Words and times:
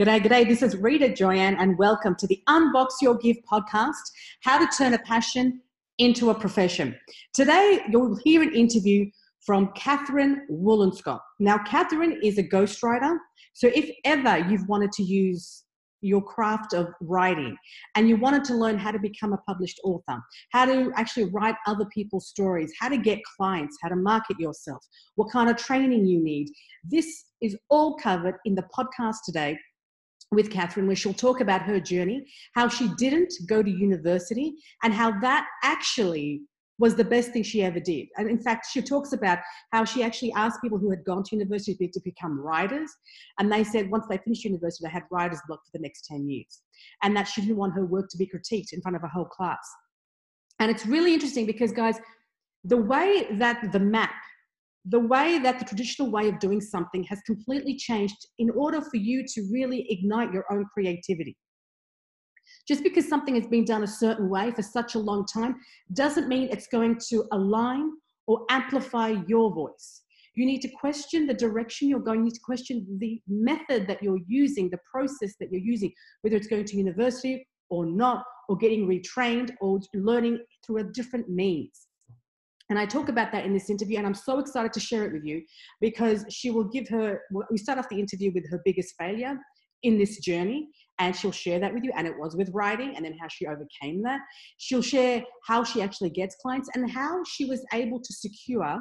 G'day, 0.00 0.20
g'day. 0.20 0.48
This 0.48 0.60
is 0.60 0.76
Rita 0.76 1.14
Joyanne, 1.14 1.54
and 1.54 1.78
welcome 1.78 2.16
to 2.16 2.26
the 2.26 2.42
Unbox 2.48 2.94
Your 3.00 3.16
Gift 3.16 3.42
podcast 3.48 3.92
How 4.42 4.58
to 4.58 4.66
Turn 4.76 4.92
a 4.92 4.98
Passion 4.98 5.60
into 5.98 6.30
a 6.30 6.34
Profession. 6.34 6.96
Today, 7.32 7.78
you'll 7.88 8.18
hear 8.24 8.42
an 8.42 8.52
interview 8.56 9.08
from 9.46 9.70
Catherine 9.76 10.48
Moolenschot. 10.50 11.20
Now, 11.38 11.58
Catherine 11.58 12.18
is 12.24 12.38
a 12.38 12.42
ghostwriter, 12.42 13.16
so 13.52 13.70
if 13.72 13.88
ever 14.04 14.38
you've 14.50 14.66
wanted 14.66 14.90
to 14.94 15.04
use 15.04 15.62
your 16.00 16.20
craft 16.20 16.74
of 16.74 16.88
writing 17.00 17.56
and 17.94 18.08
you 18.08 18.16
wanted 18.16 18.42
to 18.46 18.54
learn 18.54 18.76
how 18.76 18.90
to 18.90 18.98
become 18.98 19.32
a 19.32 19.38
published 19.48 19.80
author, 19.84 20.20
how 20.50 20.64
to 20.64 20.90
actually 20.96 21.30
write 21.30 21.54
other 21.68 21.86
people's 21.94 22.26
stories, 22.26 22.72
how 22.80 22.88
to 22.88 22.98
get 22.98 23.20
clients, 23.36 23.78
how 23.80 23.90
to 23.90 23.96
market 23.96 24.40
yourself, 24.40 24.84
what 25.14 25.30
kind 25.30 25.48
of 25.48 25.56
training 25.56 26.04
you 26.04 26.20
need, 26.20 26.48
this 26.82 27.26
is 27.40 27.56
all 27.70 27.96
covered 27.96 28.34
in 28.44 28.56
the 28.56 28.64
podcast 28.76 29.18
today 29.24 29.56
with 30.34 30.50
Catherine, 30.50 30.86
where 30.86 30.96
she'll 30.96 31.12
talk 31.12 31.40
about 31.40 31.62
her 31.62 31.80
journey, 31.80 32.26
how 32.54 32.68
she 32.68 32.88
didn't 32.96 33.32
go 33.46 33.62
to 33.62 33.70
university, 33.70 34.54
and 34.82 34.92
how 34.92 35.18
that 35.20 35.46
actually 35.62 36.42
was 36.78 36.96
the 36.96 37.04
best 37.04 37.32
thing 37.32 37.42
she 37.42 37.62
ever 37.62 37.78
did. 37.78 38.08
And 38.16 38.28
in 38.28 38.40
fact, 38.40 38.66
she 38.72 38.82
talks 38.82 39.12
about 39.12 39.38
how 39.72 39.84
she 39.84 40.02
actually 40.02 40.32
asked 40.32 40.60
people 40.60 40.78
who 40.78 40.90
had 40.90 41.04
gone 41.04 41.22
to 41.22 41.36
university 41.36 41.88
to 41.88 42.00
become 42.04 42.40
writers. 42.40 42.90
And 43.38 43.50
they 43.50 43.62
said 43.62 43.90
once 43.90 44.06
they 44.08 44.18
finished 44.18 44.44
university, 44.44 44.84
they 44.84 44.90
had 44.90 45.04
writer's 45.10 45.40
block 45.46 45.60
for 45.64 45.78
the 45.78 45.82
next 45.82 46.06
10 46.06 46.28
years. 46.28 46.62
And 47.02 47.16
that 47.16 47.28
she 47.28 47.42
didn't 47.42 47.56
want 47.56 47.74
her 47.74 47.86
work 47.86 48.08
to 48.10 48.18
be 48.18 48.26
critiqued 48.26 48.72
in 48.72 48.80
front 48.80 48.96
of 48.96 49.04
a 49.04 49.08
whole 49.08 49.24
class. 49.24 49.64
And 50.58 50.70
it's 50.70 50.86
really 50.86 51.14
interesting 51.14 51.46
because, 51.46 51.72
guys, 51.72 51.98
the 52.64 52.76
way 52.76 53.28
that 53.32 53.72
the 53.72 53.80
map, 53.80 54.14
the 54.86 55.00
way 55.00 55.38
that 55.38 55.58
the 55.58 55.64
traditional 55.64 56.10
way 56.10 56.28
of 56.28 56.38
doing 56.38 56.60
something 56.60 57.04
has 57.04 57.20
completely 57.26 57.76
changed 57.76 58.16
in 58.38 58.50
order 58.50 58.80
for 58.80 58.96
you 58.96 59.24
to 59.26 59.48
really 59.50 59.86
ignite 59.88 60.32
your 60.32 60.44
own 60.52 60.64
creativity. 60.72 61.36
Just 62.68 62.82
because 62.82 63.08
something 63.08 63.34
has 63.34 63.46
been 63.46 63.64
done 63.64 63.82
a 63.82 63.88
certain 63.88 64.28
way 64.28 64.50
for 64.50 64.62
such 64.62 64.94
a 64.94 64.98
long 64.98 65.26
time 65.26 65.56
doesn't 65.94 66.28
mean 66.28 66.48
it's 66.50 66.66
going 66.66 66.98
to 67.08 67.24
align 67.32 67.90
or 68.26 68.44
amplify 68.50 69.14
your 69.26 69.54
voice. 69.54 70.02
You 70.34 70.46
need 70.46 70.62
to 70.62 70.68
question 70.68 71.26
the 71.26 71.34
direction 71.34 71.88
you're 71.88 72.00
going, 72.00 72.20
you 72.20 72.24
need 72.24 72.34
to 72.34 72.40
question 72.44 72.98
the 72.98 73.22
method 73.28 73.86
that 73.86 74.02
you're 74.02 74.20
using, 74.26 74.68
the 74.68 74.80
process 74.90 75.34
that 75.40 75.50
you're 75.50 75.60
using, 75.60 75.92
whether 76.22 76.36
it's 76.36 76.48
going 76.48 76.64
to 76.64 76.76
university 76.76 77.46
or 77.70 77.86
not, 77.86 78.24
or 78.48 78.56
getting 78.56 78.86
retrained 78.86 79.52
or 79.60 79.80
learning 79.94 80.38
through 80.66 80.78
a 80.78 80.84
different 80.84 81.28
means. 81.28 81.83
And 82.70 82.78
I 82.78 82.86
talk 82.86 83.08
about 83.08 83.30
that 83.32 83.44
in 83.44 83.52
this 83.52 83.68
interview, 83.68 83.98
and 83.98 84.06
I'm 84.06 84.14
so 84.14 84.38
excited 84.38 84.72
to 84.72 84.80
share 84.80 85.04
it 85.04 85.12
with 85.12 85.24
you 85.24 85.42
because 85.80 86.24
she 86.30 86.50
will 86.50 86.64
give 86.64 86.88
her, 86.88 87.20
we 87.50 87.58
start 87.58 87.78
off 87.78 87.88
the 87.90 88.00
interview 88.00 88.32
with 88.34 88.48
her 88.50 88.62
biggest 88.64 88.94
failure 88.98 89.38
in 89.82 89.98
this 89.98 90.18
journey 90.18 90.68
and 90.98 91.14
she'll 91.14 91.32
share 91.32 91.60
that 91.60 91.72
with 91.72 91.84
you 91.84 91.92
and 91.96 92.06
it 92.06 92.18
was 92.18 92.36
with 92.36 92.50
writing 92.52 92.94
and 92.96 93.04
then 93.04 93.16
how 93.20 93.28
she 93.28 93.46
overcame 93.46 94.02
that. 94.02 94.20
She'll 94.58 94.82
share 94.82 95.22
how 95.46 95.62
she 95.62 95.82
actually 95.82 96.10
gets 96.10 96.36
clients 96.36 96.68
and 96.74 96.90
how 96.90 97.22
she 97.24 97.44
was 97.44 97.64
able 97.72 98.00
to 98.00 98.12
secure 98.12 98.80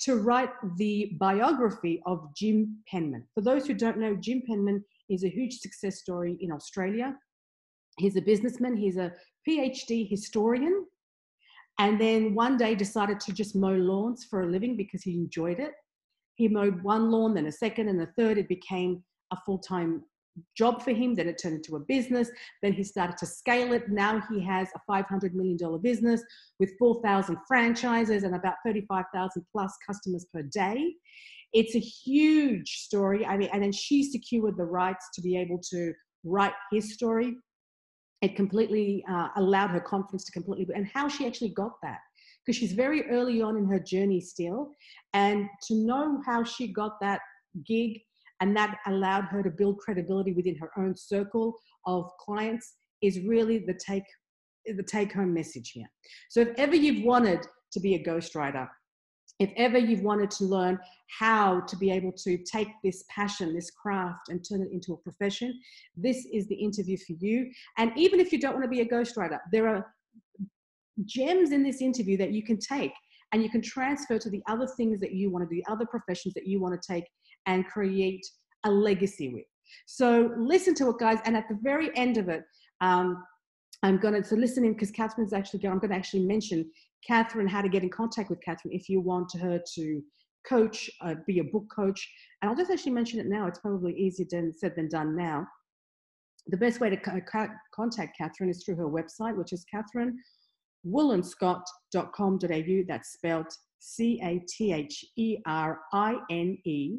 to 0.00 0.16
write 0.16 0.50
the 0.76 1.12
biography 1.20 2.02
of 2.04 2.28
jim 2.36 2.78
penman. 2.90 3.24
For 3.34 3.42
those 3.42 3.66
who 3.66 3.74
don't 3.74 3.98
know 3.98 4.16
jim 4.16 4.42
penman 4.46 4.84
is 5.08 5.24
a 5.24 5.28
huge 5.28 5.58
success 5.58 6.00
story 6.00 6.36
in 6.40 6.50
australia. 6.50 7.14
He's 7.98 8.16
a 8.16 8.22
businessman 8.22 8.76
he's 8.76 8.96
a 8.96 9.12
phd 9.48 10.10
historian 10.10 10.86
and 11.78 12.00
then 12.00 12.34
one 12.34 12.56
day 12.56 12.74
decided 12.74 13.20
to 13.20 13.32
just 13.32 13.56
mow 13.56 13.74
lawns 13.74 14.24
for 14.24 14.42
a 14.42 14.46
living 14.46 14.76
because 14.76 15.02
he 15.02 15.14
enjoyed 15.14 15.58
it 15.58 15.72
he 16.36 16.48
mowed 16.48 16.82
one 16.82 17.10
lawn 17.10 17.34
then 17.34 17.46
a 17.46 17.52
second 17.52 17.88
and 17.88 18.00
a 18.00 18.06
third 18.18 18.38
it 18.38 18.48
became 18.48 19.02
a 19.32 19.36
full-time 19.44 20.02
job 20.56 20.82
for 20.82 20.92
him. 20.92 21.14
Then 21.14 21.28
it 21.28 21.38
turned 21.40 21.56
into 21.56 21.76
a 21.76 21.80
business. 21.80 22.30
Then 22.62 22.72
he 22.72 22.84
started 22.84 23.16
to 23.18 23.26
scale 23.26 23.72
it. 23.72 23.88
Now 23.88 24.22
he 24.30 24.40
has 24.44 24.68
a 24.74 24.92
$500 24.92 25.32
million 25.34 25.58
business 25.80 26.22
with 26.58 26.72
4,000 26.78 27.36
franchises 27.46 28.22
and 28.22 28.34
about 28.34 28.54
35,000 28.64 29.44
plus 29.52 29.76
customers 29.86 30.26
per 30.32 30.42
day. 30.42 30.94
It's 31.52 31.76
a 31.76 31.80
huge 31.80 32.68
story. 32.78 33.24
I 33.24 33.36
mean, 33.36 33.48
and 33.52 33.62
then 33.62 33.72
she 33.72 34.02
secured 34.02 34.56
the 34.56 34.64
rights 34.64 35.08
to 35.14 35.22
be 35.22 35.36
able 35.36 35.60
to 35.70 35.92
write 36.24 36.54
his 36.72 36.94
story. 36.94 37.36
It 38.24 38.36
completely 38.36 39.04
uh, 39.08 39.28
allowed 39.36 39.70
her 39.70 39.80
confidence 39.80 40.24
to 40.24 40.32
completely, 40.32 40.66
and 40.74 40.86
how 40.94 41.08
she 41.08 41.26
actually 41.26 41.50
got 41.50 41.72
that 41.82 41.98
because 42.40 42.56
she's 42.58 42.72
very 42.72 43.06
early 43.10 43.42
on 43.42 43.56
in 43.56 43.66
her 43.66 43.78
journey 43.78 44.20
still. 44.20 44.70
And 45.12 45.46
to 45.66 45.74
know 45.74 46.22
how 46.24 46.42
she 46.42 46.72
got 46.72 46.92
that 47.00 47.20
gig 47.66 48.00
and 48.40 48.56
that 48.56 48.78
allowed 48.86 49.24
her 49.24 49.42
to 49.42 49.50
build 49.50 49.78
credibility 49.78 50.32
within 50.32 50.56
her 50.56 50.70
own 50.78 50.96
circle 50.96 51.54
of 51.86 52.10
clients 52.18 52.74
is 53.02 53.20
really 53.20 53.58
the 53.58 53.74
take 53.74 54.04
the 54.66 54.82
take 54.82 55.12
home 55.12 55.34
message 55.34 55.72
here 55.72 55.90
so 56.30 56.40
if 56.40 56.48
ever 56.56 56.74
you've 56.74 57.04
wanted 57.04 57.46
to 57.70 57.80
be 57.80 57.94
a 57.94 58.02
ghostwriter 58.02 58.66
if 59.40 59.50
ever 59.56 59.78
you've 59.78 60.02
wanted 60.02 60.30
to 60.32 60.44
learn 60.44 60.78
how 61.18 61.60
to 61.60 61.76
be 61.76 61.90
able 61.90 62.12
to 62.12 62.38
take 62.38 62.68
this 62.82 63.04
passion, 63.08 63.54
this 63.54 63.70
craft, 63.70 64.28
and 64.28 64.44
turn 64.48 64.62
it 64.62 64.72
into 64.72 64.92
a 64.92 64.96
profession, 64.98 65.58
this 65.96 66.26
is 66.32 66.46
the 66.46 66.54
interview 66.54 66.96
for 66.96 67.14
you. 67.18 67.50
And 67.78 67.92
even 67.96 68.20
if 68.20 68.32
you 68.32 68.40
don't 68.40 68.54
want 68.54 68.64
to 68.64 68.70
be 68.70 68.80
a 68.80 68.88
ghostwriter, 68.88 69.38
there 69.50 69.68
are 69.68 69.86
gems 71.04 71.50
in 71.50 71.62
this 71.62 71.80
interview 71.80 72.16
that 72.16 72.30
you 72.30 72.44
can 72.44 72.58
take 72.58 72.92
and 73.32 73.42
you 73.42 73.50
can 73.50 73.62
transfer 73.62 74.18
to 74.18 74.30
the 74.30 74.42
other 74.48 74.66
things 74.76 75.00
that 75.00 75.12
you 75.12 75.30
want 75.30 75.48
to 75.48 75.52
do, 75.52 75.60
the 75.60 75.72
other 75.72 75.86
professions 75.86 76.34
that 76.34 76.46
you 76.46 76.60
want 76.60 76.80
to 76.80 76.92
take 76.92 77.04
and 77.46 77.66
create 77.66 78.24
a 78.64 78.70
legacy 78.70 79.28
with. 79.28 79.44
So 79.86 80.32
listen 80.38 80.74
to 80.76 80.90
it, 80.90 80.98
guys. 80.98 81.18
And 81.24 81.36
at 81.36 81.48
the 81.48 81.58
very 81.60 81.90
end 81.96 82.16
of 82.16 82.28
it, 82.28 82.44
um, 82.80 83.24
I'm 83.82 83.98
going 83.98 84.14
to 84.14 84.26
so 84.26 84.36
listen 84.36 84.64
in 84.64 84.72
because 84.72 84.90
Catherine's 84.90 85.32
actually 85.32 85.60
going. 85.60 85.72
I'm 85.72 85.78
going 85.78 85.90
to 85.90 85.96
actually 85.96 86.24
mention 86.24 86.70
Catherine 87.06 87.48
how 87.48 87.60
to 87.60 87.68
get 87.68 87.82
in 87.82 87.90
contact 87.90 88.30
with 88.30 88.40
Catherine 88.42 88.72
if 88.72 88.88
you 88.88 89.00
want 89.00 89.30
her 89.38 89.60
to 89.74 90.02
coach, 90.48 90.90
uh, 91.00 91.14
be 91.26 91.40
a 91.40 91.44
book 91.44 91.66
coach. 91.74 92.08
And 92.40 92.50
I'll 92.50 92.56
just 92.56 92.70
actually 92.70 92.92
mention 92.92 93.20
it 93.20 93.26
now. 93.26 93.46
It's 93.46 93.58
probably 93.58 93.94
easier 93.94 94.26
than 94.30 94.52
said 94.52 94.74
than 94.76 94.88
done 94.88 95.16
now. 95.16 95.46
The 96.48 96.56
best 96.56 96.80
way 96.80 96.90
to 96.90 96.96
contact 97.74 98.18
Catherine 98.18 98.50
is 98.50 98.62
through 98.64 98.76
her 98.76 98.88
website, 98.88 99.34
which 99.36 99.52
is 99.52 99.64
catherinemoolenschot.com.au. 100.86 102.82
That's 102.86 103.12
spelled 103.12 103.46
C 103.78 104.20
A 104.22 104.42
T 104.48 104.72
H 104.72 105.04
E 105.16 105.38
R 105.46 105.80
I 105.92 106.16
N 106.30 106.58
E 106.64 106.98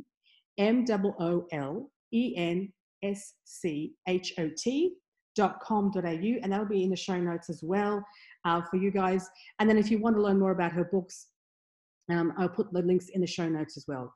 M 0.58 0.86
O 0.90 1.16
O 1.20 1.46
L 1.52 1.92
E 2.12 2.34
N 2.36 2.74
S 3.04 3.34
C 3.44 3.94
H 4.08 4.34
O 4.40 4.50
T 4.58 4.96
dot 5.36 5.60
com.au 5.62 6.00
and 6.02 6.52
that'll 6.52 6.66
be 6.66 6.84
in 6.84 6.90
the 6.90 6.96
show 6.96 7.20
notes 7.20 7.50
as 7.50 7.62
well 7.64 8.04
uh, 8.46 8.62
for 8.70 8.78
you 8.78 8.92
guys. 8.92 9.30
And 9.60 9.70
then 9.70 9.78
if 9.78 9.92
you 9.92 10.00
want 10.00 10.16
to 10.16 10.22
learn 10.22 10.40
more 10.40 10.52
about 10.52 10.72
her 10.72 10.86
books 10.86 11.28
um, 12.12 12.34
i'll 12.38 12.50
put 12.50 12.72
the 12.72 12.82
links 12.82 13.10
in 13.10 13.22
the 13.22 13.28
show 13.28 13.48
notes 13.48 13.78
as 13.78 13.86
well 13.88 14.14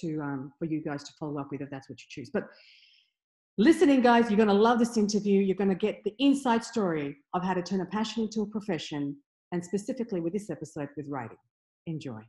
to 0.00 0.20
um, 0.20 0.52
for 0.58 0.66
you 0.66 0.82
guys 0.82 1.02
to 1.04 1.12
follow 1.18 1.40
up 1.40 1.48
with 1.50 1.62
if 1.62 1.70
that's 1.70 1.88
what 1.88 1.98
you 1.98 2.06
choose. 2.08 2.30
But 2.32 2.44
listening 3.56 4.02
guys 4.02 4.28
you're 4.28 4.36
going 4.36 4.48
to 4.48 4.54
love 4.54 4.78
this 4.78 4.96
interview. 4.96 5.40
You're 5.40 5.56
going 5.56 5.70
to 5.70 5.74
get 5.74 6.04
the 6.04 6.14
inside 6.18 6.62
story 6.64 7.16
of 7.34 7.42
how 7.42 7.54
to 7.54 7.62
turn 7.62 7.80
a 7.80 7.86
passion 7.86 8.24
into 8.24 8.42
a 8.42 8.46
profession 8.46 9.16
and 9.52 9.64
specifically 9.64 10.20
with 10.20 10.32
this 10.32 10.50
episode 10.50 10.88
with 10.96 11.06
writing. 11.08 11.38
Enjoy 11.86 12.20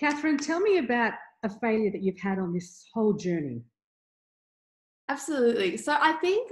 Catherine, 0.00 0.38
tell 0.38 0.60
me 0.60 0.78
about 0.78 1.12
a 1.42 1.50
failure 1.50 1.90
that 1.90 2.02
you've 2.02 2.18
had 2.18 2.38
on 2.38 2.54
this 2.54 2.86
whole 2.94 3.12
journey. 3.12 3.62
Absolutely. 5.10 5.76
So 5.76 5.94
I 6.00 6.14
think 6.14 6.50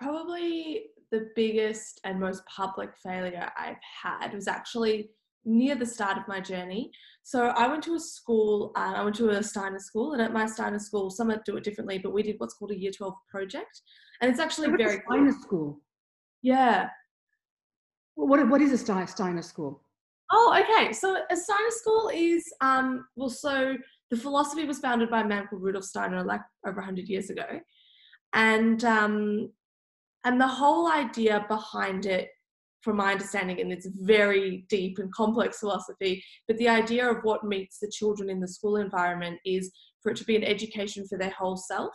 probably 0.00 0.86
the 1.12 1.28
biggest 1.36 2.00
and 2.02 2.18
most 2.18 2.42
public 2.46 2.90
failure 3.00 3.48
I've 3.56 3.76
had 4.02 4.34
was 4.34 4.48
actually 4.48 5.10
near 5.44 5.76
the 5.76 5.86
start 5.86 6.18
of 6.18 6.26
my 6.26 6.40
journey. 6.40 6.90
So 7.22 7.46
I 7.48 7.68
went 7.68 7.84
to 7.84 7.94
a 7.94 8.00
school, 8.00 8.72
uh, 8.76 8.94
I 8.96 9.04
went 9.04 9.14
to 9.16 9.30
a 9.30 9.42
Steiner 9.42 9.78
school, 9.78 10.14
and 10.14 10.22
at 10.22 10.32
my 10.32 10.46
Steiner 10.46 10.78
school, 10.80 11.10
some 11.10 11.30
of 11.30 11.44
do 11.44 11.56
it 11.56 11.64
differently, 11.64 11.98
but 11.98 12.12
we 12.12 12.22
did 12.22 12.36
what's 12.38 12.54
called 12.54 12.72
a 12.72 12.78
Year 12.78 12.90
12 12.90 13.14
project. 13.30 13.82
And 14.20 14.30
it's 14.30 14.40
actually 14.40 14.68
very 14.76 15.02
Steiner 15.06 15.32
cool. 15.32 15.40
school. 15.42 15.80
Yeah. 16.42 16.88
What, 18.14 18.48
what 18.48 18.60
is 18.60 18.72
a 18.72 19.06
Steiner 19.06 19.42
school? 19.42 19.81
Oh, 20.34 20.58
okay. 20.62 20.92
So 20.92 21.18
a 21.30 21.36
Steiner 21.36 21.70
school 21.70 22.10
is 22.12 22.44
um 22.60 23.06
well, 23.16 23.28
so 23.28 23.76
the 24.10 24.16
philosophy 24.16 24.64
was 24.64 24.78
founded 24.78 25.10
by 25.10 25.20
a 25.20 25.26
man 25.26 25.46
called 25.46 25.62
Rudolf 25.62 25.84
Steiner 25.84 26.24
like 26.24 26.40
over 26.66 26.76
100 26.80 27.06
years 27.08 27.30
ago, 27.30 27.60
and 28.32 28.82
um 28.84 29.50
and 30.24 30.40
the 30.40 30.46
whole 30.48 30.90
idea 30.90 31.44
behind 31.48 32.06
it, 32.06 32.28
from 32.82 32.96
my 32.96 33.12
understanding, 33.12 33.60
and 33.60 33.72
it's 33.72 33.88
very 34.00 34.64
deep 34.68 34.98
and 34.98 35.12
complex 35.12 35.58
philosophy, 35.58 36.24
but 36.48 36.56
the 36.58 36.68
idea 36.68 37.08
of 37.08 37.18
what 37.22 37.44
meets 37.44 37.78
the 37.78 37.92
children 37.94 38.30
in 38.30 38.40
the 38.40 38.48
school 38.48 38.76
environment 38.76 39.38
is 39.44 39.70
for 40.02 40.12
it 40.12 40.16
to 40.18 40.24
be 40.24 40.36
an 40.36 40.44
education 40.44 41.06
for 41.08 41.18
their 41.18 41.30
whole 41.30 41.56
self. 41.56 41.92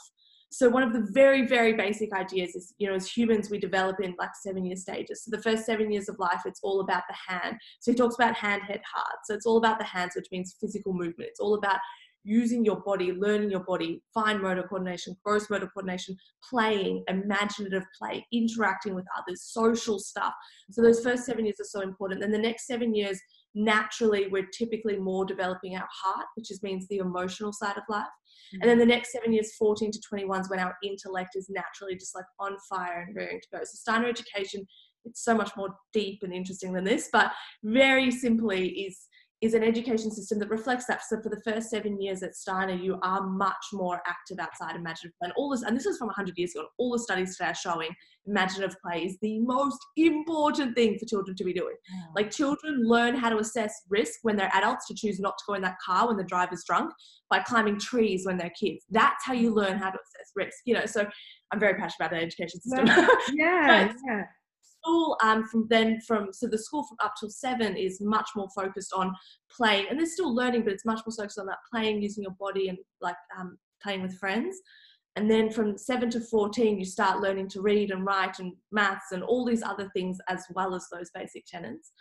So 0.49 0.69
one 0.69 0.83
of 0.83 0.93
the 0.93 1.05
very, 1.11 1.45
very 1.45 1.73
basic 1.73 2.13
ideas 2.13 2.55
is, 2.55 2.73
you 2.77 2.87
know, 2.87 2.95
as 2.95 3.11
humans, 3.11 3.49
we 3.49 3.59
develop 3.59 3.97
in 4.01 4.15
like 4.17 4.31
seven 4.41 4.65
year 4.65 4.77
stages. 4.77 5.23
So 5.23 5.35
the 5.35 5.43
first 5.43 5.65
seven 5.65 5.91
years 5.91 6.07
of 6.07 6.17
life, 6.19 6.41
it's 6.45 6.61
all 6.63 6.79
about 6.81 7.03
the 7.09 7.33
hand. 7.33 7.57
So 7.79 7.91
he 7.91 7.95
talks 7.95 8.15
about 8.15 8.35
hand, 8.35 8.61
head, 8.63 8.81
heart. 8.91 9.17
So 9.25 9.33
it's 9.33 9.45
all 9.45 9.57
about 9.57 9.77
the 9.77 9.85
hands, 9.85 10.13
which 10.15 10.27
means 10.31 10.55
physical 10.59 10.93
movement. 10.93 11.29
It's 11.29 11.39
all 11.39 11.55
about 11.55 11.79
using 12.23 12.65
your 12.65 12.81
body, 12.81 13.13
learning 13.13 13.49
your 13.49 13.63
body, 13.63 14.01
fine 14.13 14.41
motor 14.41 14.63
coordination, 14.63 15.15
gross 15.23 15.49
motor 15.49 15.69
coordination, 15.73 16.15
playing, 16.49 17.03
imaginative 17.07 17.85
play, 17.97 18.25
interacting 18.33 18.93
with 18.93 19.05
others, 19.17 19.43
social 19.43 19.97
stuff. 19.97 20.33
So 20.71 20.81
those 20.81 21.01
first 21.01 21.25
seven 21.25 21.45
years 21.45 21.59
are 21.61 21.65
so 21.65 21.81
important. 21.81 22.19
Then 22.19 22.31
the 22.31 22.37
next 22.37 22.67
seven 22.67 22.93
years, 22.93 23.19
naturally, 23.55 24.27
we're 24.27 24.47
typically 24.47 24.97
more 24.97 25.23
developing 25.25 25.77
our 25.77 25.87
heart, 25.89 26.25
which 26.35 26.51
is, 26.51 26.61
means 26.61 26.85
the 26.87 26.97
emotional 26.97 27.53
side 27.53 27.77
of 27.77 27.83
life. 27.87 28.05
Mm-hmm. 28.53 28.61
And 28.61 28.69
then 28.69 28.79
the 28.79 28.85
next 28.85 29.11
seven 29.11 29.33
years, 29.33 29.55
14 29.55 29.91
to 29.91 30.01
21, 30.07 30.41
is 30.41 30.49
when 30.49 30.59
our 30.59 30.75
intellect 30.83 31.31
is 31.35 31.49
naturally 31.49 31.95
just 31.95 32.15
like 32.15 32.25
on 32.39 32.57
fire 32.69 33.05
and 33.07 33.15
raring 33.15 33.41
to 33.41 33.47
go. 33.51 33.59
So 33.59 33.75
Steiner 33.75 34.07
education, 34.07 34.65
it's 35.05 35.23
so 35.23 35.35
much 35.35 35.51
more 35.55 35.69
deep 35.93 36.19
and 36.23 36.33
interesting 36.33 36.73
than 36.73 36.83
this, 36.83 37.09
but 37.11 37.31
very 37.63 38.11
simply 38.11 38.67
is 38.69 39.07
is 39.41 39.53
an 39.53 39.63
education 39.63 40.09
system 40.09 40.39
that 40.39 40.49
reflects 40.49 40.85
that. 40.87 41.03
So 41.03 41.21
for 41.21 41.29
the 41.29 41.41
first 41.41 41.69
seven 41.69 42.01
years 42.01 42.23
at 42.23 42.35
Steiner, 42.35 42.73
you 42.73 42.97
are 43.03 43.21
much 43.21 43.65
more 43.71 44.01
active 44.07 44.39
outside 44.39 44.75
imaginative 44.75 45.11
play. 45.19 45.27
And 45.27 45.33
all 45.37 45.51
this, 45.51 45.61
and 45.61 45.75
this 45.75 45.85
is 45.85 45.97
from 45.97 46.07
100 46.07 46.35
years 46.37 46.55
ago. 46.55 46.65
All 46.79 46.91
the 46.91 46.99
studies 46.99 47.37
today 47.37 47.51
are 47.51 47.55
showing 47.55 47.89
imaginative 48.25 48.75
play 48.83 49.05
is 49.05 49.17
the 49.21 49.39
most 49.39 49.77
important 49.95 50.75
thing 50.75 50.97
for 50.97 51.05
children 51.05 51.37
to 51.37 51.43
be 51.43 51.53
doing. 51.53 51.75
Like 52.15 52.31
children 52.31 52.81
learn 52.83 53.15
how 53.15 53.29
to 53.29 53.37
assess 53.37 53.73
risk 53.89 54.19
when 54.23 54.35
they're 54.35 54.51
adults 54.53 54.87
to 54.87 54.95
choose 54.95 55.19
not 55.19 55.37
to 55.37 55.43
go 55.47 55.53
in 55.53 55.61
that 55.61 55.77
car 55.85 56.07
when 56.07 56.17
the 56.17 56.23
driver's 56.23 56.63
drunk 56.67 56.91
by 57.29 57.39
climbing 57.39 57.79
trees 57.79 58.25
when 58.25 58.37
they're 58.37 58.51
kids. 58.59 58.85
That's 58.89 59.23
how 59.23 59.33
you 59.33 59.53
learn 59.53 59.77
how 59.77 59.91
to 59.91 59.97
assess 59.97 60.31
risk. 60.35 60.57
You 60.65 60.73
know, 60.73 60.85
so 60.85 61.07
I'm 61.51 61.59
very 61.59 61.75
passionate 61.75 62.07
about 62.07 62.11
the 62.11 62.17
education 62.17 62.59
system. 62.59 62.87
Yeah, 63.33 63.93
yeah 64.07 64.23
school 64.87 65.17
um, 65.21 65.45
from 65.45 65.67
then 65.69 65.99
from 66.01 66.31
so 66.31 66.47
the 66.47 66.57
school 66.57 66.83
from 66.83 66.97
up 67.03 67.13
till 67.19 67.29
seven 67.29 67.75
is 67.75 67.99
much 68.01 68.29
more 68.35 68.47
focused 68.55 68.93
on 68.93 69.13
playing 69.51 69.85
and 69.89 69.99
they're 69.99 70.05
still 70.05 70.33
learning 70.33 70.63
but 70.63 70.73
it's 70.73 70.85
much 70.85 71.01
more 71.05 71.15
focused 71.15 71.39
on 71.39 71.45
that 71.45 71.57
playing 71.71 72.01
using 72.01 72.23
your 72.23 72.35
body 72.39 72.69
and 72.69 72.77
like 73.01 73.15
um, 73.37 73.57
playing 73.81 74.01
with 74.01 74.17
friends. 74.17 74.57
And 75.15 75.29
then 75.31 75.49
from 75.49 75.77
7 75.77 76.11
to 76.11 76.19
14 76.19 76.77
you 76.77 76.85
start 76.85 77.21
learning 77.21 77.49
to 77.49 77.61
read 77.61 77.91
and 77.91 78.05
write 78.05 78.39
and 78.39 78.53
maths 78.71 79.11
and 79.11 79.23
all 79.23 79.45
these 79.45 79.63
other 79.63 79.89
things 79.95 80.17
as 80.29 80.43
well 80.51 80.75
as 80.75 80.87
those 80.91 81.09
basic 81.13 81.45
tenets. 81.45 81.91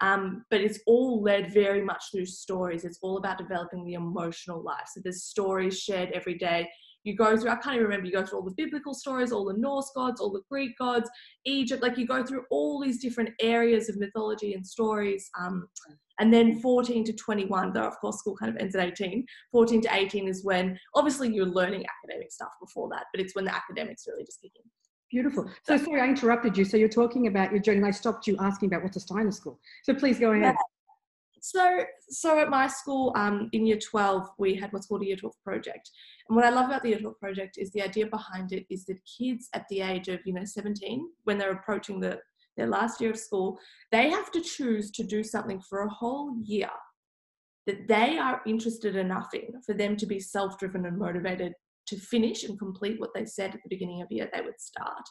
Um, 0.00 0.44
but 0.50 0.60
it's 0.60 0.80
all 0.86 1.22
led 1.22 1.52
very 1.52 1.84
much 1.84 2.04
through 2.10 2.26
stories. 2.26 2.84
It's 2.84 2.98
all 3.02 3.18
about 3.18 3.38
developing 3.38 3.84
the 3.84 3.94
emotional 3.94 4.62
life. 4.62 4.86
So 4.92 5.00
there's 5.02 5.24
stories 5.24 5.78
shared 5.78 6.10
every 6.12 6.38
day 6.38 6.68
you 7.04 7.16
go 7.16 7.36
through, 7.36 7.50
I 7.50 7.56
can't 7.56 7.74
even 7.74 7.84
remember, 7.84 8.06
you 8.06 8.12
go 8.12 8.24
through 8.24 8.38
all 8.38 8.44
the 8.44 8.54
biblical 8.56 8.94
stories, 8.94 9.32
all 9.32 9.44
the 9.44 9.58
Norse 9.58 9.90
gods, 9.94 10.20
all 10.20 10.30
the 10.30 10.42
Greek 10.50 10.76
gods, 10.78 11.10
Egypt, 11.44 11.82
like 11.82 11.98
you 11.98 12.06
go 12.06 12.24
through 12.24 12.44
all 12.50 12.80
these 12.80 13.00
different 13.00 13.30
areas 13.40 13.88
of 13.88 13.96
mythology 13.98 14.54
and 14.54 14.66
stories. 14.66 15.30
Um, 15.38 15.68
and 16.20 16.32
then 16.32 16.60
14 16.60 17.04
to 17.04 17.12
21, 17.12 17.72
though 17.72 17.82
of 17.82 17.98
course 17.98 18.18
school 18.18 18.36
kind 18.36 18.54
of 18.54 18.60
ends 18.60 18.76
at 18.76 18.86
18, 18.86 19.26
14 19.50 19.80
to 19.82 19.94
18 19.94 20.28
is 20.28 20.44
when 20.44 20.78
obviously 20.94 21.32
you're 21.32 21.46
learning 21.46 21.84
academic 22.04 22.30
stuff 22.30 22.52
before 22.60 22.88
that, 22.90 23.06
but 23.12 23.20
it's 23.20 23.34
when 23.34 23.44
the 23.44 23.54
academics 23.54 24.06
really 24.06 24.24
just 24.24 24.40
kick 24.40 24.52
in. 24.56 24.70
Beautiful. 25.10 25.50
So 25.66 25.76
sorry, 25.76 26.00
I 26.00 26.06
interrupted 26.06 26.56
you. 26.56 26.64
So 26.64 26.78
you're 26.78 26.88
talking 26.88 27.26
about 27.26 27.50
your 27.50 27.60
journey. 27.60 27.86
I 27.86 27.90
stopped 27.90 28.26
you 28.26 28.34
asking 28.40 28.68
about 28.68 28.82
what's 28.82 28.96
a 28.96 29.00
Steiner 29.00 29.30
school. 29.30 29.60
So 29.82 29.92
please 29.92 30.18
go 30.18 30.32
ahead. 30.32 30.54
So, 31.44 31.84
so 32.08 32.38
at 32.38 32.50
my 32.50 32.68
school 32.68 33.12
um, 33.16 33.48
in 33.52 33.66
year 33.66 33.78
12, 33.78 34.28
we 34.38 34.54
had 34.54 34.72
what's 34.72 34.86
called 34.86 35.02
a 35.02 35.06
year 35.06 35.16
12 35.16 35.34
project. 35.42 35.90
And 36.28 36.36
what 36.36 36.44
I 36.44 36.50
love 36.50 36.66
about 36.66 36.84
the 36.84 36.90
year 36.90 37.00
12 37.00 37.18
project 37.18 37.58
is 37.58 37.72
the 37.72 37.82
idea 37.82 38.06
behind 38.06 38.52
it 38.52 38.64
is 38.70 38.84
that 38.84 38.98
kids 39.18 39.48
at 39.52 39.66
the 39.68 39.80
age 39.80 40.06
of, 40.06 40.20
you 40.24 40.34
know, 40.34 40.44
17, 40.44 41.04
when 41.24 41.38
they're 41.38 41.50
approaching 41.50 41.98
the, 41.98 42.20
their 42.56 42.68
last 42.68 43.00
year 43.00 43.10
of 43.10 43.18
school, 43.18 43.58
they 43.90 44.08
have 44.08 44.30
to 44.30 44.40
choose 44.40 44.92
to 44.92 45.02
do 45.02 45.24
something 45.24 45.60
for 45.68 45.80
a 45.80 45.90
whole 45.90 46.32
year 46.44 46.70
that 47.66 47.88
they 47.88 48.18
are 48.18 48.40
interested 48.46 48.94
enough 48.94 49.34
in 49.34 49.60
for 49.66 49.74
them 49.74 49.96
to 49.96 50.06
be 50.06 50.20
self-driven 50.20 50.86
and 50.86 50.96
motivated 50.96 51.54
to 51.88 51.96
finish 51.96 52.44
and 52.44 52.56
complete 52.56 53.00
what 53.00 53.10
they 53.16 53.24
said 53.24 53.52
at 53.52 53.60
the 53.64 53.68
beginning 53.68 54.00
of 54.00 54.12
year 54.12 54.30
they 54.32 54.42
would 54.42 54.60
start. 54.60 55.02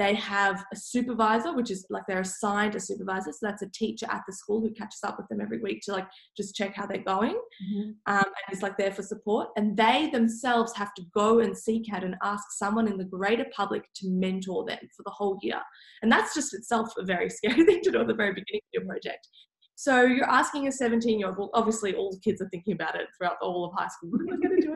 They 0.00 0.14
have 0.14 0.64
a 0.72 0.76
supervisor, 0.76 1.54
which 1.54 1.70
is 1.70 1.84
like 1.90 2.04
they're 2.08 2.22
assigned 2.22 2.74
a 2.74 2.80
supervisor. 2.80 3.32
So 3.32 3.40
that's 3.42 3.60
a 3.60 3.68
teacher 3.68 4.06
at 4.10 4.22
the 4.26 4.32
school 4.32 4.62
who 4.62 4.70
catches 4.70 5.00
up 5.04 5.18
with 5.18 5.28
them 5.28 5.42
every 5.42 5.58
week 5.60 5.82
to 5.82 5.92
like 5.92 6.06
just 6.34 6.56
check 6.56 6.74
how 6.74 6.86
they're 6.86 7.04
going 7.04 7.34
mm-hmm. 7.34 7.90
um, 8.06 8.24
and 8.24 8.56
is 8.56 8.62
like 8.62 8.78
there 8.78 8.92
for 8.92 9.02
support. 9.02 9.48
And 9.58 9.76
they 9.76 10.08
themselves 10.10 10.72
have 10.74 10.94
to 10.94 11.02
go 11.12 11.40
and 11.40 11.54
seek 11.54 11.92
out 11.92 12.02
and 12.02 12.16
ask 12.22 12.44
someone 12.52 12.88
in 12.88 12.96
the 12.96 13.04
greater 13.04 13.44
public 13.54 13.82
to 13.96 14.08
mentor 14.08 14.64
them 14.64 14.78
for 14.96 15.02
the 15.04 15.10
whole 15.10 15.38
year. 15.42 15.60
And 16.00 16.10
that's 16.10 16.34
just 16.34 16.54
itself 16.54 16.94
a 16.96 17.04
very 17.04 17.28
scary 17.38 17.66
thing 17.66 17.82
to 17.82 17.90
do 17.90 18.00
at 18.00 18.06
the 18.06 18.14
very 18.14 18.32
beginning 18.32 18.62
of 18.64 18.72
your 18.72 18.86
project. 18.86 19.28
So 19.74 20.04
you're 20.04 20.30
asking 20.30 20.66
a 20.66 20.72
17 20.72 21.18
year 21.18 21.28
old, 21.28 21.36
well, 21.36 21.50
obviously 21.52 21.94
all 21.94 22.10
the 22.10 22.20
kids 22.20 22.40
are 22.40 22.48
thinking 22.48 22.72
about 22.72 22.94
it 22.94 23.06
throughout 23.18 23.36
all 23.42 23.66
of 23.66 23.78
high 23.78 23.88
school. 23.88 24.12
What 24.12 24.22
am 24.22 24.32
I 24.32 24.48
going 24.48 24.60
to 24.62 24.66
do? 24.66 24.74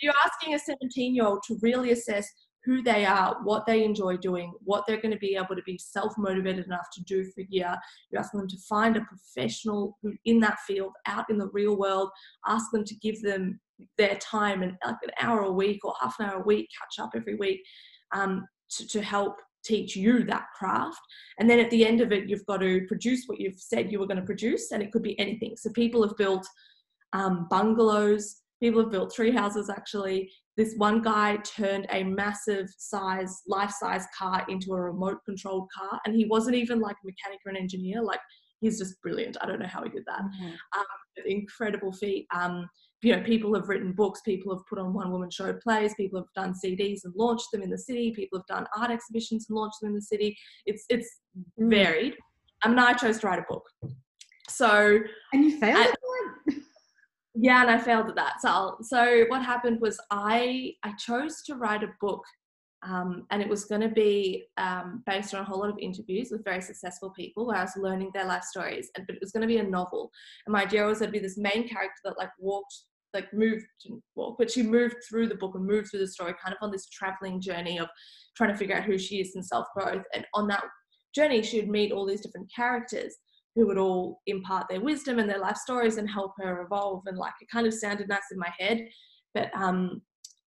you're 0.00 0.14
asking 0.24 0.54
a 0.54 0.58
17 0.58 1.14
year 1.14 1.26
old 1.26 1.42
to 1.48 1.58
really 1.60 1.90
assess 1.90 2.28
who 2.66 2.82
they 2.82 3.04
are, 3.04 3.38
what 3.44 3.64
they 3.64 3.84
enjoy 3.84 4.16
doing, 4.16 4.52
what 4.64 4.84
they're 4.86 5.00
going 5.00 5.14
to 5.14 5.18
be 5.18 5.36
able 5.36 5.54
to 5.54 5.62
be 5.62 5.78
self 5.78 6.12
motivated 6.18 6.66
enough 6.66 6.88
to 6.92 7.02
do 7.04 7.24
for 7.24 7.40
a 7.40 7.46
year. 7.48 7.74
You're 8.10 8.20
asking 8.20 8.40
them 8.40 8.48
to 8.48 8.58
find 8.68 8.96
a 8.96 9.02
professional 9.02 9.96
who 10.02 10.12
in 10.24 10.40
that 10.40 10.58
field, 10.66 10.92
out 11.06 11.30
in 11.30 11.38
the 11.38 11.48
real 11.52 11.76
world, 11.76 12.10
ask 12.46 12.72
them 12.72 12.84
to 12.84 12.94
give 12.96 13.22
them 13.22 13.60
their 13.96 14.16
time 14.16 14.62
and 14.62 14.76
like 14.84 14.96
an 15.04 15.10
hour 15.20 15.42
a 15.42 15.52
week 15.52 15.84
or 15.84 15.94
half 16.00 16.18
an 16.18 16.26
hour 16.26 16.40
a 16.40 16.46
week, 16.46 16.68
catch 16.76 17.02
up 17.02 17.12
every 17.14 17.36
week 17.36 17.62
um, 18.12 18.44
to, 18.70 18.88
to 18.88 19.00
help 19.00 19.36
teach 19.64 19.94
you 19.94 20.24
that 20.24 20.46
craft. 20.58 21.00
And 21.38 21.48
then 21.48 21.60
at 21.60 21.70
the 21.70 21.86
end 21.86 22.00
of 22.00 22.10
it, 22.10 22.28
you've 22.28 22.46
got 22.46 22.58
to 22.58 22.84
produce 22.88 23.24
what 23.26 23.40
you've 23.40 23.60
said 23.60 23.92
you 23.92 24.00
were 24.00 24.06
going 24.06 24.20
to 24.20 24.26
produce, 24.26 24.72
and 24.72 24.82
it 24.82 24.90
could 24.90 25.02
be 25.02 25.18
anything. 25.20 25.56
So 25.56 25.70
people 25.70 26.02
have 26.06 26.16
built 26.16 26.46
um, 27.12 27.46
bungalows, 27.48 28.42
people 28.60 28.80
have 28.80 28.90
built 28.90 29.14
tree 29.14 29.30
houses 29.30 29.70
actually 29.70 30.30
this 30.56 30.74
one 30.76 31.02
guy 31.02 31.36
turned 31.38 31.86
a 31.90 32.02
massive 32.02 32.68
size, 32.78 33.42
life 33.46 33.70
size 33.70 34.06
car 34.16 34.44
into 34.48 34.72
a 34.72 34.80
remote 34.80 35.18
controlled 35.24 35.68
car. 35.76 36.00
And 36.06 36.14
he 36.14 36.24
wasn't 36.24 36.56
even 36.56 36.80
like 36.80 36.96
a 37.02 37.06
mechanic 37.06 37.40
or 37.44 37.50
an 37.50 37.56
engineer. 37.56 38.02
Like 38.02 38.20
he's 38.60 38.78
just 38.78 39.00
brilliant. 39.02 39.36
I 39.40 39.46
don't 39.46 39.60
know 39.60 39.66
how 39.66 39.82
he 39.82 39.90
did 39.90 40.04
that. 40.06 40.22
Mm-hmm. 40.22 40.46
Um, 40.46 41.26
incredible 41.26 41.92
feat. 41.92 42.26
Um, 42.34 42.68
you 43.02 43.14
know, 43.14 43.22
people 43.22 43.54
have 43.54 43.68
written 43.68 43.92
books, 43.92 44.22
people 44.22 44.54
have 44.54 44.66
put 44.66 44.78
on 44.78 44.94
one 44.94 45.12
woman 45.12 45.30
show 45.30 45.52
plays, 45.62 45.94
people 45.94 46.18
have 46.18 46.32
done 46.34 46.54
CDs 46.54 47.00
and 47.04 47.14
launched 47.14 47.48
them 47.52 47.62
in 47.62 47.70
the 47.70 47.78
city, 47.78 48.10
people 48.10 48.38
have 48.38 48.46
done 48.46 48.66
art 48.76 48.90
exhibitions 48.90 49.46
and 49.48 49.56
launched 49.56 49.76
them 49.80 49.90
in 49.90 49.94
the 49.94 50.02
city. 50.02 50.36
It's 50.64 50.84
it's 50.88 51.08
mm. 51.38 51.70
varied. 51.70 52.14
I 52.62 52.68
mean, 52.68 52.78
I 52.78 52.94
chose 52.94 53.18
to 53.20 53.26
write 53.26 53.38
a 53.38 53.44
book. 53.48 53.62
So 54.48 54.98
and 55.32 55.44
you 55.44 55.60
failed 55.60 55.94
yeah 57.38 57.62
and 57.62 57.70
i 57.70 57.78
failed 57.78 58.08
at 58.08 58.16
that 58.16 58.40
so 58.40 58.76
so 58.82 59.24
what 59.28 59.42
happened 59.42 59.80
was 59.80 60.00
i 60.10 60.72
i 60.82 60.92
chose 60.92 61.42
to 61.42 61.54
write 61.54 61.82
a 61.82 61.90
book 62.00 62.22
um, 62.86 63.26
and 63.30 63.42
it 63.42 63.48
was 63.48 63.64
going 63.64 63.80
to 63.80 63.88
be 63.88 64.44
um, 64.58 65.02
based 65.06 65.34
on 65.34 65.40
a 65.40 65.44
whole 65.44 65.58
lot 65.58 65.70
of 65.70 65.78
interviews 65.78 66.28
with 66.30 66.44
very 66.44 66.60
successful 66.60 67.10
people 67.10 67.46
where 67.46 67.56
I 67.56 67.62
was 67.62 67.76
learning 67.76 68.10
their 68.14 68.26
life 68.26 68.44
stories. 68.44 68.90
And 68.96 69.06
but 69.06 69.16
it 69.16 69.20
was 69.20 69.32
going 69.32 69.40
to 69.40 69.48
be 69.48 69.58
a 69.58 69.62
novel. 69.62 70.10
And 70.46 70.52
my 70.52 70.62
idea 70.62 70.84
was 70.84 70.98
there'd 70.98 71.10
be 71.10 71.18
this 71.18 71.38
main 71.38 71.66
character 71.68 72.00
that 72.04 72.18
like 72.18 72.30
walked, 72.38 72.74
like 73.12 73.32
moved, 73.32 73.66
walk, 74.14 74.36
but 74.38 74.50
she 74.50 74.62
moved 74.62 74.96
through 75.08 75.28
the 75.28 75.34
book 75.34 75.54
and 75.54 75.66
moved 75.66 75.90
through 75.90 76.00
the 76.00 76.06
story, 76.06 76.34
kind 76.40 76.54
of 76.54 76.64
on 76.64 76.70
this 76.70 76.88
traveling 76.88 77.40
journey 77.40 77.78
of 77.80 77.88
trying 78.36 78.52
to 78.52 78.56
figure 78.56 78.76
out 78.76 78.84
who 78.84 78.98
she 78.98 79.20
is 79.20 79.34
and 79.34 79.44
self 79.44 79.66
growth. 79.74 80.04
And 80.14 80.24
on 80.34 80.46
that 80.48 80.62
journey, 81.14 81.42
she 81.42 81.58
would 81.58 81.70
meet 81.70 81.92
all 81.92 82.06
these 82.06 82.20
different 82.20 82.50
characters 82.54 83.16
who 83.56 83.66
would 83.66 83.78
all 83.78 84.20
impart 84.26 84.68
their 84.68 84.80
wisdom 84.80 85.18
and 85.18 85.28
their 85.28 85.40
life 85.40 85.56
stories 85.56 85.96
and 85.96 86.08
help 86.08 86.34
her 86.38 86.60
evolve. 86.60 87.02
And 87.06 87.16
like 87.16 87.32
it 87.40 87.48
kind 87.50 87.66
of 87.66 87.74
sounded 87.74 88.06
nice 88.08 88.30
in 88.30 88.38
my 88.38 88.52
head, 88.58 88.86
but 89.34 89.50
um, 89.56 90.02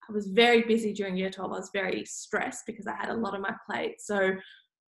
I 0.07 0.13
was 0.13 0.27
very 0.27 0.61
busy 0.61 0.93
during 0.93 1.17
year 1.17 1.29
12. 1.29 1.51
I 1.51 1.55
was 1.55 1.71
very 1.73 2.05
stressed 2.05 2.65
because 2.65 2.87
I 2.87 2.95
had 2.95 3.09
a 3.09 3.13
lot 3.13 3.33
on 3.33 3.41
my 3.41 3.53
plate. 3.69 3.95
So, 3.99 4.31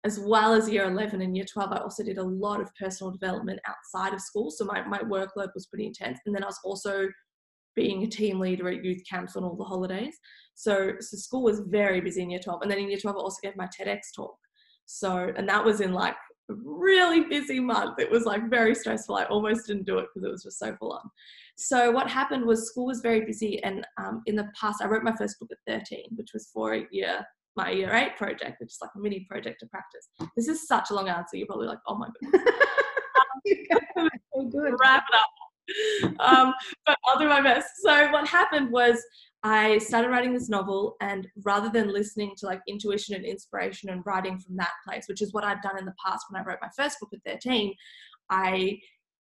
as 0.04 0.20
well 0.20 0.54
as 0.54 0.68
year 0.68 0.84
11 0.84 1.22
and 1.22 1.36
year 1.36 1.44
12, 1.44 1.72
I 1.72 1.78
also 1.78 2.04
did 2.04 2.18
a 2.18 2.22
lot 2.22 2.60
of 2.60 2.70
personal 2.76 3.10
development 3.10 3.58
outside 3.66 4.14
of 4.14 4.20
school. 4.20 4.50
So, 4.50 4.64
my, 4.64 4.82
my 4.86 4.98
workload 5.00 5.48
was 5.54 5.66
pretty 5.66 5.86
intense. 5.86 6.18
And 6.26 6.34
then 6.34 6.44
I 6.44 6.46
was 6.46 6.60
also 6.64 7.08
being 7.74 8.02
a 8.02 8.08
team 8.08 8.40
leader 8.40 8.68
at 8.68 8.84
youth 8.84 9.02
camps 9.08 9.36
on 9.36 9.44
all 9.44 9.56
the 9.56 9.64
holidays. 9.64 10.16
So, 10.54 10.92
so 11.00 11.16
school 11.16 11.42
was 11.44 11.60
very 11.60 12.00
busy 12.00 12.22
in 12.22 12.30
year 12.30 12.40
12. 12.40 12.62
And 12.62 12.70
then 12.70 12.78
in 12.78 12.88
year 12.88 12.98
12, 12.98 13.16
I 13.16 13.20
also 13.20 13.38
gave 13.42 13.56
my 13.56 13.68
TEDx 13.68 14.00
talk. 14.14 14.36
So, 14.86 15.32
and 15.36 15.48
that 15.48 15.64
was 15.64 15.80
in 15.80 15.92
like 15.92 16.16
really 16.54 17.20
busy 17.20 17.60
month. 17.60 17.98
It 17.98 18.10
was 18.10 18.24
like 18.24 18.48
very 18.48 18.74
stressful. 18.74 19.16
I 19.16 19.24
almost 19.24 19.66
didn't 19.66 19.86
do 19.86 19.98
it 19.98 20.06
because 20.12 20.26
it 20.26 20.30
was 20.30 20.42
just 20.42 20.58
so 20.58 20.74
full 20.76 20.92
on. 20.92 21.10
So 21.56 21.90
what 21.90 22.08
happened 22.08 22.46
was 22.46 22.68
school 22.68 22.86
was 22.86 23.00
very 23.00 23.24
busy, 23.24 23.62
and 23.64 23.86
um, 23.98 24.22
in 24.26 24.36
the 24.36 24.48
past, 24.58 24.80
I 24.82 24.86
wrote 24.86 25.02
my 25.02 25.14
first 25.16 25.38
book 25.40 25.50
at 25.50 25.58
13, 25.66 26.04
which 26.16 26.30
was 26.32 26.50
for 26.52 26.74
a 26.74 26.86
year 26.90 27.26
my 27.56 27.70
year 27.70 27.92
eight 27.92 28.16
project, 28.16 28.60
which 28.60 28.70
is 28.70 28.78
like 28.80 28.90
a 28.96 29.00
mini 29.00 29.26
project 29.28 29.58
to 29.60 29.66
practice. 29.66 30.08
This 30.36 30.46
is 30.46 30.68
such 30.68 30.90
a 30.90 30.94
long 30.94 31.08
answer. 31.08 31.36
You're 31.36 31.48
probably 31.48 31.66
like, 31.66 31.80
oh 31.88 31.98
my 31.98 32.08
goodness. 32.20 32.42
so 34.32 34.44
good. 34.44 34.74
Wrap 34.80 35.04
it 35.10 35.16
up. 35.16 36.20
Um, 36.20 36.54
but 36.86 36.96
I'll 37.04 37.18
do 37.18 37.28
my 37.28 37.42
best. 37.42 37.68
So 37.82 38.10
what 38.12 38.26
happened 38.26 38.70
was 38.70 39.02
I 39.44 39.78
started 39.78 40.08
writing 40.08 40.34
this 40.34 40.48
novel, 40.48 40.96
and 41.00 41.28
rather 41.44 41.70
than 41.70 41.92
listening 41.92 42.32
to 42.38 42.46
like 42.46 42.60
intuition 42.66 43.14
and 43.14 43.24
inspiration 43.24 43.90
and 43.90 44.04
writing 44.04 44.38
from 44.38 44.56
that 44.56 44.72
place, 44.86 45.06
which 45.08 45.22
is 45.22 45.32
what 45.32 45.44
I'd 45.44 45.62
done 45.62 45.78
in 45.78 45.84
the 45.84 45.94
past 46.04 46.26
when 46.28 46.40
I 46.40 46.44
wrote 46.44 46.58
my 46.60 46.70
first 46.76 46.98
book 47.00 47.10
at 47.14 47.40
13, 47.40 47.74
I 48.30 48.78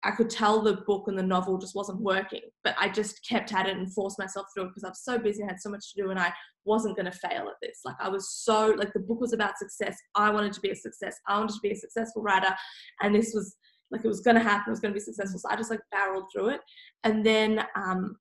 I 0.06 0.12
could 0.12 0.30
tell 0.30 0.62
the 0.62 0.82
book 0.86 1.06
and 1.08 1.18
the 1.18 1.24
novel 1.24 1.58
just 1.58 1.76
wasn't 1.76 2.02
working, 2.02 2.42
but 2.66 2.76
I 2.78 2.90
just 2.90 3.26
kept 3.28 3.54
at 3.54 3.68
it 3.68 3.78
and 3.78 3.92
forced 3.94 4.20
myself 4.20 4.48
through 4.54 4.66
it 4.66 4.68
because 4.70 4.84
I 4.84 4.90
was 4.90 5.04
so 5.04 5.18
busy, 5.18 5.44
I 5.44 5.48
had 5.48 5.62
so 5.62 5.70
much 5.70 5.94
to 5.94 6.02
do, 6.02 6.10
and 6.10 6.20
I 6.20 6.34
wasn't 6.66 6.98
going 6.98 7.10
to 7.10 7.18
fail 7.18 7.48
at 7.48 7.56
this. 7.62 7.80
Like 7.86 7.96
I 8.00 8.10
was 8.10 8.30
so 8.30 8.76
like 8.78 8.94
the 8.94 9.00
book 9.00 9.22
was 9.22 9.34
about 9.34 9.58
success. 9.58 9.98
I 10.16 10.30
wanted 10.30 10.54
to 10.54 10.62
be 10.62 10.72
a 10.72 10.76
success. 10.76 11.16
I 11.28 11.38
wanted 11.40 11.54
to 11.54 11.62
be 11.62 11.72
a 11.72 11.76
successful 11.76 12.22
writer, 12.22 12.54
and 13.02 13.16
this 13.16 13.32
was 13.34 13.56
like 13.92 14.04
it 14.04 14.10
was 14.10 14.22
going 14.22 14.36
to 14.36 14.44
happen. 14.44 14.66
It 14.68 14.72
was 14.72 14.80
going 14.80 14.94
to 14.94 15.00
be 15.00 15.04
successful. 15.04 15.40
So 15.40 15.50
I 15.50 15.56
just 15.56 15.72
like 15.72 15.82
barreled 15.92 16.26
through 16.34 16.50
it, 16.50 16.62
and 17.04 17.26
then 17.26 17.66
um, 17.76 18.18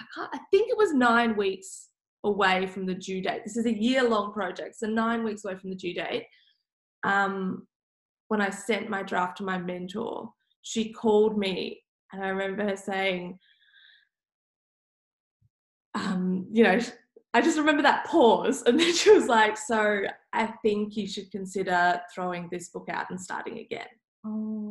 I 0.00 0.04
can't. 0.14 0.30
I 0.32 0.38
think 0.50 0.70
it 0.70 0.78
was 0.78 0.92
nine 0.92 1.36
weeks 1.36 1.88
away 2.24 2.66
from 2.66 2.86
the 2.86 2.94
due 2.94 3.22
date. 3.22 3.42
This 3.44 3.56
is 3.56 3.66
a 3.66 3.72
year 3.72 4.02
long 4.08 4.32
project, 4.32 4.76
so 4.76 4.86
nine 4.86 5.24
weeks 5.24 5.44
away 5.44 5.56
from 5.56 5.70
the 5.70 5.76
due 5.76 5.94
date. 5.94 6.26
Um, 7.04 7.66
when 8.28 8.40
I 8.40 8.50
sent 8.50 8.90
my 8.90 9.02
draft 9.02 9.38
to 9.38 9.44
my 9.44 9.56
mentor 9.58 10.30
she 10.68 10.92
called 10.92 11.38
me 11.38 11.82
and 12.12 12.22
I 12.22 12.28
remember 12.28 12.64
her 12.64 12.76
saying, 12.76 13.38
um, 15.94 16.46
you 16.52 16.62
know, 16.62 16.78
I 17.32 17.40
just 17.40 17.58
remember 17.58 17.82
that 17.82 18.06
pause. 18.06 18.62
And 18.62 18.78
then 18.80 18.92
she 18.92 19.10
was 19.10 19.26
like, 19.26 19.56
So 19.56 20.02
I 20.32 20.46
think 20.62 20.96
you 20.96 21.06
should 21.06 21.30
consider 21.30 22.00
throwing 22.14 22.48
this 22.50 22.68
book 22.68 22.88
out 22.90 23.10
and 23.10 23.20
starting 23.20 23.58
again. 23.58 23.86
Oh. 24.26 24.67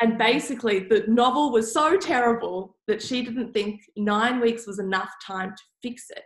And 0.00 0.16
basically, 0.18 0.80
the 0.80 1.04
novel 1.08 1.52
was 1.52 1.72
so 1.72 1.96
terrible 1.96 2.76
that 2.86 3.02
she 3.02 3.22
didn't 3.22 3.52
think 3.52 3.80
nine 3.96 4.40
weeks 4.40 4.66
was 4.66 4.78
enough 4.78 5.10
time 5.24 5.50
to 5.50 5.62
fix 5.82 6.10
it. 6.10 6.22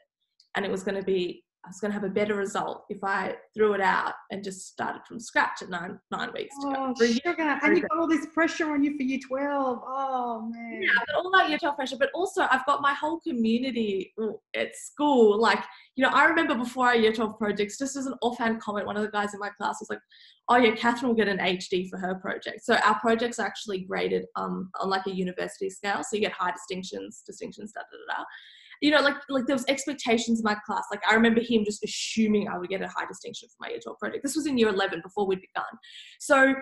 And 0.54 0.64
it 0.64 0.71
was 0.71 0.85
going 0.85 0.99
to 0.99 1.04
be 1.04 1.44
I 1.64 1.68
was 1.68 1.80
going 1.80 1.90
to 1.92 1.99
have 1.99 2.04
a 2.04 2.12
better 2.12 2.35
result 2.35 2.85
if 2.90 3.02
I 3.02 3.37
threw 3.54 3.73
it 3.73 3.80
out 3.80 4.12
and 4.30 4.44
just 4.44 4.66
started 4.68 5.00
from 5.09 5.18
scratch 5.18 5.62
at 5.62 5.71
nine 5.71 5.99
nine 6.11 6.30
weeks 6.35 6.54
to 6.61 6.75
oh, 6.76 6.94
go. 6.99 7.06
Sugar. 7.06 7.59
And 7.62 7.78
you've 7.78 7.88
got 7.88 7.99
all 7.99 8.06
this 8.06 8.26
pressure 8.35 8.71
on 8.71 8.85
you 8.85 8.94
for 8.97 9.02
year 9.02 9.18
12. 9.26 9.80
Oh, 9.87 10.50
man. 10.52 10.83
Yeah, 10.83 10.90
but 11.06 11.16
all 11.16 11.30
that 11.33 11.49
year 11.49 11.59
12 11.59 11.75
pressure. 11.75 11.97
But 11.99 12.11
also, 12.14 12.47
I've 12.50 12.66
got 12.66 12.83
my 12.83 12.92
whole 12.92 13.18
community 13.21 14.12
at 14.54 14.76
school. 14.76 15.40
Like, 15.40 15.64
you 15.97 16.02
know, 16.02 16.11
I 16.11 16.26
remember 16.26 16.54
before 16.54 16.88
our 16.88 16.97
year 16.97 17.12
12 17.12 17.38
projects, 17.38 17.78
just 17.78 17.97
as 17.97 18.04
an 18.06 18.14
offhand 18.21 18.61
comment, 18.61 18.87
one 18.87 18.99
of 18.99 19.02
the 19.02 19.11
guys 19.11 19.33
in 19.33 19.40
my 19.40 19.50
class 19.50 19.78
was 19.80 19.88
like, 19.88 20.00
oh, 20.50 20.56
yeah, 20.56 20.75
Catherine 20.75 21.09
will 21.09 21.16
get 21.16 21.28
an 21.28 21.38
HD 21.38 21.88
for 21.88 21.99
her 21.99 22.14
project. 22.16 22.62
So 22.62 22.75
our 22.75 23.00
projects 23.00 23.38
are 23.38 23.47
actually 23.47 23.80
graded 23.80 24.26
um, 24.37 24.71
on 24.80 24.90
like 24.90 25.06
a 25.06 25.14
university 25.14 25.71
scale. 25.71 26.02
So 26.02 26.16
you 26.16 26.21
get 26.21 26.33
high 26.33 26.52
distinctions, 26.52 27.23
distinctions, 27.26 27.73
da 27.73 27.80
da 27.80 28.14
da. 28.14 28.18
da 28.18 28.25
you 28.81 28.90
know, 28.90 29.00
like 29.00 29.16
like 29.28 29.47
there 29.47 29.57
was 29.57 29.64
expectations 29.69 30.40
in 30.40 30.45
my 30.45 30.57
class. 30.66 30.85
Like 30.90 31.00
I 31.09 31.14
remember 31.14 31.40
him 31.40 31.64
just 31.64 31.85
assuming 31.85 32.49
I 32.49 32.59
would 32.59 32.69
get 32.69 32.83
a 32.83 32.88
high 32.88 33.07
distinction 33.07 33.49
for 33.49 33.57
my 33.61 33.71
year 33.71 33.81
12 33.83 33.99
project. 33.99 34.23
This 34.23 34.37
was 34.37 34.47
in 34.47 34.59
year 34.59 34.69
11 34.69 35.00
before 35.02 35.26
we'd 35.26 35.40
begun. 35.40 35.64
So 36.21 36.54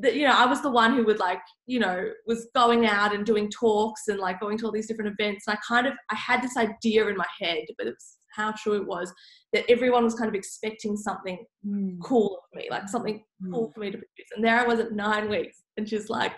that 0.00 0.14
you 0.14 0.26
know, 0.26 0.34
I 0.34 0.46
was 0.46 0.62
the 0.62 0.70
one 0.70 0.94
who 0.94 1.04
would 1.06 1.18
like, 1.18 1.40
you 1.66 1.80
know, 1.80 2.10
was 2.26 2.48
going 2.54 2.86
out 2.86 3.14
and 3.14 3.24
doing 3.24 3.50
talks 3.50 4.08
and 4.08 4.18
like 4.18 4.40
going 4.40 4.58
to 4.58 4.66
all 4.66 4.72
these 4.72 4.86
different 4.86 5.14
events. 5.18 5.46
And 5.46 5.56
I 5.56 5.60
kind 5.66 5.86
of 5.86 5.94
I 6.10 6.14
had 6.14 6.42
this 6.42 6.56
idea 6.56 7.06
in 7.08 7.16
my 7.16 7.26
head, 7.40 7.64
but 7.76 7.86
it's 7.86 8.18
how 8.34 8.52
true 8.52 8.74
it 8.74 8.86
was 8.86 9.12
that 9.52 9.64
everyone 9.68 10.04
was 10.04 10.14
kind 10.14 10.28
of 10.28 10.34
expecting 10.34 10.96
something 10.96 11.44
mm. 11.66 11.98
cool 12.00 12.38
of 12.38 12.58
me, 12.58 12.68
like 12.70 12.88
something 12.88 13.24
mm. 13.44 13.52
cool 13.52 13.70
for 13.72 13.80
me 13.80 13.90
to 13.90 13.98
produce. 13.98 14.28
And 14.36 14.44
there 14.44 14.60
I 14.60 14.66
was 14.66 14.78
at 14.78 14.92
nine 14.92 15.28
weeks, 15.28 15.62
and 15.76 15.88
she's 15.88 16.08
like, 16.08 16.32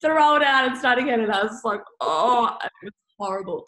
throw 0.00 0.36
it 0.36 0.42
out 0.42 0.66
and 0.66 0.76
start 0.76 0.98
again. 0.98 1.20
And 1.20 1.32
I 1.32 1.42
was 1.42 1.60
like, 1.64 1.80
oh, 2.00 2.56
it 2.62 2.70
was 2.82 2.92
horrible. 3.18 3.64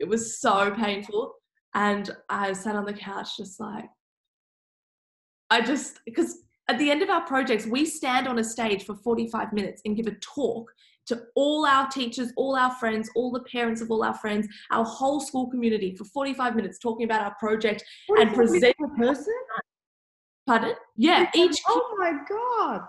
It 0.00 0.08
was 0.08 0.40
so 0.40 0.72
painful. 0.72 1.34
And 1.74 2.10
I 2.28 2.52
sat 2.52 2.74
on 2.74 2.84
the 2.84 2.92
couch 2.92 3.36
just 3.36 3.60
like, 3.60 3.84
I 5.50 5.60
just, 5.60 6.00
because 6.04 6.38
at 6.68 6.78
the 6.78 6.90
end 6.90 7.02
of 7.02 7.10
our 7.10 7.24
projects, 7.26 7.66
we 7.66 7.84
stand 7.84 8.26
on 8.26 8.38
a 8.38 8.44
stage 8.44 8.84
for 8.84 8.96
45 8.96 9.52
minutes 9.52 9.82
and 9.84 9.96
give 9.96 10.06
a 10.06 10.14
talk 10.20 10.72
to 11.06 11.22
all 11.34 11.66
our 11.66 11.88
teachers, 11.88 12.32
all 12.36 12.56
our 12.56 12.70
friends, 12.72 13.10
all 13.16 13.32
the 13.32 13.40
parents 13.40 13.80
of 13.80 13.90
all 13.90 14.04
our 14.04 14.14
friends, 14.14 14.46
our 14.70 14.84
whole 14.84 15.20
school 15.20 15.50
community 15.50 15.94
for 15.96 16.04
45 16.04 16.56
minutes 16.56 16.78
talking 16.78 17.04
about 17.04 17.22
our 17.22 17.34
project 17.38 17.84
what 18.06 18.20
and 18.20 18.34
present 18.34 18.64
a 18.64 18.96
person. 18.96 19.34
Pardon? 20.46 20.74
Yeah, 20.96 21.28
each. 21.34 21.58
Oh 21.68 21.96
my 21.98 22.12
god! 22.28 22.82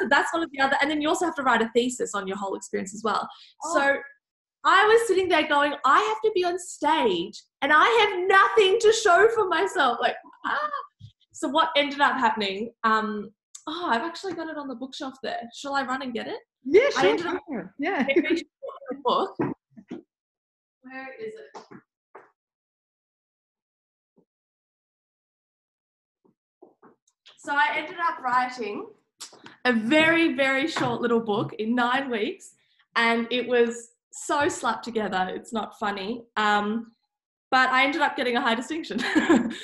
So 0.00 0.08
that's 0.08 0.32
one 0.32 0.42
of 0.42 0.50
the 0.52 0.60
other, 0.60 0.76
and 0.80 0.90
then 0.90 1.00
you 1.00 1.08
also 1.08 1.24
have 1.24 1.34
to 1.36 1.42
write 1.42 1.62
a 1.62 1.70
thesis 1.74 2.14
on 2.14 2.26
your 2.26 2.36
whole 2.36 2.54
experience 2.54 2.94
as 2.94 3.02
well. 3.04 3.28
Oh. 3.64 3.74
So 3.76 3.96
I 4.64 4.86
was 4.86 5.06
sitting 5.06 5.28
there 5.28 5.46
going, 5.46 5.74
I 5.84 6.00
have 6.00 6.20
to 6.22 6.32
be 6.34 6.44
on 6.44 6.58
stage 6.58 7.42
and 7.60 7.72
I 7.74 7.86
have 8.00 8.28
nothing 8.28 8.78
to 8.80 8.92
show 8.92 9.28
for 9.34 9.48
myself. 9.48 9.98
Like, 10.00 10.16
ah. 10.46 10.70
So 11.32 11.48
what 11.48 11.70
ended 11.76 12.00
up 12.00 12.14
happening? 12.14 12.70
Um, 12.82 13.30
oh, 13.66 13.88
I've 13.90 14.02
actually 14.02 14.34
got 14.34 14.48
it 14.48 14.56
on 14.56 14.68
the 14.68 14.74
bookshelf 14.74 15.14
there. 15.22 15.40
Shall 15.54 15.74
I 15.74 15.82
run 15.82 16.00
and 16.00 16.14
get 16.14 16.28
it? 16.28 16.38
Yeah, 16.64 16.88
sure. 16.90 17.00
I 17.00 17.08
ended 17.08 17.26
up 17.26 17.42
yeah. 17.78 18.06
the 18.14 18.44
book. 19.04 19.36
Where 19.38 21.14
is 21.20 21.34
it? 21.34 21.62
So 27.38 27.52
I 27.52 27.76
ended 27.76 27.96
up 28.02 28.22
writing 28.22 28.86
a 29.66 29.72
very, 29.72 30.34
very 30.34 30.66
short 30.66 31.02
little 31.02 31.20
book 31.20 31.52
in 31.58 31.74
nine 31.74 32.10
weeks, 32.10 32.54
and 32.96 33.26
it 33.30 33.46
was 33.46 33.90
so 34.14 34.48
slapped 34.48 34.84
together. 34.84 35.30
It's 35.34 35.52
not 35.52 35.78
funny. 35.78 36.22
Um, 36.36 36.92
but 37.50 37.68
I 37.70 37.84
ended 37.84 38.00
up 38.00 38.16
getting 38.16 38.36
a 38.36 38.40
high 38.40 38.54
distinction 38.54 39.00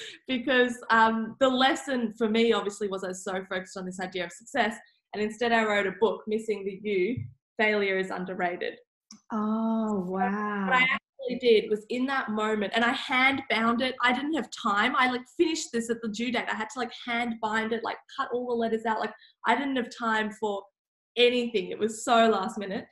because 0.29 0.77
um, 0.91 1.37
the 1.41 1.49
lesson 1.49 2.15
for 2.17 2.29
me, 2.29 2.53
obviously, 2.53 2.89
was 2.89 3.05
I 3.05 3.09
was 3.09 3.25
so 3.25 3.45
focused 3.49 3.77
on 3.77 3.87
this 3.87 4.01
idea 4.01 4.25
of 4.25 4.33
success. 4.33 4.77
And 5.15 5.23
instead, 5.23 5.53
I 5.53 5.65
wrote 5.65 5.87
a 5.87 5.93
book, 6.01 6.23
Missing 6.27 6.65
the 6.65 6.81
You 6.83 7.17
Failure 7.59 7.99
is 7.99 8.11
Underrated. 8.11 8.75
Oh, 9.33 10.05
wow. 10.07 10.67
what 10.67 10.75
I 10.75 10.83
actually 10.83 11.39
did 11.41 11.69
was 11.69 11.85
in 11.89 12.07
that 12.07 12.31
moment, 12.31 12.73
and 12.77 12.85
I 12.85 12.93
hand 12.93 13.43
bound 13.51 13.83
it. 13.83 13.97
I 14.03 14.13
didn't 14.13 14.35
have 14.35 14.49
time. 14.51 14.95
I 14.97 15.11
like 15.11 15.23
finished 15.37 15.73
this 15.73 15.91
at 15.91 16.01
the 16.01 16.09
due 16.09 16.31
date. 16.31 16.45
I 16.49 16.55
had 16.55 16.71
to 16.71 16.79
like 16.79 16.93
hand 17.07 17.35
bind 17.43 17.73
it, 17.73 17.83
like 17.83 17.99
cut 18.17 18.29
all 18.33 18.47
the 18.47 18.55
letters 18.55 18.87
out. 18.87 19.01
Like 19.01 19.13
I 19.47 19.57
didn't 19.57 19.77
have 19.77 19.91
time 19.97 20.31
for 20.39 20.63
anything. 21.17 21.71
It 21.71 21.79
was 21.79 22.05
so 22.05 22.29
last 22.29 22.57
minute. 22.57 22.85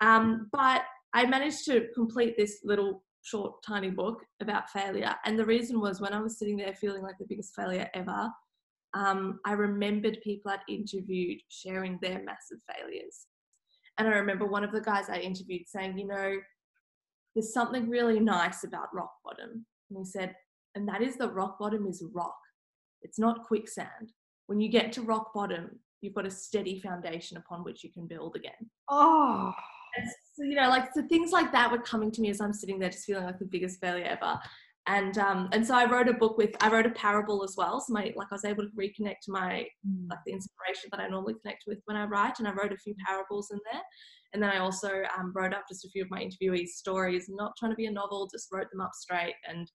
Um, 0.00 0.48
but 0.52 0.82
I 1.14 1.26
managed 1.26 1.64
to 1.66 1.86
complete 1.94 2.36
this 2.36 2.60
little 2.64 3.02
short, 3.22 3.62
tiny 3.66 3.90
book 3.90 4.22
about 4.40 4.70
failure. 4.70 5.14
And 5.24 5.38
the 5.38 5.44
reason 5.44 5.80
was 5.80 6.00
when 6.00 6.12
I 6.12 6.20
was 6.20 6.38
sitting 6.38 6.56
there 6.56 6.74
feeling 6.74 7.02
like 7.02 7.18
the 7.18 7.26
biggest 7.28 7.54
failure 7.54 7.88
ever, 7.94 8.30
um, 8.94 9.40
I 9.44 9.52
remembered 9.52 10.18
people 10.22 10.50
I'd 10.50 10.60
interviewed 10.68 11.40
sharing 11.48 11.98
their 12.00 12.22
massive 12.22 12.58
failures. 12.72 13.26
And 13.98 14.08
I 14.08 14.12
remember 14.12 14.46
one 14.46 14.64
of 14.64 14.72
the 14.72 14.80
guys 14.80 15.08
I 15.08 15.18
interviewed 15.18 15.62
saying, 15.66 15.98
you 15.98 16.06
know, 16.06 16.36
there's 17.34 17.52
something 17.52 17.88
really 17.88 18.20
nice 18.20 18.64
about 18.64 18.94
rock 18.94 19.12
bottom. 19.24 19.66
And 19.90 19.98
he 19.98 20.04
said, 20.04 20.34
and 20.74 20.88
that 20.88 21.02
is 21.02 21.16
that 21.16 21.34
rock 21.34 21.58
bottom 21.58 21.86
is 21.86 22.04
rock. 22.14 22.36
It's 23.02 23.18
not 23.18 23.44
quicksand. 23.44 24.12
When 24.46 24.60
you 24.60 24.68
get 24.68 24.92
to 24.92 25.02
rock 25.02 25.32
bottom, 25.34 25.80
you've 26.00 26.14
got 26.14 26.26
a 26.26 26.30
steady 26.30 26.80
foundation 26.80 27.36
upon 27.36 27.64
which 27.64 27.82
you 27.82 27.90
can 27.92 28.06
build 28.06 28.36
again. 28.36 28.70
Oh, 28.88 29.52
so, 30.34 30.44
you 30.44 30.54
know, 30.54 30.68
like 30.68 30.92
so 30.94 31.02
things 31.08 31.32
like 31.32 31.52
that 31.52 31.70
were 31.70 31.78
coming 31.78 32.10
to 32.12 32.20
me 32.20 32.30
as 32.30 32.40
I'm 32.40 32.52
sitting 32.52 32.78
there, 32.78 32.90
just 32.90 33.04
feeling 33.04 33.24
like 33.24 33.38
the 33.38 33.46
biggest 33.46 33.80
failure 33.80 34.04
ever. 34.04 34.38
And 34.88 35.18
um, 35.18 35.48
and 35.52 35.66
so 35.66 35.74
I 35.74 35.84
wrote 35.90 36.08
a 36.08 36.12
book 36.12 36.38
with 36.38 36.50
I 36.60 36.68
wrote 36.68 36.86
a 36.86 36.90
parable 36.90 37.42
as 37.42 37.54
well. 37.56 37.80
So 37.80 37.92
my 37.92 38.12
like 38.14 38.28
I 38.30 38.34
was 38.34 38.44
able 38.44 38.62
to 38.62 38.70
reconnect 38.78 39.20
to 39.24 39.32
my 39.32 39.66
mm. 39.86 40.08
like 40.08 40.20
the 40.24 40.32
inspiration 40.32 40.90
that 40.92 41.00
I 41.00 41.08
normally 41.08 41.34
connect 41.42 41.64
with 41.66 41.78
when 41.86 41.96
I 41.96 42.04
write, 42.04 42.38
and 42.38 42.46
I 42.46 42.52
wrote 42.52 42.72
a 42.72 42.76
few 42.76 42.94
parables 43.04 43.48
in 43.50 43.58
there. 43.72 43.82
And 44.32 44.42
then 44.42 44.50
I 44.50 44.58
also 44.58 44.90
um, 45.18 45.32
wrote 45.34 45.54
up 45.54 45.64
just 45.68 45.84
a 45.84 45.88
few 45.88 46.02
of 46.02 46.10
my 46.10 46.22
interviewees' 46.22 46.68
stories, 46.68 47.26
not 47.28 47.52
trying 47.58 47.72
to 47.72 47.76
be 47.76 47.86
a 47.86 47.90
novel, 47.90 48.28
just 48.30 48.48
wrote 48.52 48.70
them 48.70 48.80
up 48.80 48.92
straight 48.94 49.34
and 49.48 49.70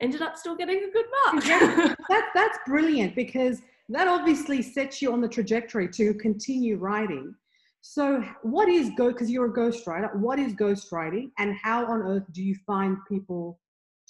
ended 0.00 0.22
up 0.22 0.36
still 0.36 0.56
getting 0.56 0.84
a 0.84 0.90
good 0.90 1.06
mark. 1.24 1.46
yeah, 1.46 1.94
that, 2.08 2.28
that's 2.34 2.58
brilliant 2.66 3.14
because 3.14 3.62
that 3.88 4.08
obviously 4.08 4.60
sets 4.62 5.00
you 5.00 5.12
on 5.12 5.20
the 5.20 5.28
trajectory 5.28 5.88
to 5.88 6.14
continue 6.14 6.76
writing 6.76 7.34
so, 7.88 8.20
what 8.42 8.68
is 8.68 8.90
go? 8.96 9.12
Because 9.12 9.30
you're 9.30 9.46
a 9.46 9.52
ghostwriter. 9.52 10.12
What 10.16 10.40
is 10.40 10.54
ghostwriting, 10.54 11.30
and 11.38 11.54
how 11.54 11.86
on 11.86 12.02
earth 12.02 12.24
do 12.32 12.42
you 12.42 12.56
find 12.66 12.96
people 13.08 13.60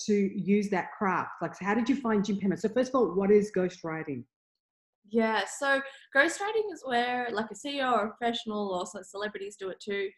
to 0.06 0.14
use 0.14 0.70
that 0.70 0.92
craft? 0.96 1.32
Like, 1.42 1.54
so 1.54 1.66
how 1.66 1.74
did 1.74 1.86
you 1.86 1.96
find 1.96 2.24
Jim 2.24 2.38
Penman? 2.38 2.56
So, 2.56 2.70
first 2.70 2.88
of 2.88 2.94
all, 2.94 3.14
what 3.14 3.30
is 3.30 3.52
ghostwriting? 3.54 4.24
Yeah, 5.10 5.42
so 5.58 5.82
ghostwriting 6.16 6.72
is 6.72 6.82
where 6.86 7.28
like 7.30 7.48
a 7.50 7.54
CEO 7.54 7.92
or 7.92 8.06
a 8.06 8.16
professional 8.16 8.70
or 8.70 8.86
some 8.86 9.04
celebrities 9.04 9.56
do 9.60 9.68
it 9.68 9.78
too. 9.78 10.08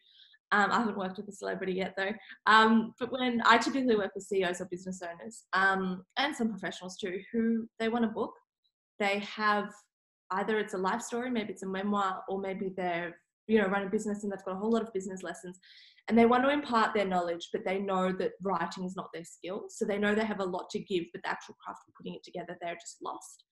Um, 0.52 0.70
I 0.70 0.78
haven't 0.78 0.96
worked 0.96 1.16
with 1.16 1.28
a 1.28 1.32
celebrity 1.32 1.72
yet 1.72 1.94
though. 1.96 2.12
Um, 2.46 2.94
but 3.00 3.10
when 3.10 3.42
I 3.44 3.58
typically 3.58 3.96
work 3.96 4.12
with 4.14 4.24
CEOs 4.24 4.60
or 4.60 4.66
business 4.66 5.02
owners 5.02 5.44
um, 5.52 6.04
and 6.16 6.34
some 6.34 6.48
professionals 6.48 6.96
too, 6.96 7.18
who 7.32 7.68
they 7.80 7.88
want 7.88 8.04
a 8.04 8.08
book, 8.08 8.32
they 9.00 9.18
have 9.18 9.70
either 10.30 10.58
it's 10.58 10.74
a 10.74 10.78
life 10.78 11.02
story, 11.02 11.30
maybe 11.30 11.52
it's 11.52 11.64
a 11.64 11.68
memoir, 11.68 12.22
or 12.28 12.40
maybe 12.40 12.72
they've 12.76 13.12
you 13.48 13.58
know 13.58 13.66
run 13.66 13.86
a 13.86 13.90
business 13.90 14.22
and 14.22 14.32
they've 14.32 14.44
got 14.44 14.54
a 14.54 14.58
whole 14.58 14.70
lot 14.70 14.82
of 14.82 14.92
business 14.92 15.22
lessons 15.22 15.58
and 16.08 16.16
they 16.16 16.26
want 16.26 16.42
to 16.42 16.50
impart 16.50 16.94
their 16.94 17.06
knowledge 17.06 17.48
but 17.52 17.64
they 17.64 17.78
know 17.78 18.12
that 18.12 18.32
writing 18.42 18.84
is 18.84 18.96
not 18.96 19.10
their 19.12 19.24
skill. 19.24 19.64
So 19.68 19.84
they 19.84 19.98
know 19.98 20.14
they 20.14 20.24
have 20.24 20.40
a 20.40 20.44
lot 20.44 20.70
to 20.70 20.78
give 20.78 21.04
but 21.12 21.22
the 21.22 21.30
actual 21.30 21.56
craft 21.62 21.80
of 21.88 21.94
putting 21.94 22.14
it 22.14 22.24
together 22.24 22.56
they're 22.60 22.74
just 22.74 22.98
lost. 23.02 23.44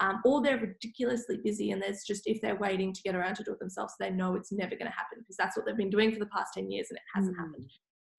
Um, 0.00 0.20
or 0.24 0.42
they're 0.42 0.58
ridiculously 0.58 1.38
busy 1.44 1.72
and 1.72 1.82
there's 1.82 2.04
just 2.06 2.22
if 2.26 2.40
they're 2.40 2.56
waiting 2.56 2.92
to 2.92 3.02
get 3.02 3.14
around 3.14 3.34
to 3.36 3.44
do 3.44 3.52
it 3.52 3.58
themselves 3.58 3.94
they 4.00 4.10
know 4.10 4.34
it's 4.34 4.50
never 4.50 4.70
going 4.70 4.90
to 4.90 4.96
happen 4.96 5.18
because 5.18 5.36
that's 5.36 5.56
what 5.56 5.66
they've 5.66 5.76
been 5.76 5.90
doing 5.90 6.12
for 6.12 6.18
the 6.18 6.26
past 6.26 6.54
10 6.54 6.70
years 6.70 6.86
and 6.90 6.96
it 6.96 7.02
hasn't 7.14 7.36
mm. 7.36 7.40
happened. 7.40 7.70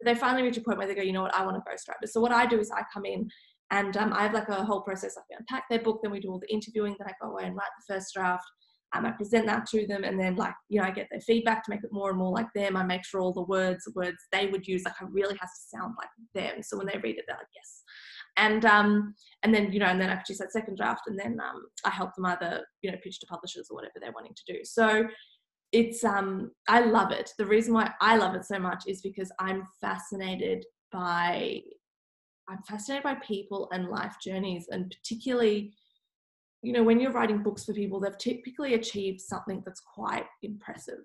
They 0.03 0.15
finally 0.15 0.43
reach 0.43 0.57
a 0.57 0.61
point 0.61 0.77
where 0.77 0.87
they 0.87 0.95
go 0.95 1.01
you 1.01 1.13
know 1.13 1.23
what? 1.23 1.35
I 1.35 1.45
want 1.45 1.57
to 1.57 1.69
ghostwriter 1.69 2.07
so 2.07 2.21
what 2.21 2.31
i 2.31 2.45
do 2.45 2.59
is 2.59 2.71
i 2.71 2.83
come 2.93 3.05
in 3.05 3.29
and 3.71 3.97
um, 3.97 4.13
i 4.13 4.23
have 4.23 4.33
like 4.33 4.49
a 4.49 4.63
whole 4.63 4.81
process. 4.81 5.15
Like 5.15 5.25
we 5.29 5.35
unpack 5.37 5.63
their 5.69 5.81
book 5.81 5.99
then 6.03 6.11
we 6.11 6.19
do 6.19 6.29
all 6.29 6.39
the 6.39 6.53
interviewing 6.53 6.95
then 6.99 7.07
i 7.07 7.13
go 7.21 7.31
away 7.31 7.45
and 7.45 7.55
write 7.55 7.69
the 7.79 7.93
first 7.93 8.13
draft 8.13 8.45
um, 8.93 9.05
I 9.05 9.11
present 9.11 9.45
that 9.45 9.65
to 9.67 9.87
them, 9.87 10.03
and 10.03 10.19
then 10.19 10.35
like 10.35 10.53
you 10.69 10.79
know, 10.79 10.87
I 10.87 10.91
get 10.91 11.07
their 11.09 11.21
feedback 11.21 11.63
to 11.63 11.71
make 11.71 11.83
it 11.83 11.93
more 11.93 12.09
and 12.09 12.19
more 12.19 12.31
like 12.31 12.47
them. 12.53 12.75
I 12.75 12.83
make 12.83 13.05
sure 13.05 13.21
all 13.21 13.33
the 13.33 13.41
words, 13.41 13.87
words 13.95 14.17
they 14.31 14.47
would 14.47 14.67
use, 14.67 14.83
like 14.83 15.01
I 15.01 15.05
really 15.09 15.37
has 15.39 15.49
to 15.49 15.77
sound 15.77 15.95
like 15.97 16.09
them. 16.33 16.61
So 16.61 16.77
when 16.77 16.87
they 16.87 16.99
read 16.99 17.17
it, 17.17 17.25
they're 17.27 17.37
like, 17.37 17.47
yes. 17.55 17.83
And 18.37 18.65
um, 18.65 19.15
and 19.43 19.53
then 19.53 19.71
you 19.71 19.79
know, 19.79 19.85
and 19.85 19.99
then 19.99 20.09
I 20.09 20.15
produce 20.15 20.39
that 20.39 20.51
second 20.51 20.77
draft, 20.77 21.03
and 21.07 21.17
then 21.17 21.39
um, 21.39 21.63
I 21.85 21.89
help 21.89 22.15
them 22.15 22.25
either 22.25 22.65
you 22.81 22.91
know 22.91 22.97
pitch 23.03 23.19
to 23.21 23.25
publishers 23.27 23.67
or 23.69 23.75
whatever 23.75 23.93
they're 24.01 24.13
wanting 24.13 24.35
to 24.35 24.53
do. 24.53 24.59
So 24.63 25.05
it's 25.71 26.03
um, 26.03 26.51
I 26.67 26.81
love 26.81 27.11
it. 27.11 27.31
The 27.37 27.45
reason 27.45 27.73
why 27.73 27.91
I 28.01 28.17
love 28.17 28.35
it 28.35 28.45
so 28.45 28.59
much 28.59 28.83
is 28.87 29.01
because 29.01 29.31
I'm 29.39 29.67
fascinated 29.79 30.65
by 30.91 31.61
I'm 32.49 32.61
fascinated 32.67 33.03
by 33.03 33.15
people 33.25 33.69
and 33.71 33.87
life 33.87 34.15
journeys, 34.21 34.67
and 34.69 34.93
particularly 35.01 35.73
you 36.61 36.73
know, 36.73 36.83
when 36.83 36.99
you're 36.99 37.11
writing 37.11 37.41
books 37.41 37.65
for 37.65 37.73
people, 37.73 37.99
they've 37.99 38.17
typically 38.17 38.75
achieved 38.75 39.21
something 39.21 39.63
that's 39.65 39.81
quite 39.81 40.25
impressive. 40.43 40.99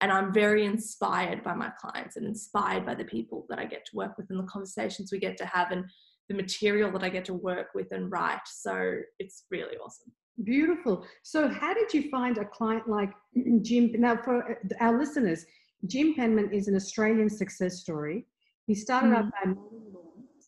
And 0.00 0.12
I'm 0.12 0.32
very 0.32 0.64
inspired 0.64 1.42
by 1.42 1.54
my 1.54 1.70
clients 1.80 2.16
and 2.16 2.26
inspired 2.26 2.84
by 2.84 2.94
the 2.94 3.04
people 3.04 3.46
that 3.48 3.58
I 3.58 3.64
get 3.64 3.84
to 3.86 3.96
work 3.96 4.16
with 4.18 4.26
and 4.30 4.38
the 4.38 4.44
conversations 4.44 5.10
we 5.10 5.18
get 5.18 5.36
to 5.38 5.46
have 5.46 5.70
and 5.70 5.84
the 6.28 6.34
material 6.34 6.90
that 6.92 7.02
I 7.02 7.08
get 7.08 7.24
to 7.26 7.34
work 7.34 7.68
with 7.74 7.92
and 7.92 8.10
write. 8.10 8.40
So 8.46 8.96
it's 9.18 9.44
really 9.50 9.76
awesome. 9.76 10.12
Beautiful. 10.44 11.06
So, 11.22 11.48
how 11.48 11.72
did 11.72 11.94
you 11.94 12.10
find 12.10 12.36
a 12.36 12.44
client 12.44 12.86
like 12.88 13.10
Jim? 13.62 13.92
Now, 13.98 14.16
for 14.16 14.50
uh, 14.50 14.54
our 14.80 14.98
listeners, 14.98 15.46
Jim 15.86 16.14
Penman 16.14 16.52
is 16.52 16.68
an 16.68 16.76
Australian 16.76 17.30
success 17.30 17.78
story. 17.78 18.26
He 18.66 18.74
started 18.74 19.12
mm. 19.12 19.16
out 19.16 19.32
by 19.32 19.54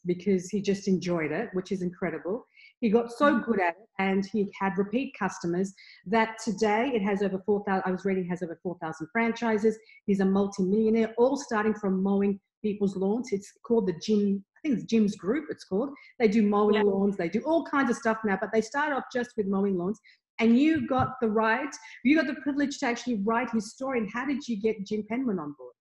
because 0.05 0.49
he 0.49 0.61
just 0.61 0.88
enjoyed 0.88 1.33
it, 1.33 1.49
which 1.52 1.73
is 1.73 1.83
incredible. 1.83 2.47
He 2.80 2.90
got 2.90 3.11
so 3.11 3.35
mm. 3.35 3.44
good 3.44 3.61
at 3.61 3.75
it 3.80 3.88
and 3.99 4.25
he 4.25 4.50
had 4.58 4.78
repeat 4.78 5.14
customers 5.18 5.75
that 6.06 6.37
today 6.44 6.92
it 6.94 7.02
has 7.02 7.23
over 7.23 7.42
4,000, 7.44 7.82
I 7.85 7.90
was 7.90 8.04
reading, 8.04 8.25
has 8.28 8.42
over 8.42 8.58
4,000 8.62 9.08
franchises. 9.12 9.76
He's 10.06 10.20
a 10.20 10.25
multi-millionaire, 10.25 11.12
all 11.18 11.37
starting 11.37 11.75
from 11.75 12.02
mowing 12.02 12.38
people's 12.62 12.97
lawns. 12.97 13.28
It's 13.32 13.52
called 13.66 13.88
the 13.88 14.00
Jim, 14.04 14.44
I 14.56 14.68
think 14.68 14.78
it's 14.78 14.90
Jim's 14.90 15.16
Group, 15.16 15.47
it's 15.50 15.64
called. 15.64 15.90
They 16.18 16.28
do 16.28 16.42
mowing 16.42 16.76
yeah. 16.76 16.82
lawns, 16.82 17.16
they 17.16 17.28
do 17.28 17.40
all 17.40 17.64
kinds 17.64 17.90
of 17.90 17.97
stuff 17.97 18.18
now, 18.25 18.38
but 18.40 18.50
they 18.52 18.61
start 18.61 18.92
off 18.92 19.04
just 19.12 19.30
with 19.37 19.47
mowing 19.47 19.76
lawns. 19.76 19.99
And 20.40 20.56
you 20.56 20.87
got 20.87 21.14
the 21.20 21.28
right, 21.28 21.75
you 22.04 22.16
got 22.16 22.28
the 22.28 22.40
privilege 22.42 22.78
to 22.78 22.87
actually 22.87 23.20
write 23.25 23.50
his 23.50 23.73
story. 23.73 23.99
And 23.99 24.08
how 24.12 24.25
did 24.25 24.47
you 24.47 24.61
get 24.61 24.87
Jim 24.87 25.04
Penman 25.08 25.40
on 25.40 25.52
board? 25.58 25.73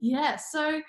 Yeah, 0.00 0.36
so 0.36 0.82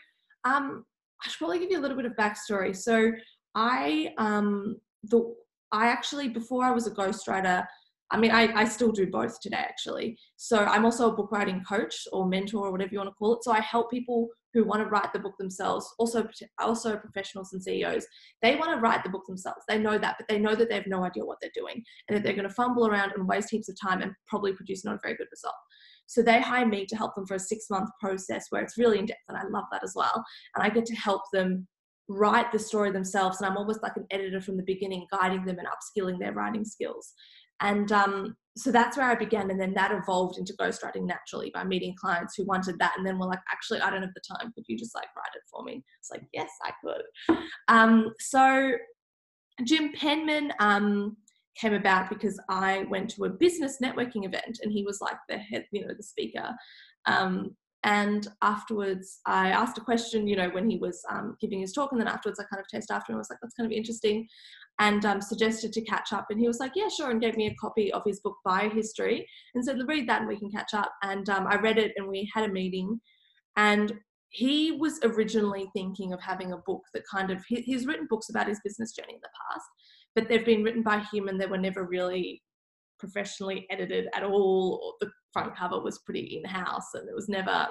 um, 0.44 0.86
I 1.24 1.30
should 1.30 1.38
probably 1.38 1.60
give 1.60 1.72
you 1.72 1.80
a 1.80 1.82
little 1.82 1.96
bit 1.96 2.06
of 2.06 2.14
backstory. 2.14 2.76
So 2.76 3.12
I 3.56 4.14
um, 4.18 4.76
the 5.04 5.34
I 5.72 5.88
actually 5.88 6.30
before 6.30 6.64
I 6.64 6.72
was 6.72 6.88
a 6.88 6.92
ghostwriter, 6.92 7.66
I 8.12 8.18
mean 8.18 8.32
I, 8.32 8.54
I 8.54 8.66
still 8.66 8.92
do 8.92 9.08
both 9.08 9.40
today 9.40 9.58
actually. 9.58 10.18
So 10.38 10.60
I'm 10.60 10.86
also 10.86 11.12
a 11.12 11.16
book 11.16 11.32
writing 11.32 11.64
coach 11.68 11.96
or 12.12 12.28
mentor 12.28 12.68
or 12.68 12.72
whatever 12.72 12.92
you 12.92 13.00
want 13.00 13.10
to 13.10 13.16
call 13.16 13.36
it. 13.36 13.44
So 13.44 13.52
I 13.52 13.60
help 13.60 13.92
people 13.92 14.30
who 14.54 14.66
want 14.66 14.82
to 14.82 14.90
write 14.90 15.14
the 15.14 15.20
book 15.20 15.36
themselves, 15.38 15.88
also 16.00 16.28
also 16.58 16.98
professionals 16.98 17.54
and 17.54 17.62
CEOs. 17.62 18.06
They 18.42 18.56
want 18.56 18.72
to 18.72 18.82
write 18.82 19.04
the 19.04 19.10
book 19.10 19.26
themselves. 19.28 19.62
They 19.68 19.78
know 19.78 19.98
that, 20.00 20.16
but 20.18 20.28
they 20.28 20.40
know 20.40 20.56
that 20.56 20.70
they 20.70 20.76
have 20.76 20.88
no 20.88 21.04
idea 21.04 21.26
what 21.26 21.38
they're 21.42 21.52
doing 21.54 21.84
and 22.08 22.18
that 22.18 22.24
they're 22.24 22.34
going 22.34 22.48
to 22.48 22.54
fumble 22.54 22.88
around 22.88 23.12
and 23.16 23.28
waste 23.28 23.52
heaps 23.52 23.70
of 23.70 23.78
time 23.80 24.02
and 24.02 24.12
probably 24.28 24.54
produce 24.54 24.84
not 24.84 24.96
a 24.96 25.00
very 25.04 25.16
good 25.16 25.28
result. 25.32 25.56
So 26.08 26.24
they 26.24 26.42
hire 26.42 26.66
me 26.66 26.88
to 26.88 26.96
help 26.96 27.14
them 27.14 27.28
for 27.28 27.36
a 27.36 27.40
six 27.40 27.66
month 27.70 27.90
process 28.02 28.48
where 28.50 28.64
it's 28.64 28.80
really 28.80 28.98
in 28.98 29.06
depth, 29.06 29.20
and 29.28 29.38
I 29.38 29.44
love 29.52 29.66
that 29.72 29.84
as 29.84 29.94
well. 29.96 30.24
And 30.56 30.64
I 30.64 30.70
get 30.70 30.86
to 30.88 30.96
help 30.96 31.22
them 31.32 31.68
write 32.10 32.52
the 32.52 32.60
story 32.60 32.92
themselves 32.92 33.40
and 33.40 33.50
i'm 33.50 33.58
almost 33.58 33.84
like 33.84 33.96
an 33.96 34.06
editor 34.12 34.42
from 34.42 34.58
the 34.58 34.64
beginning 34.64 35.06
guiding 35.12 35.46
them 35.46 35.58
and 35.60 35.68
upskilling 35.68 36.20
their 36.20 36.34
writing 36.34 36.66
skills. 36.66 37.14
And 37.62 37.92
um, 37.92 38.36
so 38.58 38.72
that's 38.72 38.98
where 38.98 39.10
i 39.10 39.16
began 39.16 39.52
and 39.52 39.60
then 39.60 39.74
that 39.74 39.92
evolved 39.92 40.38
into 40.38 40.54
ghostwriting 40.60 41.06
naturally 41.06 41.52
by 41.54 41.64
meeting 41.64 41.96
clients 42.00 42.36
who 42.36 42.46
wanted 42.46 42.78
that 42.80 42.94
and 42.98 43.06
then 43.06 43.18
we're 43.18 43.28
like 43.28 43.40
actually 43.52 43.80
i 43.80 43.90
don't 43.90 44.02
have 44.02 44.14
the 44.14 44.36
time. 44.36 44.52
Could 44.54 44.66
you 44.68 44.78
just 44.78 44.96
like 44.96 45.08
write 45.16 45.36
it 45.36 45.44
for 45.52 45.64
me? 45.64 45.84
It's 46.00 46.10
like 46.12 46.24
yes 46.34 46.50
i 46.64 46.72
could. 46.84 47.38
Um, 47.68 48.14
so 48.20 48.74
jim 49.64 49.94
penman 49.94 50.52
um, 50.60 51.16
came 51.56 51.74
about 51.74 52.10
because 52.10 52.40
i 52.50 52.86
went 52.90 53.10
to 53.12 53.26
a 53.26 53.30
business 53.30 53.78
networking 53.84 54.26
event 54.26 54.60
and 54.64 54.72
he 54.72 54.84
was 54.84 55.00
like 55.00 55.18
the 55.30 55.38
head 55.38 55.66
you 55.72 55.86
know 55.86 55.94
the 55.96 56.04
speaker 56.04 56.50
um, 57.06 57.56
and 57.84 58.28
afterwards, 58.42 59.20
I 59.26 59.50
asked 59.50 59.78
a 59.78 59.82
question, 59.82 60.28
you 60.28 60.36
know, 60.36 60.50
when 60.50 60.70
he 60.70 60.78
was 60.78 61.02
um, 61.10 61.38
giving 61.40 61.62
his 61.62 61.72
talk. 61.72 61.92
And 61.92 62.02
then 62.02 62.10
afterwards, 62.10 62.40
I 62.40 62.44
kind 62.44 62.60
of 62.60 62.68
tasted 62.68 62.94
after 62.94 63.12
and 63.12 63.18
I 63.18 63.20
was 63.20 63.30
like, 63.30 63.40
that's 63.42 63.54
kind 63.56 63.72
of 63.72 63.76
interesting. 63.76 64.28
And 64.80 65.06
um, 65.06 65.22
suggested 65.22 65.72
to 65.74 65.82
catch 65.82 66.12
up. 66.12 66.28
And 66.30 66.40
he 66.40 66.48
was 66.48 66.60
like, 66.60 66.74
yeah, 66.76 66.90
sure. 66.90 67.10
And 67.10 67.22
gave 67.22 67.38
me 67.38 67.48
a 67.48 67.56
copy 67.56 67.92
of 67.94 68.04
his 68.06 68.20
book, 68.20 68.36
Biohistory, 68.46 69.24
and 69.56 69.64
said, 69.64 69.80
read 69.88 70.10
that 70.10 70.20
and 70.20 70.28
we 70.28 70.38
can 70.38 70.52
catch 70.52 70.74
up. 70.74 70.92
And 71.04 71.30
um, 71.30 71.48
I 71.48 71.56
read 71.56 71.78
it 71.78 71.94
and 71.96 72.08
we 72.08 72.30
had 72.34 72.50
a 72.50 72.52
meeting. 72.52 73.00
And 73.56 73.94
he 74.30 74.74
was 74.74 75.00
originally 75.04 75.70
thinking 75.74 76.12
of 76.12 76.22
having 76.22 76.52
a 76.52 76.58
book 76.58 76.82
that 76.94 77.04
kind 77.10 77.32
of, 77.32 77.44
he, 77.48 77.62
he's 77.62 77.88
written 77.88 78.08
books 78.10 78.30
about 78.30 78.48
his 78.48 78.60
business 78.64 78.92
journey 78.92 79.14
in 79.14 79.22
the 79.22 79.30
past, 79.50 79.66
but 80.16 80.28
they've 80.28 80.46
been 80.46 80.64
written 80.64 80.84
by 80.84 81.02
him 81.14 81.30
and 81.30 81.40
they 81.40 81.48
were 81.48 81.58
never 81.58 81.86
really 81.86 82.42
professionally 83.00 83.66
edited 83.70 84.08
at 84.14 84.24
all. 84.24 84.96
The 85.00 85.10
front 85.34 85.56
cover 85.56 85.82
was 85.82 86.00
pretty 86.00 86.42
in 86.44 86.50
house, 86.50 86.94
and 86.94 87.08
it 87.08 87.16
was 87.16 87.30
never 87.30 87.68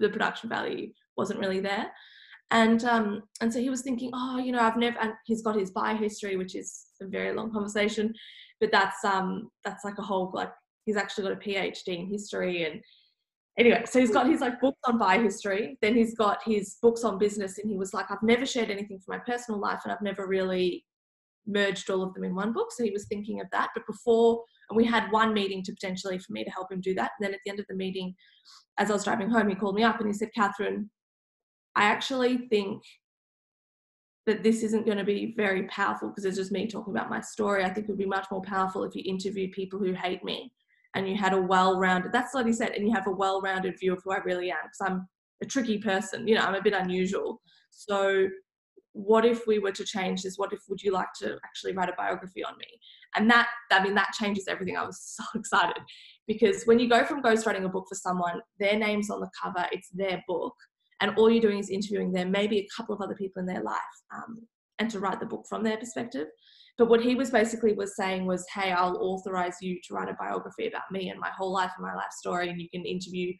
the 0.00 0.08
production 0.08 0.48
value 0.48 0.92
wasn't 1.16 1.40
really 1.40 1.60
there. 1.60 1.90
And 2.50 2.84
um, 2.84 3.22
and 3.40 3.52
so 3.52 3.58
he 3.58 3.70
was 3.70 3.82
thinking, 3.82 4.10
oh, 4.12 4.38
you 4.38 4.52
know, 4.52 4.60
I've 4.60 4.76
never. 4.76 4.98
And 5.00 5.12
he's 5.24 5.42
got 5.42 5.56
his 5.56 5.72
Biohistory, 5.72 6.36
which 6.36 6.54
is 6.54 6.86
a 7.00 7.06
very 7.06 7.34
long 7.34 7.52
conversation, 7.52 8.12
but 8.60 8.70
that's 8.70 9.04
um 9.04 9.50
that's 9.64 9.84
like 9.84 9.98
a 9.98 10.02
whole 10.02 10.30
like 10.34 10.52
he's 10.84 10.96
actually 10.96 11.24
got 11.24 11.32
a 11.32 11.36
PhD 11.36 11.98
in 11.98 12.06
history 12.06 12.64
and 12.64 12.80
anyway, 13.58 13.82
so 13.86 14.00
he's 14.00 14.10
got 14.10 14.28
his 14.28 14.40
like 14.40 14.60
books 14.60 14.80
on 14.84 14.98
Biohistory, 14.98 15.76
then 15.80 15.94
he's 15.94 16.14
got 16.14 16.38
his 16.44 16.76
books 16.82 17.04
on 17.04 17.18
business, 17.18 17.58
and 17.58 17.70
he 17.70 17.76
was 17.76 17.94
like, 17.94 18.10
I've 18.10 18.22
never 18.22 18.46
shared 18.46 18.70
anything 18.70 18.98
from 18.98 19.16
my 19.16 19.24
personal 19.24 19.60
life, 19.60 19.80
and 19.84 19.92
I've 19.92 20.02
never 20.02 20.26
really 20.26 20.84
merged 21.46 21.90
all 21.90 22.02
of 22.02 22.14
them 22.14 22.24
in 22.24 22.34
one 22.34 22.52
book. 22.52 22.72
So 22.72 22.84
he 22.84 22.90
was 22.90 23.06
thinking 23.06 23.40
of 23.40 23.46
that. 23.52 23.70
But 23.74 23.86
before, 23.86 24.42
and 24.70 24.76
we 24.76 24.84
had 24.84 25.10
one 25.10 25.34
meeting 25.34 25.62
to 25.64 25.72
potentially 25.72 26.18
for 26.18 26.32
me 26.32 26.44
to 26.44 26.50
help 26.50 26.72
him 26.72 26.80
do 26.80 26.94
that. 26.94 27.12
And 27.18 27.26
then 27.26 27.34
at 27.34 27.40
the 27.44 27.50
end 27.50 27.60
of 27.60 27.66
the 27.68 27.76
meeting, 27.76 28.14
as 28.78 28.90
I 28.90 28.94
was 28.94 29.04
driving 29.04 29.30
home, 29.30 29.48
he 29.48 29.54
called 29.54 29.76
me 29.76 29.82
up 29.82 29.98
and 29.98 30.06
he 30.06 30.12
said, 30.12 30.30
Catherine, 30.34 30.90
I 31.76 31.84
actually 31.84 32.48
think 32.48 32.82
that 34.26 34.42
this 34.42 34.62
isn't 34.62 34.86
going 34.86 34.98
to 34.98 35.04
be 35.04 35.34
very 35.36 35.64
powerful 35.64 36.08
because 36.08 36.24
it's 36.24 36.38
just 36.38 36.52
me 36.52 36.66
talking 36.66 36.94
about 36.94 37.10
my 37.10 37.20
story. 37.20 37.62
I 37.62 37.68
think 37.68 37.86
it 37.86 37.90
would 37.90 37.98
be 37.98 38.06
much 38.06 38.26
more 38.30 38.40
powerful 38.42 38.84
if 38.84 38.94
you 38.94 39.02
interviewed 39.04 39.52
people 39.52 39.78
who 39.78 39.92
hate 39.92 40.24
me 40.24 40.52
and 40.94 41.08
you 41.08 41.16
had 41.16 41.34
a 41.34 41.40
well-rounded, 41.40 42.12
that's 42.12 42.32
what 42.32 42.46
he 42.46 42.52
said, 42.52 42.70
and 42.70 42.86
you 42.86 42.94
have 42.94 43.06
a 43.06 43.10
well-rounded 43.10 43.78
view 43.78 43.92
of 43.92 44.00
who 44.04 44.12
I 44.12 44.18
really 44.18 44.50
am 44.50 44.58
because 44.62 44.80
I'm 44.80 45.08
a 45.42 45.46
tricky 45.46 45.78
person, 45.78 46.26
you 46.26 46.36
know, 46.36 46.42
I'm 46.42 46.54
a 46.54 46.62
bit 46.62 46.72
unusual. 46.72 47.42
So 47.70 48.28
what 48.94 49.24
if 49.24 49.44
we 49.46 49.58
were 49.58 49.72
to 49.72 49.84
change 49.84 50.22
this? 50.22 50.38
What 50.38 50.52
if 50.52 50.60
would 50.68 50.80
you 50.80 50.92
like 50.92 51.12
to 51.18 51.36
actually 51.44 51.72
write 51.72 51.88
a 51.88 51.94
biography 51.98 52.44
on 52.44 52.56
me? 52.56 52.66
And 53.16 53.28
that 53.30 53.48
i 53.70 53.82
mean 53.82 53.94
that 53.94 54.12
changes 54.18 54.46
everything. 54.48 54.76
I 54.76 54.86
was 54.86 55.00
so 55.16 55.24
excited 55.38 55.82
because 56.26 56.64
when 56.64 56.78
you 56.78 56.88
go 56.88 57.04
from 57.04 57.22
ghostwriting 57.22 57.64
a 57.64 57.68
book 57.68 57.86
for 57.88 57.96
someone 57.96 58.40
their 58.58 58.78
name's 58.78 59.10
on 59.10 59.20
the 59.20 59.30
cover 59.40 59.66
it's 59.72 59.90
their 59.92 60.22
book 60.26 60.54
and 61.00 61.16
all 61.16 61.28
you're 61.28 61.42
doing 61.42 61.58
is 61.58 61.70
interviewing 61.70 62.12
them 62.12 62.30
maybe 62.30 62.58
a 62.58 62.68
couple 62.74 62.94
of 62.94 63.00
other 63.00 63.16
people 63.16 63.40
in 63.40 63.46
their 63.46 63.62
life 63.62 63.96
um, 64.14 64.38
and 64.78 64.90
to 64.90 65.00
write 65.00 65.20
the 65.20 65.26
book 65.26 65.44
from 65.48 65.62
their 65.62 65.76
perspective. 65.76 66.28
But 66.78 66.88
what 66.88 67.02
he 67.02 67.14
was 67.14 67.30
basically 67.30 67.72
was 67.72 67.96
saying 67.96 68.26
was 68.26 68.46
hey 68.54 68.70
i'll 68.70 68.96
authorize 68.98 69.56
you 69.60 69.80
to 69.84 69.94
write 69.94 70.08
a 70.08 70.16
biography 70.18 70.68
about 70.68 70.90
me 70.92 71.10
and 71.10 71.18
my 71.18 71.30
whole 71.36 71.52
life 71.52 71.72
and 71.76 71.84
my 71.84 71.94
life 71.94 72.12
story 72.12 72.48
and 72.48 72.60
you 72.60 72.68
can 72.70 72.84
interview 72.84 73.32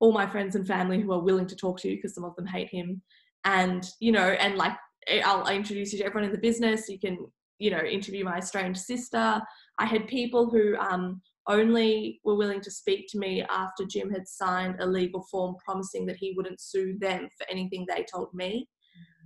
all 0.00 0.12
my 0.12 0.26
friends 0.26 0.54
and 0.54 0.66
family 0.66 1.00
who 1.00 1.12
are 1.12 1.22
willing 1.22 1.46
to 1.46 1.56
talk 1.56 1.80
to 1.80 1.88
you 1.88 1.96
because 1.96 2.14
some 2.14 2.24
of 2.24 2.36
them 2.36 2.46
hate 2.46 2.70
him 2.70 3.02
and 3.44 3.88
you 4.00 4.12
know 4.12 4.30
and 4.30 4.56
like 4.56 4.76
I'll, 5.24 5.42
I'll 5.42 5.54
introduce 5.54 5.92
you 5.92 5.98
to 6.00 6.04
everyone 6.04 6.24
in 6.24 6.32
the 6.32 6.38
business. 6.38 6.88
You 6.88 6.98
can 6.98 7.18
you 7.58 7.70
know 7.70 7.80
interview 7.80 8.24
my 8.24 8.38
estranged 8.38 8.80
sister. 8.80 9.40
I 9.78 9.86
had 9.86 10.06
people 10.06 10.50
who 10.50 10.76
um, 10.76 11.20
only 11.46 12.20
were 12.24 12.36
willing 12.36 12.60
to 12.60 12.70
speak 12.70 13.06
to 13.08 13.18
me 13.18 13.42
after 13.50 13.84
jim 13.86 14.10
had 14.10 14.28
signed 14.28 14.76
a 14.80 14.86
legal 14.86 15.26
form 15.30 15.56
promising 15.64 16.04
that 16.04 16.16
he 16.16 16.34
wouldn't 16.36 16.60
sue 16.60 16.96
them 17.00 17.26
for 17.38 17.50
anything 17.50 17.86
they 17.88 18.04
told 18.04 18.28
me. 18.34 18.68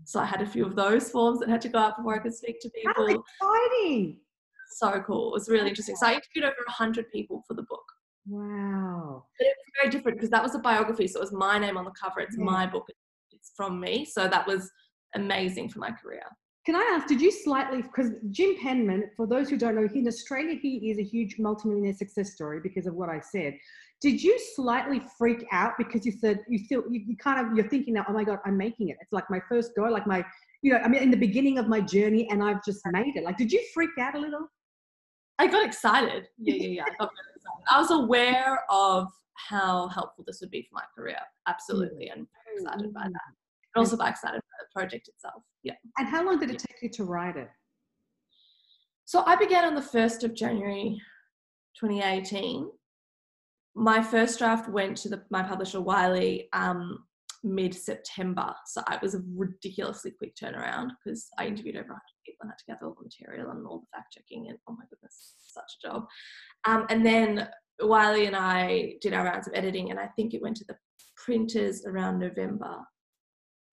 So 0.05 0.21
i 0.21 0.25
had 0.25 0.41
a 0.41 0.47
few 0.47 0.65
of 0.65 0.77
those 0.77 1.11
forms 1.11 1.41
that 1.41 1.49
had 1.49 1.61
to 1.63 1.69
go 1.69 1.79
out 1.79 1.97
before 1.97 2.15
i 2.15 2.23
could 2.23 2.35
speak 2.35 2.61
to 2.61 2.71
people. 2.71 3.09
How 3.41 3.51
exciting! 3.51 4.19
So 4.75 5.03
cool. 5.07 5.29
It 5.29 5.35
was 5.35 5.49
really 5.49 5.69
interesting. 5.69 5.97
So 5.97 6.07
i 6.07 6.15
interviewed 6.15 6.45
over 6.45 6.55
100 6.67 7.11
people 7.13 7.43
for 7.47 7.55
the 7.55 7.63
book. 7.63 7.85
Wow. 8.27 9.25
But 9.39 9.47
it 9.47 9.57
was 9.59 9.73
very 9.83 9.91
different 9.91 10.19
because 10.19 10.31
that 10.31 10.43
was 10.43 10.55
a 10.55 10.61
biography, 10.61 11.09
so 11.09 11.19
it 11.19 11.23
was 11.23 11.33
my 11.33 11.59
name 11.59 11.77
on 11.77 11.85
the 11.85 11.93
cover. 12.01 12.21
It's 12.21 12.37
yeah. 12.39 12.45
my 12.45 12.67
book. 12.67 12.85
It's 12.89 12.99
from 13.57 13.81
me. 13.81 14.05
So 14.05 14.29
that 14.29 14.47
was 14.47 14.71
amazing 15.15 15.69
for 15.69 15.79
my 15.79 15.91
career. 15.91 16.25
Can 16.65 16.77
I 16.77 16.93
ask, 16.95 17.09
did 17.09 17.21
you 17.21 17.33
slightly, 17.33 17.83
because 17.83 18.11
Jim 18.31 18.55
Penman, 18.63 19.11
for 19.17 19.27
those 19.27 19.51
who 19.51 19.57
don't 19.57 19.75
know, 19.75 19.89
in 19.93 20.07
Australia, 20.07 20.57
he 20.61 20.91
is 20.91 20.99
a 20.99 21.03
huge 21.03 21.37
multimillionaire 21.39 21.95
success 21.95 22.35
story 22.35 22.61
because 22.63 22.87
of 22.87 22.95
what 22.95 23.09
I 23.09 23.19
said. 23.19 23.55
Did 24.01 24.23
you 24.23 24.39
slightly 24.55 25.03
freak 25.19 25.45
out 25.51 25.73
because 25.77 26.07
you 26.07 26.13
said, 26.13 26.39
you 26.49 26.61
feel, 26.69 26.85
you, 26.89 27.03
you 27.05 27.17
kind 27.17 27.45
of, 27.45 27.57
you're 27.57 27.69
thinking 27.69 27.95
now, 27.95 28.05
oh 28.09 28.13
my 28.13 28.23
God, 28.23 28.39
I'm 28.45 28.57
making 28.57 28.91
it. 28.91 28.97
It's 29.01 29.13
like 29.13 29.29
my 29.29 29.41
first 29.49 29.73
go, 29.77 29.83
like 29.83 30.07
my, 30.07 30.25
you 30.63 30.73
know, 30.73 30.79
I 30.79 30.89
mean, 30.89 31.03
in 31.03 31.11
the 31.11 31.17
beginning 31.17 31.59
of 31.59 31.67
my 31.67 31.81
journey 31.81 32.29
and 32.31 32.43
I've 32.45 32.65
just 32.65 32.81
made 32.93 33.17
it. 33.17 33.25
Like, 33.25 33.39
did 33.39 33.51
you 33.51 33.61
freak 33.75 33.91
out 33.99 34.15
a 34.15 34.19
little? 34.19 34.47
I 35.41 35.49
got 35.49 35.67
excited. 35.67 36.29
Yeah, 36.39 36.55
yeah, 36.55 36.69
yeah. 36.69 36.85
I, 37.01 37.09
I 37.73 37.81
was 37.81 37.91
aware 37.91 38.61
of 38.71 39.09
how 39.35 39.89
helpful 39.89 40.23
this 40.27 40.41
would 40.41 40.51
be 40.51 40.63
for 40.63 40.75
my 40.75 40.85
career. 40.97 41.19
Absolutely. 41.49 42.09
And 42.09 42.23
mm. 42.23 42.27
excited 42.61 42.95
by 42.95 43.03
that 43.03 43.33
and 43.75 43.85
also 43.85 43.97
by 43.97 44.13
the 44.23 44.41
project 44.75 45.09
itself. 45.09 45.43
Yeah. 45.63 45.75
And 45.99 46.09
how 46.09 46.25
long 46.25 46.39
did 46.39 46.51
it 46.51 46.59
take 46.59 46.83
you 46.83 46.91
to 46.91 47.05
write 47.05 47.37
it? 47.37 47.49
So 49.05 49.23
I 49.27 49.37
began 49.37 49.65
on 49.65 49.75
the 49.75 49.81
1st 49.81 50.25
of 50.25 50.35
January 50.35 51.01
2018. 51.79 52.71
My 53.75 54.03
first 54.03 54.39
draft 54.39 54.69
went 54.69 54.97
to 54.99 55.09
the, 55.09 55.23
my 55.31 55.43
publisher 55.43 55.81
Wiley 55.81 56.49
um, 56.53 57.05
mid 57.43 57.75
September. 57.75 58.55
So 58.67 58.83
it 58.91 59.03
was 59.03 59.15
a 59.15 59.23
ridiculously 59.35 60.13
quick 60.13 60.35
turnaround 60.37 60.91
because 61.05 61.29
I 61.39 61.47
interviewed 61.47 61.77
over 61.77 61.89
100 61.89 62.01
people 62.25 62.43
and 62.43 62.51
had 62.51 62.59
to 62.59 62.65
gather 62.69 62.87
all 62.87 62.97
the 62.99 63.05
material 63.05 63.51
and 63.51 63.67
all 63.67 63.81
the 63.81 63.97
fact 63.97 64.15
checking. 64.15 64.49
And 64.49 64.59
oh 64.69 64.73
my 64.73 64.85
goodness, 64.91 65.35
such 65.47 65.79
a 65.85 65.89
job. 65.89 66.07
Um, 66.65 66.87
and 66.91 67.05
then 67.05 67.49
Wiley 67.81 68.27
and 68.27 68.37
I 68.37 68.95
did 69.01 69.15
our 69.15 69.25
rounds 69.25 69.49
of 69.49 69.55
editing, 69.55 69.91
and 69.91 69.99
I 69.99 70.07
think 70.17 70.35
it 70.35 70.43
went 70.43 70.57
to 70.59 70.65
the 70.69 70.77
printers 71.17 71.85
around 71.85 72.19
November 72.19 72.77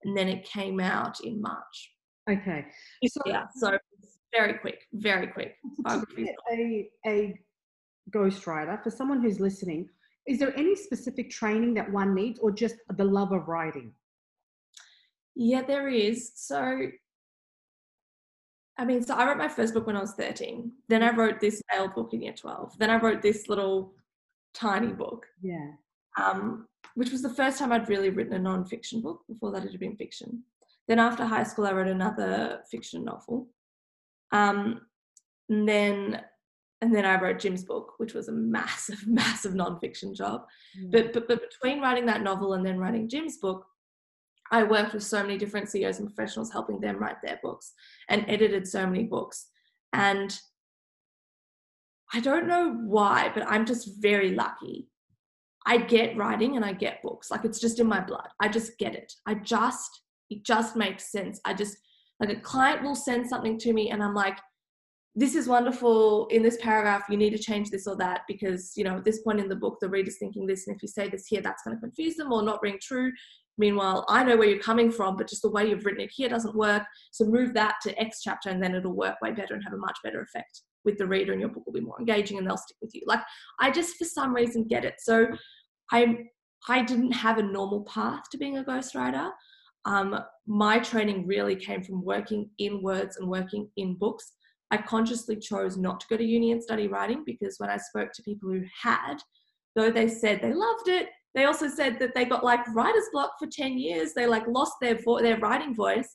and 0.04 0.18
then 0.18 0.28
it 0.28 0.44
came 0.44 0.80
out 0.80 1.20
in 1.22 1.42
March. 1.42 1.94
Okay. 2.30 2.66
So, 3.08 3.22
yeah, 3.26 3.46
so 3.56 3.78
very 4.34 4.54
quick, 4.54 4.86
very 4.94 5.28
quick. 5.28 5.56
A, 6.52 6.90
a 7.08 7.40
ghostwriter, 8.12 8.82
for 8.84 8.92
someone 8.92 9.22
who's 9.22 9.40
listening, 9.40 9.90
is 10.28 10.40
there 10.40 10.56
any 10.58 10.76
specific 10.76 11.30
training 11.30 11.74
that 11.76 11.92
one 11.92 12.14
needs 12.14 12.40
or 12.40 12.52
just 12.52 12.76
the 12.96 13.04
love 13.04 13.32
of 13.32 13.48
writing? 13.48 13.94
Yeah, 15.36 15.64
there 15.64 15.88
is. 15.88 16.32
So, 16.36 16.88
I 18.78 18.86
mean, 18.86 19.02
so 19.02 19.16
I 19.16 19.26
wrote 19.26 19.38
my 19.38 19.48
first 19.48 19.74
book 19.74 19.88
when 19.88 19.96
I 19.96 20.02
was 20.02 20.14
13. 20.14 20.72
Then 20.88 21.02
I 21.02 21.12
wrote 21.12 21.40
this 21.40 21.62
failed 21.72 21.96
book 21.96 22.14
in 22.14 22.22
year 22.22 22.34
12. 22.34 22.78
Then 22.78 22.90
I 22.90 22.98
wrote 22.98 23.22
this 23.22 23.50
little 23.50 23.94
tiny 24.54 24.94
book. 24.94 25.26
Yeah. 25.42 25.72
Um, 26.22 26.68
which 26.96 27.12
was 27.12 27.22
the 27.22 27.34
first 27.34 27.60
time 27.60 27.72
I'd 27.72 27.90
really 27.90 28.10
written 28.10 28.34
a 28.34 28.40
non-fiction 28.40 29.02
book. 29.02 29.22
Before 29.28 29.52
that, 29.52 29.64
it 29.64 29.72
had 29.72 29.80
been 29.80 29.96
fiction. 29.96 30.44
Then 30.88 31.00
after 31.00 31.24
high 31.26 31.44
school, 31.44 31.66
I 31.66 31.72
wrote 31.72 31.88
another 31.88 32.62
fiction 32.70 33.06
novel. 33.06 33.48
Um, 34.32 34.82
and 35.50 35.68
then 35.68 36.22
and 36.82 36.96
then 36.96 37.06
I 37.06 37.20
wrote 37.20 37.40
Jim's 37.40 37.66
book, 37.66 37.96
which 37.98 38.14
was 38.14 38.30
a 38.30 38.32
massive, 38.32 39.04
massive 39.08 39.54
non-fiction 39.54 40.16
job. 40.16 40.46
Mm. 40.80 40.92
But, 40.92 41.14
but 41.14 41.28
but 41.28 41.42
between 41.42 41.82
writing 41.82 42.06
that 42.06 42.24
novel 42.24 42.54
and 42.54 42.66
then 42.66 42.78
writing 42.78 43.10
Jim's 43.10 43.38
book, 43.38 43.66
I 44.52 44.64
worked 44.64 44.94
with 44.94 45.04
so 45.04 45.22
many 45.22 45.38
different 45.38 45.70
CEOs 45.70 46.00
and 46.00 46.14
professionals 46.14 46.52
helping 46.52 46.80
them 46.80 46.98
write 46.98 47.22
their 47.22 47.40
books 47.44 47.74
and 48.08 48.26
edited 48.28 48.68
so 48.68 48.86
many 48.86 49.04
books. 49.04 49.48
And 49.94 50.38
I 52.14 52.20
don't 52.20 52.48
know 52.48 52.72
why, 52.72 53.32
but 53.34 53.46
I'm 53.48 53.66
just 53.66 54.02
very 54.02 54.34
lucky 54.34 54.90
I 55.66 55.78
get 55.78 56.18
writing 56.18 56.56
and 56.56 56.66
I 56.66 56.74
get 56.74 57.02
books. 57.02 57.32
Like 57.32 57.46
it's 57.46 57.60
just 57.60 57.80
in 57.80 57.88
my 57.88 58.00
blood. 58.00 58.28
I 58.40 58.48
just 58.48 58.78
get 58.78 58.96
it. 58.96 59.14
I 59.26 59.36
just, 59.36 60.02
it 60.30 60.44
just 60.44 60.76
makes 60.76 61.12
sense. 61.12 61.40
I 61.46 61.54
just, 61.54 61.78
like 62.20 62.30
a 62.30 62.40
client 62.40 62.84
will 62.84 62.96
send 62.96 63.28
something 63.28 63.58
to 63.60 63.74
me 63.74 63.92
and 63.92 64.04
I'm 64.04 64.14
like, 64.14 64.38
this 65.16 65.36
is 65.36 65.48
wonderful 65.48 66.28
in 66.28 66.44
this 66.44 66.58
paragraph 66.62 67.04
you 67.10 67.18
need 67.18 67.32
to 67.32 67.38
change 67.38 67.70
this 67.70 67.88
or 67.88 67.96
that 67.96 68.22
because 68.28 68.74
you 68.76 68.84
know 68.84 68.98
at 68.98 69.04
this 69.04 69.22
point 69.22 69.40
in 69.40 69.50
the 69.50 69.56
book 69.56 69.78
the 69.82 69.90
reader's 69.90 70.18
thinking 70.18 70.46
this 70.46 70.68
and 70.68 70.76
if 70.76 70.82
you 70.82 70.88
say 70.88 71.10
this 71.10 71.26
here 71.26 71.42
that's 71.42 71.64
going 71.64 71.76
to 71.76 71.82
confuse 71.82 72.16
them 72.16 72.32
or 72.32 72.44
not 72.44 72.62
ring 72.62 72.78
true 72.82 73.12
meanwhile 73.58 74.06
i 74.08 74.24
know 74.24 74.38
where 74.38 74.48
you're 74.48 74.60
coming 74.60 74.92
from 74.92 75.18
but 75.18 75.28
just 75.28 75.42
the 75.42 75.50
way 75.50 75.68
you've 75.68 75.86
written 75.86 76.02
it 76.02 76.12
here 76.14 76.30
doesn't 76.30 76.56
work 76.56 76.84
so 77.12 77.26
move 77.26 77.54
that 77.54 77.76
to 77.82 78.00
x 78.00 78.22
chapter 78.22 78.50
and 78.50 78.62
then 78.62 78.76
it'll 78.76 78.96
work 78.96 79.16
way 79.22 79.32
better 79.32 79.56
and 79.56 79.64
have 79.64 79.74
a 79.74 79.78
much 79.78 79.98
better 80.04 80.22
effect 80.22 80.62
with 80.86 80.98
the 80.98 81.06
reader 81.06 81.32
and 81.32 81.42
your 81.42 81.50
book 81.50 81.64
will 81.66 81.74
be 81.74 81.82
more 81.82 82.00
engaging 82.00 82.38
and 82.38 82.48
they'll 82.48 82.58
stick 82.58 82.78
with 82.82 82.94
you 82.94 83.02
like 83.06 83.22
i 83.60 83.70
just 83.70 83.98
for 83.98 84.06
some 84.06 84.34
reason 84.34 84.64
get 84.64 84.86
it 84.86 84.96
so 85.00 85.28
I 85.92 86.18
I 86.68 86.84
didn't 86.84 87.12
have 87.12 87.38
a 87.38 87.44
normal 87.44 87.84
path 87.84 88.30
to 88.32 88.38
being 88.38 88.58
a 88.58 88.64
ghostwriter. 88.64 89.32
Um, 89.86 90.20
my 90.46 90.80
training 90.80 91.26
really 91.26 91.56
came 91.56 91.82
from 91.82 92.04
working 92.04 92.50
in 92.58 92.84
words 92.84 93.18
and 93.18 93.30
working 93.30 93.70
in 93.78 93.96
books. 93.96 94.34
I 94.72 94.78
consciously 94.78 95.38
chose 95.38 95.78
not 95.78 96.02
to 96.02 96.08
go 96.10 96.18
to 96.18 96.24
uni 96.24 96.52
and 96.52 96.62
study 96.62 96.88
writing 96.88 97.24
because 97.26 97.56
when 97.60 97.70
I 97.70 97.78
spoke 97.78 98.12
to 98.14 98.24
people 98.24 98.50
who 98.50 98.62
had, 98.84 99.16
though 99.76 99.90
they 99.90 100.10
said 100.10 100.42
they 100.42 100.54
loved 100.54 100.90
it, 100.90 101.08
they 101.34 101.46
also 101.46 101.70
said 101.70 101.98
that 102.00 102.14
they 102.14 102.26
got 102.26 102.44
like 102.44 102.60
writer's 102.76 103.08
block 103.14 103.32
for 103.40 103.48
10 103.48 103.78
years. 103.78 104.14
They 104.14 104.28
like 104.28 104.46
lost 104.48 104.74
their 104.82 105.00
vo- 105.04 105.22
their 105.22 105.38
writing 105.38 105.74
voice. 105.74 106.14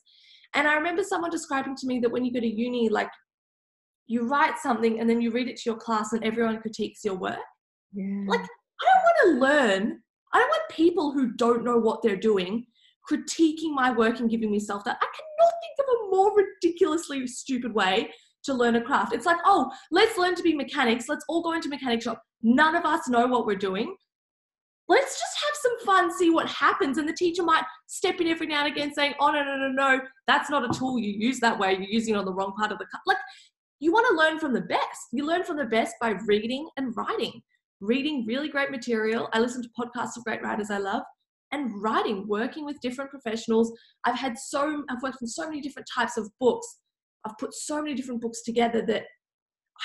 And 0.53 0.67
I 0.67 0.75
remember 0.75 1.03
someone 1.03 1.31
describing 1.31 1.75
to 1.75 1.87
me 1.87 1.99
that 1.99 2.11
when 2.11 2.23
you 2.23 2.31
go 2.31 2.39
to 2.39 2.47
uni, 2.47 2.87
like 2.87 3.09
you 4.07 4.27
write 4.27 4.57
something 4.59 4.99
and 4.99 5.09
then 5.09 5.21
you 5.21 5.31
read 5.31 5.47
it 5.47 5.57
to 5.57 5.69
your 5.69 5.77
class 5.77 6.13
and 6.13 6.23
everyone 6.23 6.61
critiques 6.61 7.03
your 7.03 7.15
work. 7.15 7.39
Yeah. 7.93 8.25
Like 8.27 8.41
I 8.41 8.85
don't 8.85 9.03
want 9.03 9.17
to 9.23 9.39
learn. 9.39 9.99
I 10.33 10.39
don't 10.39 10.49
want 10.49 10.69
people 10.69 11.11
who 11.11 11.33
don't 11.33 11.63
know 11.63 11.77
what 11.77 12.01
they're 12.01 12.17
doing 12.17 12.65
critiquing 13.09 13.73
my 13.73 13.91
work 13.91 14.19
and 14.19 14.29
giving 14.29 14.51
me 14.51 14.59
self 14.59 14.83
that. 14.83 14.97
I 15.01 15.05
cannot 15.05 15.53
think 15.61 15.79
of 15.79 15.85
a 15.85 16.15
more 16.15 16.33
ridiculously 16.35 17.25
stupid 17.27 17.73
way 17.73 18.09
to 18.43 18.53
learn 18.53 18.75
a 18.75 18.81
craft. 18.81 19.13
It's 19.13 19.25
like, 19.25 19.37
oh, 19.45 19.71
let's 19.91 20.17
learn 20.17 20.35
to 20.35 20.43
be 20.43 20.55
mechanics. 20.55 21.05
Let's 21.07 21.25
all 21.27 21.41
go 21.41 21.53
into 21.53 21.69
mechanic 21.69 22.01
shop. 22.01 22.21
None 22.41 22.75
of 22.75 22.85
us 22.85 23.07
know 23.07 23.25
what 23.27 23.45
we're 23.45 23.55
doing. 23.55 23.95
Let's 24.87 25.19
just 25.19 25.37
have 25.43 25.55
some 25.55 25.85
fun, 25.85 26.15
see 26.15 26.29
what 26.29 26.47
happens. 26.47 26.99
And 26.99 27.09
the 27.09 27.13
teacher 27.13 27.41
might 27.41 27.63
step 27.87 28.21
in 28.21 28.27
every 28.27 28.45
now 28.45 28.65
and 28.65 28.71
again 28.71 28.93
saying, 28.93 29.15
oh, 29.19 29.31
no, 29.31 29.43
no, 29.43 29.57
no, 29.57 29.69
no, 29.69 29.99
that's 30.27 30.51
not 30.51 30.63
a 30.63 30.77
tool 30.77 30.99
you 30.99 31.11
use 31.11 31.39
that 31.39 31.57
way. 31.57 31.73
You're 31.73 31.89
using 31.89 32.13
it 32.13 32.19
on 32.19 32.25
the 32.25 32.33
wrong 32.33 32.53
part 32.55 32.71
of 32.71 32.77
the 32.77 32.85
cut. 32.91 33.01
Like, 33.07 33.17
you 33.79 33.91
want 33.91 34.07
to 34.07 34.15
learn 34.15 34.39
from 34.39 34.53
the 34.53 34.61
best. 34.61 35.07
You 35.11 35.25
learn 35.25 35.43
from 35.43 35.57
the 35.57 35.65
best 35.65 35.95
by 35.99 36.15
reading 36.25 36.67
and 36.77 36.95
writing 36.95 37.41
reading 37.81 38.25
really 38.25 38.49
great 38.49 38.71
material. 38.71 39.29
I 39.33 39.39
listen 39.39 39.61
to 39.61 39.69
podcasts 39.77 40.17
of 40.17 40.23
great 40.23 40.41
writers 40.41 40.71
I 40.71 40.77
love 40.77 41.03
and 41.51 41.71
writing, 41.81 42.27
working 42.27 42.65
with 42.65 42.79
different 42.81 43.11
professionals. 43.11 43.71
I've 44.03 44.17
had 44.17 44.37
so, 44.37 44.83
I've 44.89 45.01
worked 45.01 45.17
on 45.21 45.27
so 45.27 45.47
many 45.47 45.61
different 45.61 45.87
types 45.93 46.17
of 46.17 46.29
books. 46.39 46.79
I've 47.25 47.37
put 47.37 47.53
so 47.53 47.81
many 47.81 47.95
different 47.95 48.21
books 48.21 48.43
together 48.43 48.83
that 48.87 49.03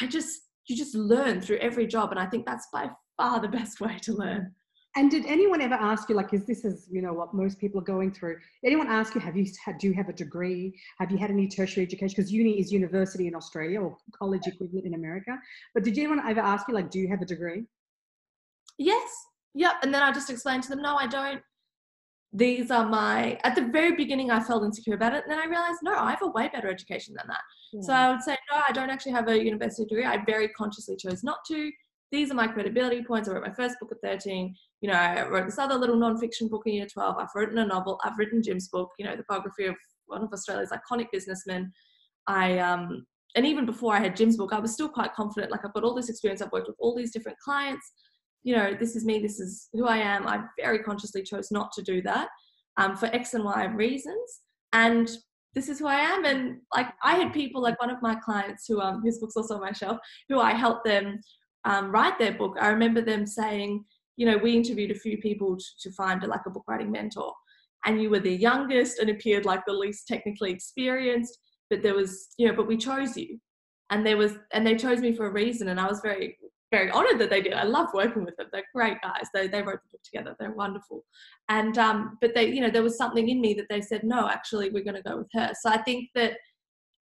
I 0.00 0.06
just, 0.06 0.40
you 0.66 0.76
just 0.76 0.94
learn 0.94 1.40
through 1.40 1.58
every 1.58 1.86
job. 1.86 2.10
And 2.10 2.20
I 2.20 2.26
think 2.26 2.46
that's 2.46 2.68
by 2.72 2.90
far 3.16 3.40
the 3.40 3.48
best 3.48 3.80
way 3.80 3.98
to 4.02 4.12
learn. 4.14 4.54
And 4.96 5.08
did 5.08 5.24
anyone 5.26 5.60
ever 5.60 5.74
ask 5.74 6.08
you, 6.08 6.16
like, 6.16 6.34
is 6.34 6.44
this 6.46 6.64
is 6.64 6.88
you 6.90 7.00
know 7.00 7.12
what 7.12 7.32
most 7.32 7.60
people 7.60 7.80
are 7.80 7.84
going 7.84 8.10
through? 8.12 8.38
Anyone 8.64 8.88
ask 8.88 9.14
you, 9.14 9.20
have 9.20 9.36
you 9.36 9.46
had, 9.64 9.78
do 9.78 9.86
you 9.86 9.94
have 9.94 10.08
a 10.08 10.12
degree? 10.12 10.74
Have 10.98 11.12
you 11.12 11.18
had 11.18 11.30
any 11.30 11.46
tertiary 11.46 11.86
education? 11.86 12.14
Because 12.16 12.32
uni 12.32 12.58
is 12.58 12.72
university 12.72 13.28
in 13.28 13.34
Australia 13.36 13.80
or 13.80 13.96
college 14.12 14.46
equivalent 14.46 14.86
in 14.86 14.94
America. 14.94 15.38
But 15.74 15.84
did 15.84 15.96
anyone 15.96 16.20
ever 16.28 16.40
ask 16.40 16.66
you, 16.66 16.74
like, 16.74 16.90
do 16.90 16.98
you 16.98 17.08
have 17.08 17.22
a 17.22 17.26
degree? 17.26 17.64
yes, 18.80 19.26
yep. 19.54 19.74
And 19.82 19.94
then 19.94 20.02
I 20.02 20.10
just 20.10 20.30
explained 20.30 20.64
to 20.64 20.70
them, 20.70 20.82
no, 20.82 20.96
I 20.96 21.06
don't. 21.06 21.42
These 22.32 22.70
are 22.70 22.88
my, 22.88 23.38
at 23.44 23.54
the 23.54 23.62
very 23.62 23.94
beginning, 23.94 24.30
I 24.30 24.40
felt 24.40 24.64
insecure 24.64 24.94
about 24.94 25.14
it. 25.14 25.24
And 25.24 25.32
then 25.32 25.38
I 25.38 25.46
realized, 25.46 25.80
no, 25.82 25.94
I 25.96 26.10
have 26.10 26.22
a 26.22 26.28
way 26.28 26.48
better 26.52 26.68
education 26.68 27.14
than 27.14 27.26
that. 27.26 27.40
Yeah. 27.72 27.80
So 27.82 27.92
I 27.92 28.10
would 28.10 28.22
say, 28.22 28.36
no, 28.50 28.62
I 28.66 28.72
don't 28.72 28.90
actually 28.90 29.12
have 29.12 29.28
a 29.28 29.44
university 29.44 29.84
degree. 29.84 30.04
I 30.04 30.22
very 30.24 30.48
consciously 30.48 30.96
chose 30.96 31.22
not 31.22 31.38
to. 31.48 31.70
These 32.12 32.30
are 32.30 32.34
my 32.34 32.48
credibility 32.48 33.02
points. 33.04 33.28
I 33.28 33.32
wrote 33.32 33.46
my 33.46 33.52
first 33.52 33.76
book 33.80 33.92
at 33.92 34.00
13. 34.02 34.54
You 34.80 34.90
know, 34.90 34.96
I 34.96 35.28
wrote 35.28 35.46
this 35.46 35.58
other 35.58 35.76
little 35.76 35.96
non-fiction 35.96 36.48
book 36.48 36.62
in 36.66 36.74
year 36.74 36.86
12. 36.86 37.16
I've 37.18 37.28
written 37.34 37.58
a 37.58 37.66
novel. 37.66 38.00
I've 38.04 38.18
written 38.18 38.42
Jim's 38.42 38.68
book, 38.68 38.90
you 38.98 39.04
know, 39.04 39.16
the 39.16 39.24
biography 39.28 39.66
of 39.66 39.76
one 40.06 40.22
of 40.22 40.32
Australia's 40.32 40.72
iconic 40.72 41.06
businessmen. 41.12 41.72
I, 42.26 42.58
um, 42.58 43.06
and 43.36 43.46
even 43.46 43.64
before 43.64 43.94
I 43.94 44.00
had 44.00 44.16
Jim's 44.16 44.36
book, 44.36 44.52
I 44.52 44.58
was 44.58 44.72
still 44.72 44.88
quite 44.88 45.14
confident. 45.14 45.52
Like 45.52 45.64
I've 45.64 45.72
got 45.72 45.84
all 45.84 45.94
this 45.94 46.08
experience. 46.08 46.42
I've 46.42 46.52
worked 46.52 46.68
with 46.68 46.76
all 46.80 46.96
these 46.96 47.12
different 47.12 47.38
clients 47.38 47.92
you 48.42 48.56
know, 48.56 48.74
this 48.78 48.96
is 48.96 49.04
me, 49.04 49.18
this 49.18 49.38
is 49.38 49.68
who 49.72 49.86
I 49.86 49.98
am. 49.98 50.26
I 50.26 50.44
very 50.58 50.78
consciously 50.80 51.22
chose 51.22 51.50
not 51.50 51.72
to 51.72 51.82
do 51.82 52.00
that 52.02 52.28
um, 52.76 52.96
for 52.96 53.06
X 53.06 53.34
and 53.34 53.44
Y 53.44 53.64
reasons. 53.66 54.40
And 54.72 55.10
this 55.54 55.68
is 55.68 55.78
who 55.78 55.86
I 55.86 55.96
am. 55.96 56.24
And 56.24 56.58
like 56.74 56.88
I 57.02 57.16
had 57.16 57.32
people 57.32 57.60
like 57.60 57.78
one 57.80 57.90
of 57.90 58.00
my 58.02 58.14
clients 58.14 58.66
who 58.66 58.80
um 58.80 59.02
whose 59.02 59.18
book's 59.18 59.36
also 59.36 59.56
on 59.56 59.60
my 59.60 59.72
shelf, 59.72 59.98
who 60.28 60.40
I 60.40 60.52
helped 60.52 60.84
them 60.84 61.20
um, 61.64 61.90
write 61.90 62.18
their 62.18 62.32
book. 62.32 62.56
I 62.60 62.68
remember 62.68 63.00
them 63.00 63.26
saying, 63.26 63.84
you 64.16 64.26
know, 64.26 64.36
we 64.36 64.54
interviewed 64.54 64.90
a 64.90 64.98
few 64.98 65.18
people 65.18 65.56
to, 65.56 65.64
to 65.82 65.90
find 65.92 66.22
like 66.22 66.46
a 66.46 66.50
book 66.50 66.64
writing 66.68 66.90
mentor, 66.90 67.32
and 67.86 68.00
you 68.00 68.10
were 68.10 68.20
the 68.20 68.34
youngest 68.34 68.98
and 68.98 69.10
appeared 69.10 69.44
like 69.44 69.64
the 69.66 69.72
least 69.72 70.06
technically 70.06 70.50
experienced, 70.50 71.38
but 71.70 71.82
there 71.82 71.94
was, 71.94 72.28
you 72.36 72.46
know, 72.46 72.54
but 72.54 72.66
we 72.66 72.76
chose 72.76 73.16
you. 73.16 73.38
And 73.90 74.06
there 74.06 74.16
was 74.16 74.34
and 74.52 74.66
they 74.66 74.76
chose 74.76 75.00
me 75.00 75.12
for 75.12 75.26
a 75.26 75.32
reason. 75.32 75.68
And 75.68 75.80
I 75.80 75.88
was 75.88 76.00
very 76.00 76.38
very 76.70 76.90
honored 76.90 77.18
that 77.18 77.30
they 77.30 77.40
did. 77.40 77.52
I 77.52 77.64
love 77.64 77.88
working 77.92 78.24
with 78.24 78.36
them. 78.36 78.46
They're 78.52 78.62
great 78.74 79.00
guys. 79.02 79.26
They, 79.34 79.48
they 79.48 79.62
wrote 79.62 79.80
the 79.82 79.88
book 79.90 80.02
together. 80.04 80.36
They're 80.38 80.52
wonderful. 80.52 81.04
And, 81.48 81.76
um, 81.78 82.16
but 82.20 82.34
they, 82.34 82.48
you 82.48 82.60
know, 82.60 82.70
there 82.70 82.82
was 82.82 82.96
something 82.96 83.28
in 83.28 83.40
me 83.40 83.54
that 83.54 83.66
they 83.68 83.80
said, 83.80 84.04
no, 84.04 84.28
actually, 84.28 84.70
we're 84.70 84.84
going 84.84 84.96
to 84.96 85.02
go 85.02 85.16
with 85.18 85.28
her. 85.32 85.52
So 85.60 85.68
I 85.68 85.78
think 85.78 86.10
that, 86.14 86.34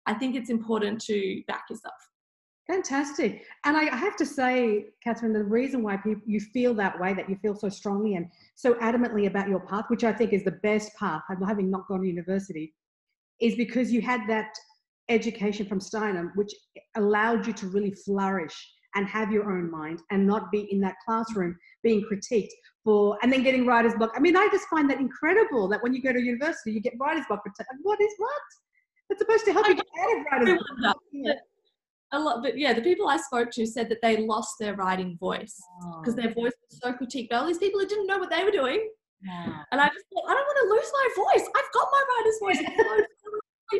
I 0.06 0.14
think 0.14 0.34
it's 0.34 0.50
important 0.50 1.00
to 1.02 1.42
back 1.46 1.64
yourself. 1.70 1.94
Fantastic. 2.72 3.44
And 3.64 3.76
I 3.76 3.94
have 3.94 4.16
to 4.16 4.24
say, 4.24 4.86
Catherine, 5.04 5.34
the 5.34 5.44
reason 5.44 5.82
why 5.82 5.98
people, 5.98 6.22
you 6.24 6.40
feel 6.40 6.72
that 6.74 6.98
way, 6.98 7.12
that 7.12 7.28
you 7.28 7.36
feel 7.42 7.54
so 7.54 7.68
strongly 7.68 8.14
and 8.14 8.28
so 8.54 8.72
adamantly 8.76 9.26
about 9.26 9.50
your 9.50 9.60
path, 9.60 9.84
which 9.88 10.04
I 10.04 10.12
think 10.12 10.32
is 10.32 10.42
the 10.42 10.58
best 10.62 10.90
path, 10.96 11.20
having 11.46 11.70
not 11.70 11.86
gone 11.86 12.00
to 12.00 12.06
university, 12.06 12.72
is 13.42 13.56
because 13.56 13.92
you 13.92 14.00
had 14.00 14.22
that 14.28 14.54
education 15.10 15.66
from 15.66 15.80
Steiner, 15.80 16.32
which 16.34 16.50
allowed 16.96 17.46
you 17.46 17.52
to 17.52 17.66
really 17.66 17.90
flourish 17.90 18.56
and 18.94 19.06
have 19.06 19.30
your 19.30 19.52
own 19.52 19.70
mind 19.70 20.00
and 20.10 20.26
not 20.26 20.50
be 20.50 20.66
in 20.72 20.80
that 20.80 20.94
classroom 21.04 21.54
being 21.82 22.02
critiqued 22.10 22.52
for 22.84 23.18
and 23.22 23.30
then 23.30 23.42
getting 23.42 23.66
writer's 23.66 23.94
block. 23.96 24.12
I 24.16 24.20
mean, 24.20 24.34
I 24.34 24.48
just 24.50 24.66
find 24.68 24.88
that 24.88 24.98
incredible 24.98 25.68
that 25.68 25.82
when 25.82 25.92
you 25.92 26.00
go 26.00 26.14
to 26.14 26.20
university, 26.20 26.72
you 26.72 26.80
get 26.80 26.94
writer's 26.98 27.26
block. 27.28 27.42
What 27.82 28.00
is 28.00 28.14
what? 28.16 28.32
It's 29.10 29.20
supposed 29.20 29.44
to 29.44 29.52
help 29.52 29.68
you 29.68 29.74
get 29.74 29.84
out 30.00 30.16
of 30.16 30.24
writer's 30.32 30.62
block. 30.78 30.96
A 32.14 32.18
lot, 32.18 32.42
but 32.42 32.58
yeah, 32.58 32.74
the 32.74 32.82
people 32.82 33.08
I 33.08 33.16
spoke 33.16 33.50
to 33.52 33.66
said 33.66 33.88
that 33.88 34.02
they 34.02 34.18
lost 34.18 34.54
their 34.60 34.74
writing 34.74 35.16
voice 35.18 35.58
because 36.00 36.14
oh. 36.14 36.22
their 36.22 36.32
voice 36.34 36.52
was 36.70 36.80
so 36.82 36.92
critiqued 36.92 37.30
by 37.30 37.36
all 37.36 37.46
these 37.46 37.58
people 37.58 37.80
who 37.80 37.86
didn't 37.86 38.06
know 38.06 38.18
what 38.18 38.30
they 38.30 38.44
were 38.44 38.50
doing. 38.50 38.86
And 39.70 39.80
I 39.80 39.86
just 39.86 40.04
thought, 40.12 40.28
I 40.28 40.34
don't 40.34 40.46
want 40.46 40.58
to 40.62 40.74
lose 40.74 40.92
my 40.92 41.08
voice. 41.24 41.48
I've 41.56 41.72
got 41.72 41.88
my 41.92 42.02
writer's 42.10 42.38
voice. 42.40 43.06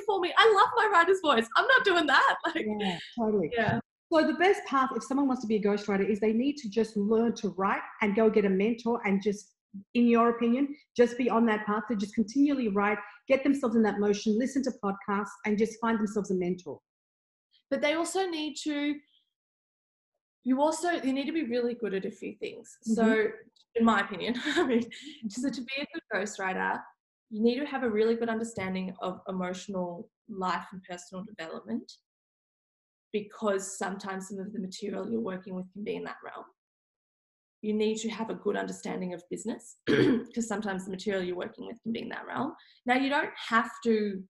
for 0.07 0.21
me. 0.21 0.33
I 0.37 0.55
love 0.57 0.69
my 0.77 0.91
writer's 0.93 1.21
voice. 1.21 1.47
I'm 1.57 1.67
not 1.67 1.85
doing 1.85 2.07
that. 2.07 2.37
Like, 2.47 2.67
yeah, 2.79 2.99
totally. 3.19 3.51
Yeah. 3.53 3.79
So 4.13 4.27
the 4.27 4.35
best 4.35 4.61
path, 4.67 4.91
if 4.95 5.03
someone 5.05 5.27
wants 5.27 5.43
to 5.43 5.49
be 5.49 5.57
a 5.57 5.63
ghostwriter, 5.63 6.09
is 6.09 6.21
they 6.21 6.33
need 6.33 6.57
to 6.59 6.69
just 6.69 6.97
learn 6.97 7.35
to 7.37 7.49
write 7.51 7.81
and 8.03 8.15
go 8.15 8.29
get 8.29 8.45
a 8.45 8.51
mentor 8.51 9.01
and 9.05 9.23
just, 9.23 9.53
in 9.95 10.07
your 10.07 10.31
opinion, 10.31 10.75
just 10.97 11.17
be 11.17 11.31
on 11.31 11.47
that 11.47 11.65
path 11.67 11.85
to 11.91 11.97
just 11.97 12.15
continually 12.15 12.69
write, 12.69 12.99
get 13.29 13.43
themselves 13.43 13.75
in 13.75 13.83
that 13.83 14.01
motion, 14.01 14.39
listen 14.39 14.63
to 14.65 14.73
podcasts, 14.85 15.31
and 15.47 15.57
just 15.57 15.81
find 15.81 15.99
themselves 15.99 16.31
a 16.31 16.35
mentor. 16.35 16.79
But 17.73 17.81
they 17.81 17.95
also 17.95 18.27
need 18.27 18.57
to. 18.65 18.97
You 20.45 20.61
also 20.61 20.91
you 20.91 21.15
need 21.15 21.25
to 21.25 21.33
be 21.33 21.45
really 21.45 21.73
good 21.73 21.95
at 21.95 22.05
a 22.05 22.11
few 22.11 22.35
things. 22.35 22.77
Mm-hmm. 22.87 22.95
So, 22.95 23.29
in 23.77 23.85
my 23.87 24.03
opinion, 24.03 24.35
I 24.45 24.67
mean, 24.67 24.85
so 25.31 25.49
to 25.49 25.61
be 25.63 25.73
a 25.81 25.87
good 25.95 26.03
ghostwriter, 26.15 26.79
you 27.31 27.43
need 27.43 27.59
to 27.61 27.65
have 27.65 27.83
a 27.83 27.89
really 27.89 28.15
good 28.15 28.29
understanding 28.29 28.95
of 29.01 29.21
emotional 29.27 30.11
life 30.29 30.67
and 30.71 30.83
personal 30.83 31.25
development 31.25 31.91
because 33.11 33.79
sometimes 33.79 34.29
some 34.29 34.39
of 34.39 34.53
the 34.53 34.61
material 34.61 35.11
you're 35.11 35.21
working 35.23 35.55
with 35.55 35.73
can 35.73 35.83
be 35.83 35.97
in 35.97 36.05
that 36.05 36.17
realm. 36.23 36.45
You 37.63 37.73
need 37.73 37.97
to 38.01 38.11
have 38.11 38.29
a 38.29 38.35
good 38.35 38.57
understanding 38.57 39.15
of 39.15 39.23
business 39.31 39.77
because 39.87 40.47
sometimes 40.47 40.85
the 40.85 40.91
material 40.91 41.23
you're 41.23 41.37
working 41.37 41.67
with 41.67 41.83
can 41.83 41.93
be 41.95 42.03
in 42.03 42.11
that 42.11 42.27
realm. 42.29 42.53
Now, 42.85 42.97
you 42.97 43.09
don't 43.09 43.31
have 43.49 43.71
to 43.85 44.23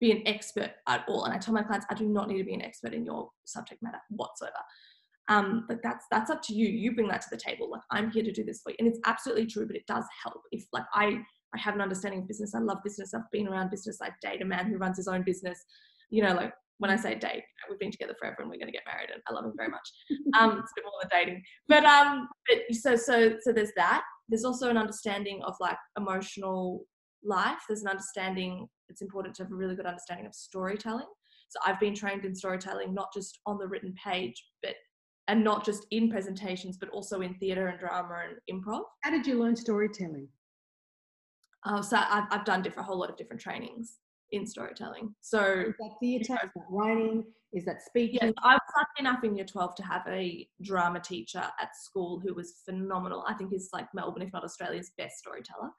be 0.00 0.12
an 0.12 0.22
expert 0.26 0.72
at 0.88 1.04
all. 1.08 1.24
And 1.24 1.34
I 1.34 1.38
tell 1.38 1.54
my 1.54 1.62
clients, 1.62 1.86
I 1.90 1.94
do 1.94 2.08
not 2.08 2.28
need 2.28 2.38
to 2.38 2.44
be 2.44 2.54
an 2.54 2.62
expert 2.62 2.94
in 2.94 3.04
your 3.04 3.30
subject 3.44 3.82
matter 3.82 3.98
whatsoever. 4.10 4.54
Um, 5.28 5.64
but 5.68 5.78
that's 5.82 6.06
that's 6.10 6.30
up 6.30 6.42
to 6.44 6.54
you. 6.54 6.66
You 6.66 6.92
bring 6.94 7.08
that 7.08 7.22
to 7.22 7.28
the 7.30 7.36
table. 7.36 7.70
Like 7.70 7.82
I'm 7.90 8.10
here 8.10 8.24
to 8.24 8.32
do 8.32 8.42
this 8.42 8.62
for 8.62 8.70
you, 8.70 8.76
and 8.80 8.88
it's 8.88 8.98
absolutely 9.06 9.46
true. 9.46 9.66
But 9.66 9.76
it 9.76 9.86
does 9.86 10.04
help 10.24 10.42
if 10.50 10.64
like 10.72 10.84
I 10.92 11.20
I 11.54 11.58
have 11.58 11.74
an 11.74 11.80
understanding 11.80 12.22
of 12.22 12.28
business. 12.28 12.54
I 12.54 12.58
love 12.58 12.78
business. 12.82 13.14
I've 13.14 13.30
been 13.30 13.46
around 13.46 13.70
business. 13.70 13.98
I 14.02 14.10
date 14.22 14.42
a 14.42 14.44
man 14.44 14.66
who 14.66 14.76
runs 14.76 14.96
his 14.96 15.06
own 15.06 15.22
business. 15.22 15.58
You 16.10 16.24
know, 16.24 16.34
like 16.34 16.52
when 16.78 16.90
I 16.90 16.96
say 16.96 17.14
date, 17.14 17.44
we've 17.68 17.78
been 17.78 17.92
together 17.92 18.16
forever 18.18 18.36
and 18.40 18.48
we're 18.50 18.56
going 18.56 18.66
to 18.66 18.72
get 18.72 18.82
married, 18.86 19.10
and 19.12 19.22
I 19.28 19.32
love 19.32 19.44
him 19.44 19.52
very 19.56 19.68
much. 19.68 19.88
Um, 20.38 20.58
it's 20.58 20.72
a 20.72 20.74
bit 20.76 20.84
more 20.84 20.92
than 21.02 21.10
dating, 21.12 21.42
but 21.68 21.84
um, 21.84 22.28
but 22.48 22.58
so 22.76 22.96
so 22.96 23.36
so 23.40 23.52
there's 23.52 23.72
that. 23.76 24.02
There's 24.28 24.44
also 24.44 24.70
an 24.70 24.76
understanding 24.76 25.42
of 25.44 25.54
like 25.60 25.76
emotional 25.96 26.84
life. 27.22 27.58
There's 27.68 27.82
an 27.82 27.88
understanding. 27.88 28.68
It's 28.90 29.02
important 29.02 29.34
to 29.36 29.44
have 29.44 29.52
a 29.52 29.54
really 29.54 29.76
good 29.76 29.86
understanding 29.86 30.26
of 30.26 30.34
storytelling. 30.34 31.06
So 31.48 31.58
I've 31.66 31.80
been 31.80 31.94
trained 31.94 32.24
in 32.24 32.34
storytelling, 32.34 32.94
not 32.94 33.12
just 33.12 33.40
on 33.46 33.58
the 33.58 33.66
written 33.66 33.94
page, 33.94 34.44
but 34.62 34.74
and 35.28 35.44
not 35.44 35.64
just 35.64 35.86
in 35.92 36.10
presentations, 36.10 36.76
but 36.76 36.88
also 36.88 37.20
in 37.20 37.34
theatre 37.34 37.68
and 37.68 37.78
drama 37.78 38.22
and 38.28 38.62
improv. 38.62 38.82
How 39.02 39.10
did 39.10 39.26
you 39.26 39.40
learn 39.40 39.54
storytelling? 39.54 40.28
Uh, 41.64 41.82
so 41.82 41.98
I've, 41.98 42.24
I've 42.30 42.44
done 42.44 42.62
different, 42.62 42.86
a 42.86 42.88
whole 42.88 42.98
lot 42.98 43.10
of 43.10 43.16
different 43.16 43.40
trainings 43.40 43.98
in 44.32 44.46
storytelling. 44.46 45.14
So 45.20 45.40
is 45.40 45.74
that 45.78 45.90
theatre, 46.00 46.38
is 46.44 46.50
that 46.56 46.64
writing, 46.68 47.24
is 47.52 47.64
that 47.64 47.82
speaking? 47.82 48.18
Yes, 48.22 48.32
I 48.42 48.54
was 48.54 48.60
lucky 48.76 49.00
enough 49.08 49.24
in 49.24 49.36
year 49.36 49.44
12 49.44 49.74
to 49.76 49.82
have 49.82 50.02
a 50.08 50.48
drama 50.62 51.00
teacher 51.00 51.44
at 51.60 51.76
school 51.76 52.20
who 52.20 52.34
was 52.34 52.54
phenomenal. 52.64 53.24
I 53.28 53.34
think 53.34 53.50
he's 53.50 53.68
like 53.72 53.86
Melbourne, 53.94 54.22
if 54.22 54.32
not 54.32 54.44
Australia's 54.44 54.92
best 54.96 55.18
storyteller. 55.18 55.70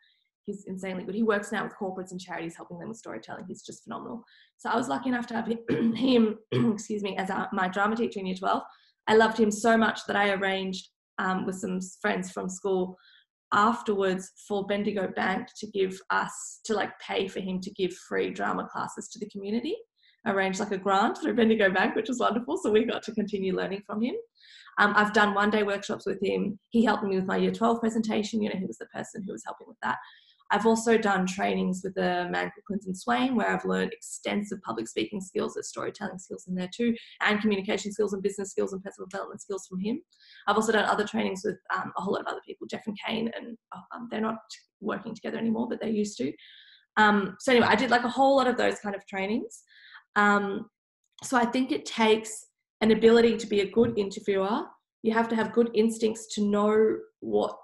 He's 0.45 0.65
insanely 0.65 1.03
good. 1.03 1.15
He 1.15 1.23
works 1.23 1.51
now 1.51 1.63
with 1.63 1.73
corporates 1.73 2.11
and 2.11 2.19
charities, 2.19 2.55
helping 2.55 2.79
them 2.79 2.89
with 2.89 2.97
storytelling. 2.97 3.45
He's 3.47 3.61
just 3.61 3.83
phenomenal. 3.83 4.23
So 4.57 4.69
I 4.69 4.75
was 4.75 4.87
lucky 4.87 5.09
enough 5.09 5.27
to 5.27 5.35
have 5.35 5.47
him, 5.95 6.37
excuse 6.51 7.03
me, 7.03 7.15
as 7.17 7.29
my 7.53 7.67
drama 7.67 7.95
teacher 7.95 8.19
in 8.19 8.25
year 8.25 8.35
12. 8.35 8.61
I 9.07 9.15
loved 9.15 9.37
him 9.37 9.51
so 9.51 9.77
much 9.77 10.01
that 10.07 10.15
I 10.15 10.31
arranged 10.31 10.89
um, 11.19 11.45
with 11.45 11.55
some 11.55 11.79
friends 12.01 12.31
from 12.31 12.49
school 12.49 12.97
afterwards 13.53 14.31
for 14.47 14.65
Bendigo 14.65 15.11
Bank 15.15 15.47
to 15.57 15.67
give 15.67 15.99
us 16.09 16.61
to 16.65 16.73
like 16.73 16.97
pay 16.99 17.27
for 17.27 17.39
him 17.39 17.59
to 17.61 17.71
give 17.71 17.93
free 17.93 18.31
drama 18.31 18.67
classes 18.71 19.09
to 19.09 19.19
the 19.19 19.29
community. 19.29 19.75
Arranged 20.27 20.59
like 20.59 20.71
a 20.71 20.77
grant 20.77 21.17
through 21.17 21.35
Bendigo 21.35 21.71
Bank, 21.71 21.95
which 21.95 22.07
was 22.07 22.19
wonderful. 22.19 22.57
So 22.57 22.71
we 22.71 22.85
got 22.85 23.03
to 23.03 23.11
continue 23.11 23.55
learning 23.55 23.81
from 23.85 24.01
him. 24.01 24.15
Um, 24.77 24.93
I've 24.95 25.13
done 25.13 25.33
one 25.33 25.49
day 25.49 25.63
workshops 25.63 26.05
with 26.05 26.21
him. 26.23 26.59
He 26.69 26.85
helped 26.85 27.03
me 27.03 27.15
with 27.15 27.25
my 27.25 27.37
year 27.37 27.51
12 27.51 27.79
presentation. 27.79 28.41
You 28.41 28.49
know, 28.49 28.59
he 28.59 28.65
was 28.65 28.77
the 28.77 28.85
person 28.87 29.23
who 29.25 29.31
was 29.31 29.43
helping 29.45 29.67
with 29.67 29.77
that. 29.83 29.97
I've 30.51 30.65
also 30.65 30.97
done 30.97 31.25
trainings 31.25 31.81
with 31.83 31.97
a 31.97 32.27
man 32.29 32.51
called 32.51 32.65
Clinton 32.67 32.93
Swain, 32.93 33.35
where 33.35 33.49
I've 33.49 33.65
learned 33.65 33.93
extensive 33.93 34.61
public 34.63 34.87
speaking 34.87 35.21
skills, 35.21 35.53
there's 35.53 35.69
storytelling 35.69 36.19
skills 36.19 36.45
in 36.47 36.55
there 36.55 36.69
too, 36.75 36.93
and 37.21 37.39
communication 37.39 37.91
skills 37.91 38.13
and 38.13 38.21
business 38.21 38.51
skills 38.51 38.73
and 38.73 38.83
personal 38.83 39.07
development 39.07 39.41
skills 39.41 39.65
from 39.67 39.79
him. 39.79 40.01
I've 40.47 40.57
also 40.57 40.73
done 40.73 40.85
other 40.85 41.07
trainings 41.07 41.41
with 41.45 41.57
um, 41.73 41.93
a 41.97 42.01
whole 42.01 42.13
lot 42.13 42.21
of 42.21 42.27
other 42.27 42.41
people, 42.45 42.67
Jeff 42.67 42.85
and 42.85 42.97
Kane, 43.05 43.31
and 43.35 43.57
oh, 43.73 43.79
um, 43.95 44.07
they're 44.11 44.19
not 44.19 44.39
working 44.81 45.15
together 45.15 45.37
anymore, 45.37 45.67
but 45.69 45.79
they 45.81 45.89
used 45.89 46.17
to. 46.17 46.33
Um, 46.97 47.37
so 47.39 47.53
anyway, 47.53 47.67
I 47.67 47.75
did 47.75 47.89
like 47.89 48.03
a 48.03 48.09
whole 48.09 48.35
lot 48.35 48.47
of 48.47 48.57
those 48.57 48.79
kind 48.79 48.95
of 48.95 49.05
trainings. 49.07 49.63
Um, 50.17 50.69
so 51.23 51.37
I 51.37 51.45
think 51.45 51.71
it 51.71 51.85
takes 51.85 52.47
an 52.81 52.91
ability 52.91 53.37
to 53.37 53.47
be 53.47 53.61
a 53.61 53.71
good 53.71 53.97
interviewer. 53.97 54.63
You 55.03 55.13
have 55.13 55.29
to 55.29 55.35
have 55.35 55.53
good 55.53 55.69
instincts 55.73 56.27
to 56.35 56.41
know 56.41 56.97
what 57.21 57.55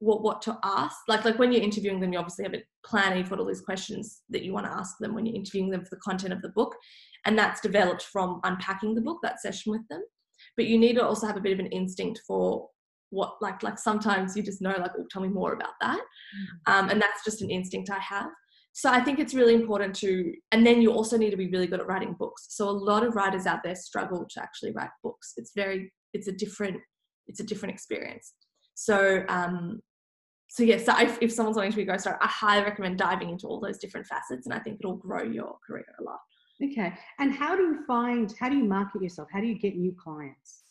what 0.00 0.22
what 0.22 0.42
to 0.42 0.58
ask. 0.62 0.96
Like 1.08 1.24
like 1.24 1.38
when 1.38 1.52
you're 1.52 1.62
interviewing 1.62 2.00
them, 2.00 2.12
you 2.12 2.18
obviously 2.18 2.44
have 2.44 2.54
a 2.54 2.62
plan 2.86 3.12
and 3.12 3.18
you've 3.18 3.30
got 3.30 3.38
all 3.38 3.46
these 3.46 3.60
questions 3.60 4.22
that 4.30 4.42
you 4.42 4.52
want 4.52 4.66
to 4.66 4.72
ask 4.72 4.96
them 4.98 5.14
when 5.14 5.26
you're 5.26 5.36
interviewing 5.36 5.70
them 5.70 5.84
for 5.84 5.90
the 5.90 6.00
content 6.00 6.32
of 6.32 6.42
the 6.42 6.50
book. 6.50 6.74
And 7.24 7.38
that's 7.38 7.60
developed 7.60 8.02
from 8.02 8.40
unpacking 8.44 8.94
the 8.94 9.00
book, 9.00 9.18
that 9.22 9.40
session 9.40 9.72
with 9.72 9.86
them. 9.88 10.02
But 10.56 10.66
you 10.66 10.78
need 10.78 10.94
to 10.94 11.04
also 11.04 11.26
have 11.26 11.36
a 11.36 11.40
bit 11.40 11.52
of 11.52 11.58
an 11.58 11.66
instinct 11.66 12.20
for 12.26 12.68
what 13.10 13.36
like 13.40 13.62
like 13.62 13.78
sometimes 13.78 14.36
you 14.36 14.42
just 14.42 14.60
know 14.60 14.74
like 14.78 14.90
oh 14.98 15.06
tell 15.10 15.22
me 15.22 15.28
more 15.28 15.54
about 15.54 15.72
that 15.80 15.98
mm-hmm. 15.98 16.72
um, 16.72 16.90
and 16.90 17.00
that's 17.00 17.24
just 17.24 17.42
an 17.42 17.50
instinct 17.50 17.90
i 17.90 17.98
have 17.98 18.28
so 18.72 18.90
i 18.90 19.00
think 19.00 19.18
it's 19.18 19.34
really 19.34 19.54
important 19.54 19.94
to 19.94 20.32
and 20.52 20.66
then 20.66 20.82
you 20.82 20.92
also 20.92 21.16
need 21.16 21.30
to 21.30 21.36
be 21.36 21.48
really 21.48 21.66
good 21.66 21.80
at 21.80 21.86
writing 21.86 22.14
books 22.18 22.46
so 22.50 22.68
a 22.68 22.70
lot 22.70 23.02
of 23.02 23.14
writers 23.14 23.46
out 23.46 23.60
there 23.64 23.74
struggle 23.74 24.26
to 24.28 24.42
actually 24.42 24.72
write 24.72 24.90
books 25.02 25.32
it's 25.36 25.52
very 25.54 25.90
it's 26.12 26.28
a 26.28 26.32
different 26.32 26.76
it's 27.28 27.40
a 27.40 27.44
different 27.44 27.74
experience 27.74 28.34
so 28.74 29.24
um 29.28 29.80
so 30.48 30.62
yeah, 30.62 30.78
so 30.78 30.98
if, 30.98 31.18
if 31.20 31.32
someone's 31.32 31.56
wanting 31.56 31.72
to 31.72 31.76
be 31.76 31.82
a 31.82 31.86
ghostwriter, 31.86 32.18
I 32.20 32.26
highly 32.26 32.64
recommend 32.64 32.98
diving 32.98 33.30
into 33.30 33.46
all 33.46 33.60
those 33.60 33.78
different 33.78 34.06
facets, 34.06 34.46
and 34.46 34.54
I 34.54 34.58
think 34.58 34.78
it'll 34.80 34.96
grow 34.96 35.22
your 35.22 35.58
career 35.66 35.84
a 36.00 36.02
lot. 36.02 36.20
Okay, 36.62 36.92
and 37.20 37.32
how 37.32 37.54
do 37.54 37.62
you 37.62 37.84
find? 37.86 38.34
How 38.40 38.48
do 38.48 38.56
you 38.56 38.64
market 38.64 39.02
yourself? 39.02 39.28
How 39.32 39.40
do 39.40 39.46
you 39.46 39.58
get 39.58 39.76
new 39.76 39.92
clients? 39.92 40.64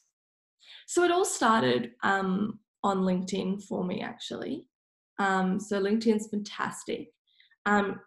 So 0.88 1.04
it 1.04 1.12
all 1.12 1.26
started 1.26 1.92
um, 2.04 2.60
on 2.84 3.00
LinkedIn 3.00 3.64
for 3.64 3.84
me, 3.84 4.02
actually. 4.02 4.66
Um, 5.20 5.60
so 5.60 5.82
LinkedIn's 5.82 6.28
fantastic. 6.28 7.10
Um, 7.66 8.00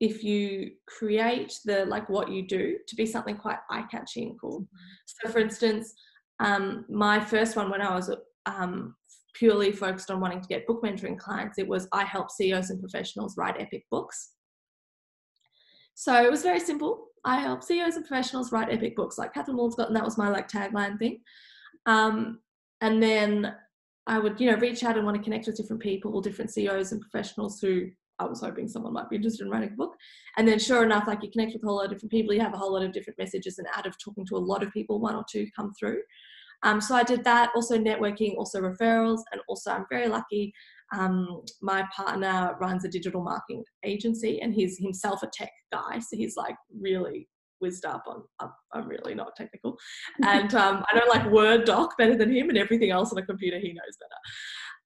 if 0.00 0.22
you 0.22 0.72
create 0.86 1.58
the 1.64 1.86
like 1.86 2.08
what 2.08 2.30
you 2.30 2.46
do 2.46 2.76
to 2.86 2.96
be 2.96 3.06
something 3.06 3.36
quite 3.36 3.58
eye-catching 3.70 4.30
and 4.30 4.40
cool. 4.40 4.60
Mm-hmm. 4.60 5.26
So, 5.26 5.32
for 5.32 5.38
instance, 5.38 5.94
um, 6.40 6.84
my 6.88 7.18
first 7.18 7.56
one 7.56 7.70
when 7.70 7.80
I 7.80 7.94
was 7.94 8.14
um, 8.44 8.94
purely 9.38 9.72
focused 9.72 10.10
on 10.10 10.20
wanting 10.20 10.40
to 10.40 10.48
get 10.48 10.66
book 10.66 10.82
mentoring 10.82 11.18
clients, 11.18 11.58
it 11.58 11.68
was 11.68 11.88
I 11.92 12.04
help 12.04 12.30
CEOs 12.30 12.70
and 12.70 12.80
professionals 12.80 13.36
write 13.36 13.60
epic 13.60 13.84
books. 13.90 14.30
So 15.94 16.22
it 16.22 16.30
was 16.30 16.42
very 16.42 16.60
simple. 16.60 17.06
I 17.24 17.40
help 17.40 17.62
CEOs 17.62 17.96
and 17.96 18.06
professionals 18.06 18.52
write 18.52 18.72
epic 18.72 18.94
books 18.96 19.18
like 19.18 19.34
Catherine 19.34 19.56
Moolenschot, 19.56 19.88
and 19.88 19.96
that 19.96 20.04
was 20.04 20.18
my 20.18 20.28
like 20.28 20.48
tagline 20.48 20.98
thing. 20.98 21.20
Um, 21.86 22.40
and 22.80 23.02
then 23.02 23.54
I 24.06 24.18
would, 24.18 24.40
you 24.40 24.50
know, 24.50 24.58
reach 24.58 24.84
out 24.84 24.96
and 24.96 25.04
want 25.04 25.16
to 25.16 25.22
connect 25.22 25.46
with 25.46 25.56
different 25.56 25.82
people, 25.82 26.20
different 26.20 26.52
CEOs 26.52 26.92
and 26.92 27.00
professionals 27.00 27.60
who 27.60 27.88
I 28.18 28.24
was 28.24 28.40
hoping 28.40 28.68
someone 28.68 28.92
might 28.92 29.10
be 29.10 29.16
interested 29.16 29.44
in 29.44 29.50
writing 29.50 29.72
a 29.72 29.76
book. 29.76 29.94
And 30.36 30.46
then 30.46 30.58
sure 30.58 30.84
enough, 30.84 31.06
like 31.06 31.22
you 31.22 31.30
connect 31.30 31.52
with 31.52 31.64
a 31.64 31.66
whole 31.66 31.76
lot 31.76 31.86
of 31.86 31.90
different 31.92 32.12
people, 32.12 32.32
you 32.32 32.40
have 32.40 32.54
a 32.54 32.58
whole 32.58 32.72
lot 32.72 32.84
of 32.84 32.92
different 32.92 33.18
messages 33.18 33.58
and 33.58 33.66
out 33.76 33.86
of 33.86 33.96
talking 33.98 34.24
to 34.26 34.36
a 34.36 34.38
lot 34.38 34.62
of 34.62 34.72
people, 34.72 35.00
one 35.00 35.14
or 35.14 35.24
two 35.30 35.46
come 35.54 35.72
through. 35.78 36.00
Um, 36.62 36.80
so 36.80 36.94
I 36.94 37.02
did 37.02 37.24
that, 37.24 37.50
also 37.54 37.78
networking, 37.78 38.36
also 38.36 38.60
referrals, 38.60 39.20
and 39.32 39.40
also 39.48 39.70
I'm 39.70 39.86
very 39.90 40.08
lucky. 40.08 40.52
Um, 40.96 41.42
my 41.60 41.84
partner 41.94 42.56
runs 42.60 42.84
a 42.84 42.88
digital 42.88 43.22
marketing 43.22 43.64
agency, 43.84 44.40
and 44.40 44.54
he's 44.54 44.78
himself 44.78 45.22
a 45.22 45.30
tech 45.32 45.50
guy, 45.72 45.98
so 45.98 46.16
he's 46.16 46.36
like 46.36 46.56
really 46.80 47.28
whizzed 47.60 47.84
up 47.84 48.04
on. 48.06 48.22
I'm, 48.40 48.50
I'm 48.72 48.88
really 48.88 49.14
not 49.14 49.36
technical, 49.36 49.76
and 50.24 50.54
um, 50.56 50.84
I 50.90 50.98
know 50.98 51.06
like 51.08 51.30
Word 51.30 51.64
doc 51.64 51.96
better 51.98 52.16
than 52.16 52.32
him, 52.32 52.48
and 52.48 52.58
everything 52.58 52.90
else 52.90 53.12
on 53.12 53.18
a 53.18 53.26
computer 53.26 53.58
he 53.58 53.72
knows 53.72 53.96
better. 54.00 54.20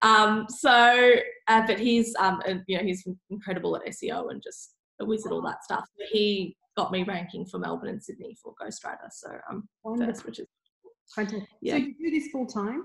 Um, 0.03 0.47
so, 0.49 1.15
uh, 1.49 1.67
but 1.67 1.79
he's 1.79 2.15
um, 2.19 2.43
you 2.67 2.79
know 2.79 2.85
he's 2.85 3.07
incredible 3.31 3.77
at 3.77 3.87
SEO 3.87 4.31
and 4.31 4.43
just 4.43 4.75
a 5.01 5.05
wizard 5.05 5.33
all 5.33 5.43
that 5.43 5.65
stuff. 5.65 5.85
But 5.99 6.07
he 6.11 6.57
got 6.77 6.93
me 6.93 7.03
ranking 7.03 7.45
for 7.45 7.59
Melbourne 7.59 7.91
and 7.91 8.03
Sydney 8.03 8.37
for 8.43 8.55
Ghostwriter, 8.61 9.11
so 9.11 9.31
I'm 9.51 9.69
first, 9.99 10.25
which 10.25 10.39
is 10.39 10.47
fantastic. 11.15 11.49
Yeah. 11.61 11.75
So 11.75 11.79
you 11.79 11.95
do 11.99 12.11
this 12.11 12.29
full 12.31 12.47
time? 12.47 12.85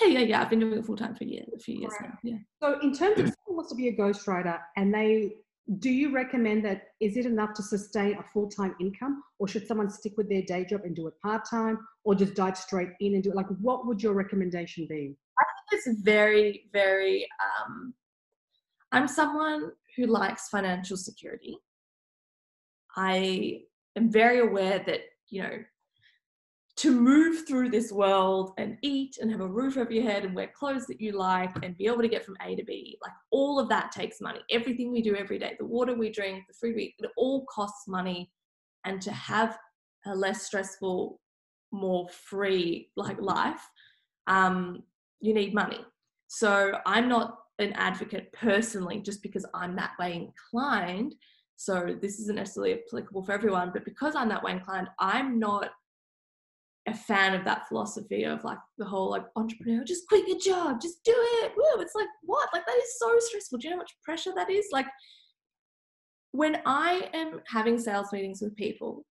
Yeah, 0.00 0.08
yeah, 0.08 0.20
yeah. 0.20 0.42
I've 0.42 0.50
been 0.50 0.60
doing 0.60 0.78
it 0.78 0.84
full 0.84 0.96
time 0.96 1.14
for 1.14 1.24
years, 1.24 1.48
a 1.54 1.58
few 1.58 1.78
years 1.80 1.92
right. 2.00 2.10
now. 2.10 2.18
Yeah. 2.22 2.36
So, 2.62 2.80
in 2.80 2.92
terms 2.92 3.18
of 3.18 3.26
someone 3.46 3.56
wants 3.56 3.70
to 3.70 3.76
be 3.76 3.88
a 3.88 3.96
ghostwriter, 3.96 4.58
and 4.76 4.92
they 4.92 5.32
do 5.78 5.90
you 5.90 6.12
recommend 6.12 6.64
that 6.64 6.88
is 7.00 7.16
it 7.16 7.26
enough 7.26 7.52
to 7.54 7.62
sustain 7.62 8.16
a 8.18 8.22
full-time 8.32 8.74
income 8.80 9.22
or 9.38 9.48
should 9.48 9.66
someone 9.66 9.90
stick 9.90 10.12
with 10.16 10.28
their 10.28 10.42
day 10.42 10.64
job 10.64 10.82
and 10.84 10.94
do 10.94 11.08
it 11.08 11.14
part-time 11.22 11.78
or 12.04 12.14
just 12.14 12.34
dive 12.34 12.56
straight 12.56 12.90
in 13.00 13.14
and 13.14 13.24
do 13.24 13.30
it 13.30 13.36
like 13.36 13.48
what 13.60 13.84
would 13.84 14.00
your 14.00 14.12
recommendation 14.12 14.86
be 14.88 15.16
i 15.40 15.44
think 15.70 15.82
it's 15.86 16.00
very 16.02 16.68
very 16.72 17.26
um, 17.44 17.92
i'm 18.92 19.08
someone 19.08 19.72
who 19.96 20.06
likes 20.06 20.48
financial 20.48 20.96
security 20.96 21.56
i 22.96 23.60
am 23.96 24.08
very 24.08 24.38
aware 24.38 24.84
that 24.86 25.00
you 25.30 25.42
know 25.42 25.58
to 26.76 26.92
move 26.92 27.46
through 27.48 27.70
this 27.70 27.90
world 27.90 28.52
and 28.58 28.76
eat 28.82 29.16
and 29.20 29.30
have 29.30 29.40
a 29.40 29.46
roof 29.46 29.78
over 29.78 29.90
your 29.90 30.02
head 30.02 30.24
and 30.24 30.34
wear 30.34 30.50
clothes 30.54 30.86
that 30.86 31.00
you 31.00 31.12
like 31.12 31.50
and 31.62 31.76
be 31.78 31.86
able 31.86 32.02
to 32.02 32.08
get 32.08 32.24
from 32.24 32.36
A 32.42 32.54
to 32.54 32.64
B, 32.64 32.98
like 33.02 33.14
all 33.30 33.58
of 33.58 33.68
that 33.70 33.92
takes 33.92 34.20
money. 34.20 34.40
Everything 34.50 34.92
we 34.92 35.00
do 35.00 35.16
every 35.16 35.38
day, 35.38 35.56
the 35.58 35.64
water 35.64 35.94
we 35.94 36.10
drink, 36.10 36.44
the 36.46 36.54
food 36.54 36.76
we 36.76 36.82
eat, 36.82 36.94
it 36.98 37.10
all 37.16 37.46
costs 37.46 37.88
money. 37.88 38.30
And 38.84 39.00
to 39.02 39.10
have 39.10 39.58
a 40.04 40.14
less 40.14 40.42
stressful, 40.42 41.18
more 41.72 42.08
free 42.10 42.90
like 42.94 43.20
life, 43.20 43.66
um, 44.26 44.82
you 45.20 45.32
need 45.32 45.54
money. 45.54 45.80
So 46.28 46.78
I'm 46.84 47.08
not 47.08 47.38
an 47.58 47.72
advocate 47.72 48.32
personally 48.34 49.00
just 49.00 49.22
because 49.22 49.46
I'm 49.54 49.76
that 49.76 49.92
way 49.98 50.28
inclined. 50.52 51.14
So 51.56 51.96
this 52.02 52.20
isn't 52.20 52.36
necessarily 52.36 52.74
applicable 52.86 53.24
for 53.24 53.32
everyone, 53.32 53.70
but 53.72 53.86
because 53.86 54.14
I'm 54.14 54.28
that 54.28 54.42
way 54.42 54.52
inclined, 54.52 54.88
I'm 54.98 55.38
not 55.38 55.70
a 56.86 56.94
fan 56.94 57.34
of 57.34 57.44
that 57.44 57.66
philosophy 57.68 58.24
of 58.24 58.44
like 58.44 58.58
the 58.78 58.84
whole 58.84 59.10
like 59.10 59.24
entrepreneur, 59.34 59.84
just 59.84 60.06
quit 60.08 60.28
your 60.28 60.38
job, 60.38 60.80
just 60.80 61.02
do 61.04 61.14
it. 61.16 61.52
Woo. 61.56 61.80
It's 61.80 61.94
like, 61.94 62.08
what? 62.22 62.48
Like 62.52 62.64
that 62.66 62.76
is 62.76 62.98
so 62.98 63.18
stressful. 63.18 63.58
Do 63.58 63.66
you 63.66 63.70
know 63.70 63.76
how 63.76 63.82
much 63.82 63.96
pressure 64.02 64.32
that 64.36 64.50
is? 64.50 64.66
Like 64.72 64.86
when 66.32 66.60
I 66.64 67.08
am 67.12 67.40
having 67.46 67.78
sales 67.78 68.12
meetings 68.12 68.40
with 68.40 68.56
people, 68.56 69.04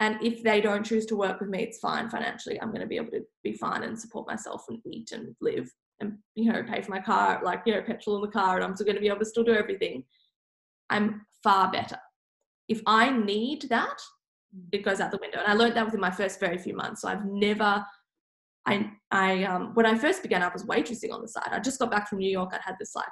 and 0.00 0.18
if 0.22 0.42
they 0.42 0.60
don't 0.60 0.84
choose 0.84 1.06
to 1.06 1.16
work 1.16 1.40
with 1.40 1.48
me, 1.48 1.62
it's 1.62 1.78
fine 1.78 2.10
financially. 2.10 2.60
I'm 2.60 2.70
going 2.70 2.80
to 2.80 2.86
be 2.86 2.96
able 2.96 3.12
to 3.12 3.22
be 3.44 3.52
fine 3.52 3.82
and 3.84 3.98
support 3.98 4.26
myself 4.26 4.64
and 4.68 4.80
eat 4.84 5.12
and 5.12 5.34
live 5.40 5.70
and 6.00 6.18
you 6.34 6.52
know 6.52 6.62
pay 6.62 6.82
for 6.82 6.90
my 6.90 7.00
car, 7.00 7.40
like 7.44 7.62
you 7.66 7.74
know 7.74 7.82
petrol 7.82 8.16
in 8.16 8.22
the 8.22 8.28
car, 8.28 8.56
and 8.56 8.64
I'm 8.64 8.74
still 8.74 8.86
going 8.86 8.96
to 8.96 9.00
be 9.00 9.08
able 9.08 9.20
to 9.20 9.24
still 9.24 9.44
do 9.44 9.54
everything. 9.54 10.04
I'm 10.90 11.24
far 11.42 11.70
better. 11.70 11.98
If 12.68 12.82
I 12.86 13.10
need 13.10 13.62
that, 13.70 14.00
it 14.72 14.84
goes 14.84 15.00
out 15.00 15.10
the 15.10 15.18
window. 15.18 15.38
And 15.38 15.48
I 15.48 15.54
learned 15.54 15.76
that 15.76 15.84
within 15.84 16.00
my 16.00 16.10
first 16.10 16.40
very 16.40 16.58
few 16.58 16.74
months. 16.74 17.02
So 17.02 17.08
I've 17.08 17.24
never, 17.24 17.84
I, 18.66 18.90
I, 19.10 19.44
um, 19.44 19.72
when 19.74 19.86
I 19.86 19.96
first 19.96 20.22
began, 20.22 20.42
I 20.42 20.48
was 20.48 20.64
waitressing 20.64 21.12
on 21.12 21.22
the 21.22 21.28
side. 21.28 21.48
I 21.50 21.58
just 21.58 21.78
got 21.78 21.90
back 21.90 22.08
from 22.08 22.18
New 22.18 22.30
York. 22.30 22.50
I'd 22.52 22.60
had 22.62 22.76
this 22.78 22.94
like 22.94 23.06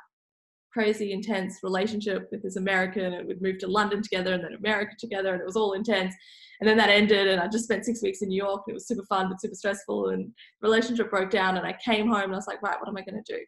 crazy 0.72 1.12
intense 1.12 1.59
relationship 1.62 2.29
with 2.31 2.42
this 2.42 2.57
American 2.57 3.14
and 3.14 3.26
we'd 3.26 3.42
moved 3.42 3.61
to 3.61 3.66
London 3.66 4.03
together 4.03 4.35
and 4.35 4.44
then 4.44 4.55
America 4.55 4.92
together 4.98 5.33
and 5.33 5.40
it 5.40 5.46
was 5.46 5.57
all 5.57 5.72
intense. 5.72 6.14
And 6.61 6.68
then 6.68 6.76
that 6.76 6.90
ended 6.90 7.26
and 7.26 7.40
I 7.40 7.48
just 7.48 7.64
spent 7.64 7.85
six 7.85 8.03
weeks 8.03 8.22
in 8.22 8.29
New 8.29 8.37
York. 8.37 8.62
and 8.66 8.72
It 8.72 8.74
was 8.74 8.87
super 8.87 9.05
fun, 9.09 9.29
but 9.29 9.40
super 9.40 9.55
stressful 9.55 10.11
and 10.11 10.31
relationship 10.62 11.11
broke 11.11 11.31
down 11.31 11.57
and 11.57 11.66
I 11.66 11.76
came 11.85 12.07
home 12.07 12.24
and 12.24 12.33
I 12.33 12.37
was 12.37 12.46
like, 12.46 12.62
right, 12.62 12.79
what 12.79 12.88
am 12.88 12.96
I 12.96 13.03
going 13.03 13.22
to 13.22 13.35
do? 13.35 13.40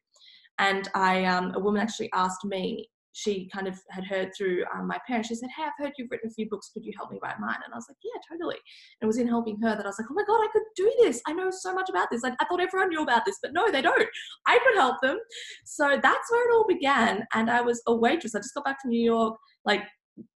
And 0.58 0.88
I, 0.94 1.24
um, 1.26 1.52
a 1.54 1.60
woman 1.60 1.80
actually 1.80 2.10
asked 2.12 2.44
me 2.44 2.88
she 3.12 3.48
kind 3.52 3.68
of 3.68 3.78
had 3.90 4.04
heard 4.04 4.30
through 4.36 4.64
um, 4.74 4.86
my 4.86 4.98
parents. 5.06 5.28
She 5.28 5.34
said, 5.34 5.50
Hey, 5.56 5.64
I've 5.64 5.84
heard 5.84 5.92
you've 5.98 6.10
written 6.10 6.30
a 6.30 6.32
few 6.32 6.48
books. 6.48 6.70
Could 6.72 6.84
you 6.84 6.92
help 6.96 7.10
me 7.10 7.18
write 7.22 7.38
mine? 7.40 7.58
And 7.64 7.72
I 7.72 7.76
was 7.76 7.86
like, 7.88 7.98
Yeah, 8.02 8.18
totally. 8.30 8.56
And 8.56 9.02
it 9.02 9.06
was 9.06 9.18
in 9.18 9.28
helping 9.28 9.60
her 9.60 9.76
that 9.76 9.84
I 9.84 9.88
was 9.88 9.98
like, 9.98 10.08
Oh 10.10 10.14
my 10.14 10.24
God, 10.26 10.40
I 10.42 10.48
could 10.52 10.62
do 10.76 10.92
this. 11.00 11.20
I 11.26 11.32
know 11.32 11.50
so 11.50 11.74
much 11.74 11.90
about 11.90 12.08
this. 12.10 12.22
Like, 12.22 12.34
I 12.40 12.46
thought 12.46 12.60
everyone 12.60 12.88
knew 12.88 13.02
about 13.02 13.24
this, 13.24 13.38
but 13.42 13.52
no, 13.52 13.70
they 13.70 13.82
don't. 13.82 14.08
I 14.46 14.58
could 14.58 14.76
help 14.76 14.96
them. 15.02 15.18
So 15.64 15.98
that's 16.02 16.30
where 16.30 16.48
it 16.48 16.54
all 16.54 16.66
began. 16.66 17.26
And 17.34 17.50
I 17.50 17.60
was 17.60 17.82
a 17.86 17.94
waitress. 17.94 18.34
I 18.34 18.38
just 18.38 18.54
got 18.54 18.64
back 18.64 18.80
from 18.80 18.90
New 18.90 19.04
York, 19.04 19.36
like, 19.64 19.82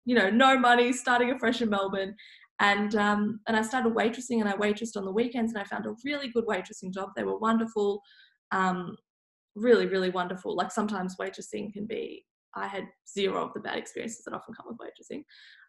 you 0.05 0.15
know, 0.15 0.29
no 0.29 0.57
money, 0.57 0.93
starting 0.93 1.31
afresh 1.31 1.62
in 1.62 1.69
Melbourne. 1.69 2.15
And 2.59 2.95
um, 2.95 3.39
and 3.47 3.57
I 3.57 3.62
started 3.62 3.93
waitressing 3.93 4.39
and 4.39 4.47
I 4.47 4.53
waitressed 4.53 4.95
on 4.95 5.05
the 5.05 5.12
weekends 5.12 5.53
and 5.53 5.62
I 5.62 5.65
found 5.65 5.86
a 5.86 5.95
really 6.05 6.29
good 6.29 6.45
waitressing 6.45 6.93
job. 6.93 7.09
They 7.15 7.23
were 7.23 7.38
wonderful. 7.38 8.01
Um, 8.51 8.95
really, 9.55 9.88
really 9.88 10.09
wonderful. 10.09 10.55
Like 10.55 10.71
sometimes 10.71 11.15
waitressing 11.19 11.73
can 11.73 11.86
be 11.86 12.23
I 12.56 12.68
had 12.68 12.88
zero 13.12 13.46
of 13.46 13.54
the 13.54 13.60
bad 13.60 13.78
experiences 13.78 14.24
that 14.26 14.34
often 14.34 14.54
come 14.54 14.68
with 14.68 14.78
waitressing. 14.78 15.24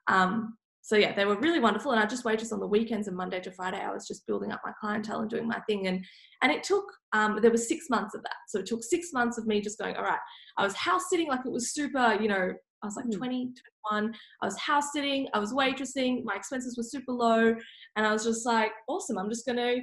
Um, 0.08 0.56
so 0.82 0.96
yeah, 0.96 1.14
they 1.14 1.24
were 1.24 1.40
really 1.40 1.60
wonderful. 1.60 1.92
And 1.92 2.00
I 2.00 2.04
just 2.04 2.26
waitress 2.26 2.52
on 2.52 2.60
the 2.60 2.66
weekends 2.66 3.08
and 3.08 3.16
Monday 3.16 3.40
to 3.40 3.50
Friday. 3.50 3.80
I 3.80 3.90
was 3.90 4.06
just 4.06 4.26
building 4.26 4.52
up 4.52 4.60
my 4.66 4.72
clientele 4.78 5.20
and 5.20 5.30
doing 5.30 5.48
my 5.48 5.58
thing. 5.66 5.86
And 5.86 6.04
and 6.42 6.52
it 6.52 6.62
took 6.62 6.84
um, 7.14 7.38
there 7.40 7.50
was 7.50 7.66
six 7.66 7.86
months 7.88 8.14
of 8.14 8.22
that. 8.22 8.36
So 8.48 8.58
it 8.58 8.66
took 8.66 8.82
six 8.84 9.08
months 9.14 9.38
of 9.38 9.46
me 9.46 9.62
just 9.62 9.78
going, 9.78 9.96
all 9.96 10.02
right. 10.02 10.18
I 10.58 10.62
was 10.62 10.74
house 10.74 11.04
sitting 11.08 11.28
like 11.28 11.40
it 11.46 11.52
was 11.52 11.72
super, 11.72 12.18
you 12.20 12.28
know, 12.28 12.52
I 12.82 12.86
was 12.86 12.96
like 12.96 13.06
mm. 13.06 13.16
20, 13.16 13.52
21. 13.90 14.14
I 14.42 14.44
was 14.44 14.58
house 14.58 14.92
sitting, 14.92 15.26
I 15.32 15.38
was 15.38 15.54
waitressing, 15.54 16.22
my 16.22 16.34
expenses 16.34 16.76
were 16.76 16.82
super 16.82 17.12
low. 17.12 17.54
And 17.96 18.06
I 18.06 18.12
was 18.12 18.24
just 18.24 18.44
like, 18.44 18.72
awesome, 18.86 19.16
I'm 19.16 19.30
just 19.30 19.46
gonna 19.46 19.76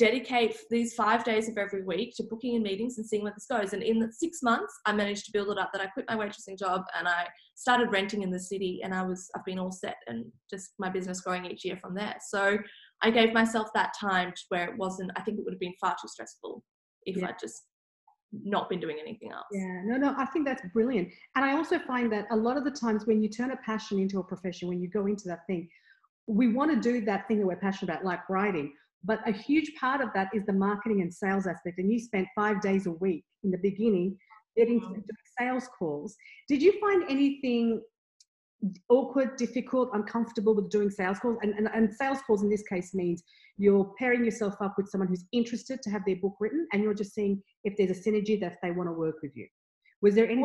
dedicate 0.00 0.56
these 0.70 0.94
five 0.94 1.22
days 1.24 1.46
of 1.46 1.58
every 1.58 1.84
week 1.84 2.14
to 2.16 2.22
booking 2.22 2.54
in 2.54 2.62
meetings 2.62 2.96
and 2.96 3.06
seeing 3.06 3.22
where 3.22 3.34
this 3.36 3.44
goes. 3.44 3.74
And 3.74 3.82
in 3.82 4.10
six 4.10 4.42
months, 4.42 4.72
I 4.86 4.92
managed 4.94 5.26
to 5.26 5.32
build 5.32 5.50
it 5.50 5.58
up 5.58 5.70
that 5.74 5.82
I 5.82 5.88
quit 5.88 6.06
my 6.08 6.16
waitressing 6.16 6.58
job 6.58 6.84
and 6.98 7.06
I 7.06 7.26
started 7.54 7.92
renting 7.92 8.22
in 8.22 8.30
the 8.30 8.40
city 8.40 8.80
and 8.82 8.94
I 8.94 9.02
was, 9.02 9.30
I've 9.36 9.44
been 9.44 9.58
all 9.58 9.70
set 9.70 9.96
and 10.06 10.24
just 10.48 10.70
my 10.78 10.88
business 10.88 11.20
growing 11.20 11.44
each 11.44 11.66
year 11.66 11.76
from 11.76 11.94
there. 11.94 12.16
So 12.26 12.56
I 13.02 13.10
gave 13.10 13.34
myself 13.34 13.68
that 13.74 13.92
time 14.00 14.30
to 14.30 14.42
where 14.48 14.64
it 14.70 14.78
wasn't, 14.78 15.10
I 15.16 15.20
think 15.20 15.38
it 15.38 15.44
would 15.44 15.52
have 15.52 15.60
been 15.60 15.74
far 15.78 15.94
too 16.00 16.08
stressful 16.08 16.64
if 17.04 17.18
yeah. 17.18 17.28
I'd 17.28 17.38
just 17.38 17.64
not 18.32 18.70
been 18.70 18.80
doing 18.80 18.96
anything 18.98 19.32
else. 19.32 19.48
Yeah, 19.52 19.82
no, 19.84 19.98
no, 19.98 20.14
I 20.16 20.24
think 20.26 20.46
that's 20.46 20.62
brilliant. 20.72 21.08
And 21.36 21.44
I 21.44 21.52
also 21.56 21.78
find 21.78 22.10
that 22.12 22.24
a 22.30 22.36
lot 22.36 22.56
of 22.56 22.64
the 22.64 22.70
times 22.70 23.06
when 23.06 23.22
you 23.22 23.28
turn 23.28 23.50
a 23.50 23.56
passion 23.58 23.98
into 23.98 24.18
a 24.18 24.24
profession, 24.24 24.66
when 24.66 24.80
you 24.80 24.88
go 24.88 25.06
into 25.06 25.28
that 25.28 25.46
thing, 25.46 25.68
we 26.26 26.48
want 26.48 26.70
to 26.70 26.80
do 26.80 27.04
that 27.04 27.28
thing 27.28 27.40
that 27.40 27.46
we're 27.46 27.56
passionate 27.56 27.92
about, 27.92 28.04
like 28.04 28.26
writing. 28.30 28.72
But 29.04 29.26
a 29.26 29.32
huge 29.32 29.72
part 29.80 30.00
of 30.00 30.10
that 30.14 30.28
is 30.34 30.44
the 30.46 30.52
marketing 30.52 31.00
and 31.00 31.12
sales 31.12 31.46
aspect. 31.46 31.78
And 31.78 31.90
you 31.90 31.98
spent 31.98 32.28
five 32.34 32.60
days 32.60 32.86
a 32.86 32.92
week 32.92 33.24
in 33.44 33.50
the 33.50 33.58
beginning 33.58 34.16
getting 34.56 34.80
mm-hmm. 34.80 35.00
sales 35.38 35.68
calls. 35.78 36.16
Did 36.48 36.60
you 36.60 36.78
find 36.80 37.04
anything 37.08 37.80
awkward, 38.90 39.36
difficult, 39.36 39.88
uncomfortable 39.94 40.54
with 40.54 40.70
doing 40.70 40.90
sales 40.90 41.18
calls? 41.18 41.38
And, 41.42 41.54
and, 41.54 41.68
and 41.72 41.94
sales 41.94 42.18
calls 42.26 42.42
in 42.42 42.50
this 42.50 42.62
case 42.64 42.92
means 42.92 43.22
you're 43.56 43.92
pairing 43.98 44.24
yourself 44.24 44.54
up 44.60 44.74
with 44.76 44.88
someone 44.88 45.08
who's 45.08 45.24
interested 45.32 45.80
to 45.82 45.90
have 45.90 46.02
their 46.06 46.16
book 46.16 46.34
written 46.40 46.66
and 46.72 46.82
you're 46.82 46.94
just 46.94 47.14
seeing 47.14 47.42
if 47.64 47.74
there's 47.78 47.90
a 47.90 48.10
synergy 48.10 48.38
that 48.40 48.56
they 48.62 48.70
want 48.70 48.88
to 48.88 48.92
work 48.92 49.16
with 49.22 49.32
you. 49.34 49.46
Was 50.02 50.14
there 50.14 50.28
any? 50.28 50.42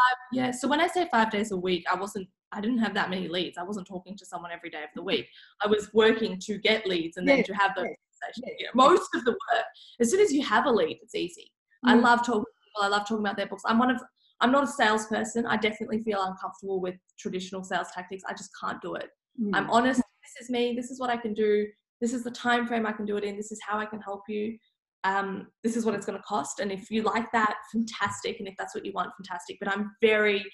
five, 0.00 0.16
yeah. 0.32 0.50
So 0.50 0.68
when 0.68 0.80
I 0.80 0.86
say 0.86 1.08
five 1.10 1.30
days 1.30 1.52
a 1.52 1.56
week, 1.56 1.84
I 1.90 1.98
wasn't 1.98 2.28
I 2.52 2.60
didn't 2.60 2.78
have 2.78 2.94
that 2.94 3.10
many 3.10 3.28
leads. 3.28 3.58
I 3.58 3.62
wasn't 3.62 3.86
talking 3.86 4.16
to 4.16 4.26
someone 4.26 4.50
every 4.50 4.70
day 4.70 4.82
of 4.82 4.90
the 4.94 5.02
week. 5.02 5.28
I 5.62 5.68
was 5.68 5.92
working 5.94 6.38
to 6.40 6.58
get 6.58 6.86
leads 6.86 7.16
and 7.16 7.28
then 7.28 7.44
to 7.44 7.54
have 7.54 7.74
those 7.76 7.86
conversations. 7.86 8.56
Yes. 8.58 8.70
most 8.74 9.08
of 9.14 9.24
the 9.24 9.32
work, 9.32 9.64
as 10.00 10.10
soon 10.10 10.20
as 10.20 10.32
you 10.32 10.44
have 10.44 10.66
a 10.66 10.70
lead, 10.70 10.98
it's 11.02 11.14
easy. 11.14 11.52
Mm. 11.86 11.90
I 11.90 11.94
love 11.94 12.20
talking 12.20 12.44
people. 12.64 12.82
I 12.82 12.88
love 12.88 13.02
talking 13.02 13.20
about 13.24 13.36
their 13.36 13.46
books. 13.46 13.62
I'm 13.66 13.78
one 13.78 13.90
of 13.90 14.00
I'm 14.40 14.52
not 14.52 14.64
a 14.64 14.68
salesperson. 14.68 15.46
I 15.46 15.56
definitely 15.56 16.02
feel 16.02 16.22
uncomfortable 16.22 16.80
with 16.80 16.94
traditional 17.18 17.62
sales 17.62 17.88
tactics. 17.94 18.22
I 18.26 18.32
just 18.32 18.50
can't 18.58 18.80
do 18.80 18.94
it. 18.94 19.10
Mm. 19.40 19.50
I'm 19.54 19.70
honest. 19.70 19.98
This 19.98 20.44
is 20.44 20.50
me. 20.50 20.74
This 20.74 20.90
is 20.90 20.98
what 20.98 21.10
I 21.10 21.16
can 21.16 21.34
do. 21.34 21.66
This 22.00 22.14
is 22.14 22.24
the 22.24 22.30
time 22.30 22.66
frame 22.66 22.86
I 22.86 22.92
can 22.92 23.04
do 23.04 23.16
it 23.16 23.24
in. 23.24 23.36
This 23.36 23.52
is 23.52 23.60
how 23.66 23.78
I 23.78 23.84
can 23.84 24.00
help 24.00 24.22
you. 24.28 24.56
Um, 25.04 25.48
this 25.62 25.76
is 25.76 25.84
what 25.84 25.94
it's 25.94 26.06
going 26.06 26.18
to 26.18 26.24
cost. 26.24 26.60
And 26.60 26.72
if 26.72 26.90
you 26.90 27.02
like 27.02 27.30
that, 27.32 27.56
fantastic. 27.72 28.38
And 28.38 28.48
if 28.48 28.54
that's 28.58 28.74
what 28.74 28.84
you 28.84 28.92
want, 28.92 29.10
fantastic. 29.18 29.58
But 29.60 29.68
I'm 29.68 29.92
very 30.00 30.44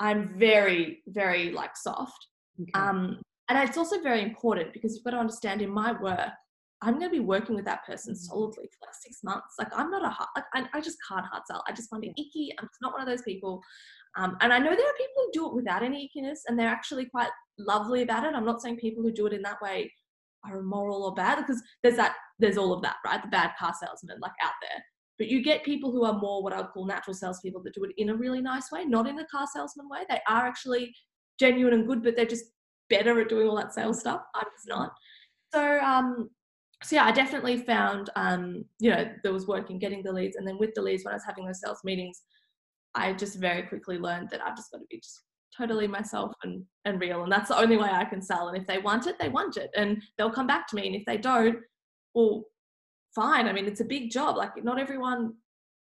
I'm 0.00 0.28
very, 0.28 1.02
very 1.08 1.52
like 1.52 1.76
soft. 1.76 2.26
Okay. 2.60 2.70
Um, 2.74 3.20
and 3.48 3.68
it's 3.68 3.78
also 3.78 4.00
very 4.02 4.22
important 4.22 4.72
because 4.72 4.94
you've 4.94 5.04
got 5.04 5.12
to 5.12 5.18
understand 5.18 5.62
in 5.62 5.70
my 5.70 5.92
work, 6.00 6.30
I'm 6.80 6.98
going 6.98 7.10
to 7.10 7.18
be 7.18 7.24
working 7.24 7.56
with 7.56 7.64
that 7.64 7.84
person 7.86 8.12
mm-hmm. 8.12 8.18
solidly 8.18 8.64
for 8.64 8.86
like 8.86 8.94
six 8.94 9.18
months. 9.24 9.54
Like 9.58 9.68
I'm 9.74 9.90
not 9.90 10.04
a 10.04 10.10
hard, 10.10 10.28
like, 10.36 10.44
I, 10.54 10.66
I 10.78 10.80
just 10.80 10.98
can't 11.08 11.26
hard 11.26 11.42
sell. 11.46 11.64
I 11.66 11.72
just 11.72 11.90
find 11.90 12.04
it 12.04 12.12
icky. 12.18 12.52
I'm 12.58 12.68
not 12.82 12.92
one 12.92 13.02
of 13.02 13.08
those 13.08 13.22
people. 13.22 13.60
Um, 14.16 14.36
and 14.40 14.52
I 14.52 14.58
know 14.58 14.70
there 14.70 14.88
are 14.88 14.98
people 14.98 15.14
who 15.16 15.30
do 15.32 15.46
it 15.46 15.54
without 15.54 15.82
any 15.82 16.08
ickiness 16.08 16.38
and 16.46 16.58
they're 16.58 16.68
actually 16.68 17.06
quite 17.06 17.30
lovely 17.58 18.02
about 18.02 18.24
it. 18.24 18.34
I'm 18.34 18.44
not 18.44 18.62
saying 18.62 18.76
people 18.76 19.02
who 19.02 19.12
do 19.12 19.26
it 19.26 19.32
in 19.32 19.42
that 19.42 19.60
way 19.62 19.92
are 20.44 20.58
immoral 20.58 21.04
or 21.04 21.14
bad 21.14 21.36
because 21.38 21.62
there's 21.82 21.96
that 21.96 22.14
there's 22.38 22.58
all 22.58 22.72
of 22.72 22.82
that 22.82 22.96
right 23.04 23.22
the 23.22 23.28
bad 23.28 23.50
car 23.58 23.74
salesman 23.80 24.18
like 24.20 24.32
out 24.42 24.52
there 24.62 24.82
but 25.18 25.28
you 25.28 25.42
get 25.42 25.64
people 25.64 25.90
who 25.90 26.04
are 26.04 26.18
more 26.18 26.42
what 26.42 26.52
I 26.52 26.60
would 26.60 26.70
call 26.70 26.86
natural 26.86 27.14
salespeople 27.14 27.62
that 27.62 27.74
do 27.74 27.84
it 27.84 27.92
in 27.96 28.10
a 28.10 28.14
really 28.14 28.40
nice 28.40 28.70
way, 28.70 28.84
not 28.84 29.06
in 29.06 29.18
a 29.18 29.26
car 29.26 29.46
salesman 29.52 29.88
way. 29.88 30.00
They 30.08 30.20
are 30.28 30.46
actually 30.46 30.94
genuine 31.40 31.74
and 31.74 31.86
good, 31.86 32.02
but 32.02 32.16
they're 32.16 32.26
just 32.26 32.46
better 32.88 33.20
at 33.20 33.28
doing 33.28 33.48
all 33.48 33.56
that 33.56 33.74
sales 33.74 34.00
stuff. 34.00 34.22
I'm 34.34 34.46
just 34.56 34.68
not. 34.68 34.92
So 35.52 35.80
um, 35.80 36.30
so 36.82 36.96
yeah, 36.96 37.04
I 37.04 37.12
definitely 37.12 37.58
found 37.58 38.10
um, 38.14 38.64
you 38.78 38.90
know, 38.90 39.10
there 39.22 39.32
was 39.32 39.46
work 39.46 39.70
in 39.70 39.78
getting 39.78 40.02
the 40.02 40.12
leads. 40.12 40.36
And 40.36 40.46
then 40.46 40.58
with 40.58 40.74
the 40.74 40.82
leads, 40.82 41.04
when 41.04 41.12
I 41.12 41.16
was 41.16 41.24
having 41.24 41.44
those 41.44 41.60
sales 41.60 41.80
meetings, 41.84 42.22
I 42.94 43.12
just 43.12 43.38
very 43.38 43.62
quickly 43.62 43.98
learned 43.98 44.30
that 44.30 44.40
I've 44.40 44.56
just 44.56 44.70
got 44.70 44.78
to 44.78 44.84
be 44.88 44.98
just 44.98 45.22
totally 45.56 45.88
myself 45.88 46.32
and, 46.44 46.62
and 46.84 47.00
real. 47.00 47.24
And 47.24 47.32
that's 47.32 47.48
the 47.48 47.58
only 47.58 47.76
way 47.76 47.88
I 47.90 48.04
can 48.04 48.22
sell. 48.22 48.48
And 48.48 48.56
if 48.56 48.66
they 48.66 48.78
want 48.78 49.06
it, 49.06 49.18
they 49.18 49.28
want 49.28 49.56
it. 49.56 49.70
And 49.76 50.00
they'll 50.16 50.30
come 50.30 50.46
back 50.46 50.68
to 50.68 50.76
me. 50.76 50.86
And 50.86 50.94
if 50.94 51.04
they 51.04 51.16
don't, 51.16 51.58
well, 52.14 52.44
fine. 53.18 53.48
I 53.48 53.52
mean, 53.52 53.66
it's 53.66 53.80
a 53.80 53.84
big 53.84 54.10
job. 54.10 54.36
Like, 54.36 54.62
not 54.62 54.78
everyone 54.78 55.34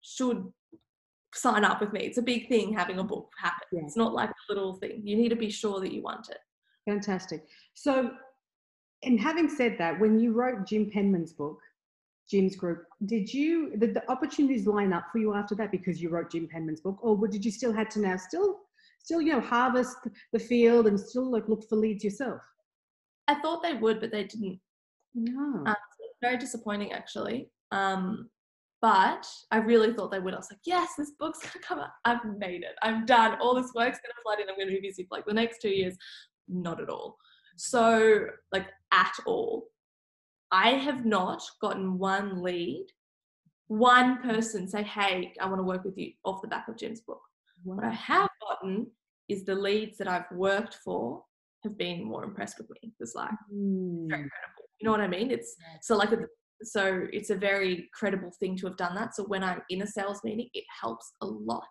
should 0.00 0.52
sign 1.34 1.64
up 1.64 1.80
with 1.80 1.92
me. 1.92 2.00
It's 2.00 2.18
a 2.18 2.22
big 2.22 2.48
thing 2.48 2.72
having 2.72 2.98
a 2.98 3.04
book 3.04 3.32
happen. 3.40 3.68
Yeah. 3.72 3.82
It's 3.84 3.96
not 3.96 4.12
like 4.12 4.30
a 4.30 4.52
little 4.52 4.74
thing. 4.74 5.02
You 5.04 5.16
need 5.16 5.30
to 5.30 5.36
be 5.36 5.50
sure 5.50 5.80
that 5.80 5.92
you 5.92 6.02
want 6.02 6.28
it. 6.30 6.38
Fantastic. 6.88 7.46
So, 7.74 8.10
and 9.02 9.20
having 9.20 9.48
said 9.48 9.76
that, 9.78 9.98
when 10.00 10.18
you 10.18 10.32
wrote 10.32 10.66
Jim 10.66 10.90
Penman's 10.90 11.32
book, 11.32 11.58
Jim's 12.28 12.56
group, 12.56 12.84
did 13.06 13.32
you 13.32 13.76
did 13.76 13.94
the 13.94 14.10
opportunities 14.10 14.66
line 14.66 14.92
up 14.92 15.06
for 15.12 15.18
you 15.18 15.34
after 15.34 15.54
that 15.56 15.70
because 15.70 16.00
you 16.00 16.08
wrote 16.08 16.30
Jim 16.30 16.48
Penman's 16.48 16.80
book, 16.80 16.98
or 17.02 17.16
did 17.28 17.44
you 17.44 17.50
still 17.50 17.72
had 17.72 17.90
to 17.92 18.00
now 18.00 18.16
still 18.16 18.60
still 19.02 19.20
you 19.20 19.32
know 19.32 19.40
harvest 19.40 19.96
the 20.32 20.38
field 20.38 20.86
and 20.86 20.98
still 20.98 21.30
like 21.30 21.48
look 21.48 21.68
for 21.68 21.76
leads 21.76 22.04
yourself? 22.04 22.40
I 23.28 23.34
thought 23.40 23.62
they 23.62 23.74
would, 23.74 24.00
but 24.00 24.10
they 24.10 24.24
didn't. 24.24 24.60
No. 25.14 25.64
Um, 25.66 25.76
very 26.22 26.38
disappointing 26.38 26.92
actually. 26.92 27.50
Um, 27.70 28.30
but 28.80 29.28
I 29.50 29.58
really 29.58 29.92
thought 29.92 30.10
they 30.10 30.18
would. 30.18 30.34
I 30.34 30.38
was 30.38 30.50
like, 30.50 30.60
yes, 30.64 30.94
this 30.96 31.12
book's 31.18 31.38
gonna 31.40 31.62
come 31.62 31.78
out. 31.78 31.90
I've 32.04 32.24
made 32.38 32.62
it. 32.62 32.74
I'm 32.82 33.04
done. 33.04 33.38
All 33.40 33.54
this 33.54 33.72
work's 33.74 33.98
gonna 33.98 34.14
flood 34.24 34.40
in. 34.40 34.48
I'm 34.48 34.58
gonna 34.58 34.72
be 34.72 34.88
busy 34.88 35.04
for 35.04 35.18
like 35.18 35.26
the 35.26 35.34
next 35.34 35.60
two 35.60 35.68
years. 35.68 35.96
Not 36.48 36.80
at 36.80 36.88
all. 36.88 37.18
So, 37.56 38.26
like, 38.52 38.66
at 38.92 39.12
all. 39.26 39.68
I 40.50 40.70
have 40.70 41.06
not 41.06 41.42
gotten 41.62 41.98
one 41.98 42.42
lead, 42.42 42.86
one 43.68 44.20
person 44.20 44.68
say, 44.68 44.82
hey, 44.82 45.32
I 45.40 45.46
want 45.46 45.60
to 45.60 45.64
work 45.64 45.84
with 45.84 45.96
you 45.96 46.12
off 46.24 46.42
the 46.42 46.48
back 46.48 46.68
of 46.68 46.76
Jim's 46.76 47.00
book. 47.00 47.22
Wow. 47.64 47.76
What 47.76 47.84
I 47.86 47.90
have 47.90 48.28
gotten 48.46 48.86
is 49.30 49.44
the 49.44 49.54
leads 49.54 49.96
that 49.98 50.08
I've 50.08 50.30
worked 50.30 50.74
for 50.84 51.24
have 51.64 51.78
been 51.78 52.04
more 52.04 52.24
impressed 52.24 52.58
with 52.58 52.68
me. 52.70 52.92
It's 53.00 53.14
like 53.14 53.30
mm. 53.52 54.08
very 54.10 54.24
incredible. 54.24 54.51
You 54.82 54.86
know 54.86 54.90
what 54.90 55.00
I 55.00 55.06
mean? 55.06 55.30
It's 55.30 55.54
so 55.80 55.96
like 55.96 56.10
so 56.64 57.06
it's 57.12 57.30
a 57.30 57.36
very 57.36 57.88
credible 57.94 58.32
thing 58.40 58.56
to 58.56 58.66
have 58.66 58.76
done 58.76 58.96
that. 58.96 59.14
So 59.14 59.22
when 59.24 59.44
I'm 59.44 59.62
in 59.70 59.82
a 59.82 59.86
sales 59.86 60.20
meeting, 60.24 60.48
it 60.54 60.64
helps 60.80 61.12
a 61.20 61.26
lot. 61.26 61.68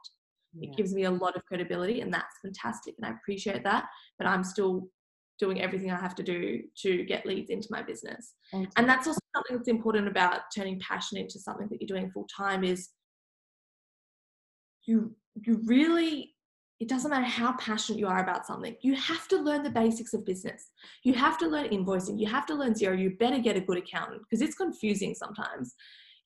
Yeah. 0.53 0.69
It 0.69 0.77
gives 0.77 0.93
me 0.93 1.03
a 1.03 1.11
lot 1.11 1.35
of 1.35 1.43
credibility, 1.45 1.99
and 1.99 2.13
that's 2.13 2.39
fantastic, 2.41 2.95
and 2.97 3.05
I 3.05 3.15
appreciate 3.17 3.65
that. 3.65 3.85
But 4.17 4.27
I'm 4.27 4.45
still 4.45 4.87
doing 5.39 5.61
everything 5.61 5.91
I 5.91 5.99
have 5.99 6.15
to 6.15 6.23
do 6.23 6.61
to 6.83 7.03
get 7.03 7.25
leads 7.25 7.49
into 7.49 7.67
my 7.69 7.81
business. 7.81 8.35
Okay. 8.53 8.67
And 8.77 8.87
that's 8.87 9.07
also 9.07 9.19
something 9.35 9.57
that's 9.57 9.67
important 9.67 10.07
about 10.07 10.41
turning 10.55 10.79
passion 10.79 11.17
into 11.17 11.37
something 11.37 11.67
that 11.69 11.81
you're 11.81 11.99
doing 11.99 12.11
full 12.11 12.27
time 12.33 12.63
is 12.63 12.89
you 14.85 15.13
you 15.45 15.61
really 15.65 16.30
it 16.81 16.87
doesn't 16.87 17.11
matter 17.11 17.27
how 17.27 17.53
passionate 17.57 17.99
you 17.99 18.07
are 18.07 18.23
about 18.23 18.47
something. 18.47 18.75
You 18.81 18.95
have 18.95 19.27
to 19.27 19.37
learn 19.37 19.61
the 19.61 19.69
basics 19.69 20.15
of 20.15 20.25
business. 20.25 20.71
You 21.03 21.13
have 21.13 21.37
to 21.37 21.47
learn 21.47 21.67
invoicing. 21.67 22.19
You 22.19 22.25
have 22.25 22.47
to 22.47 22.55
learn 22.55 22.73
Xero. 22.73 22.99
You 22.99 23.11
better 23.19 23.37
get 23.37 23.55
a 23.55 23.61
good 23.61 23.77
accountant 23.77 24.23
because 24.23 24.41
it's 24.41 24.55
confusing 24.55 25.13
sometimes. 25.13 25.75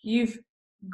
You've 0.01 0.39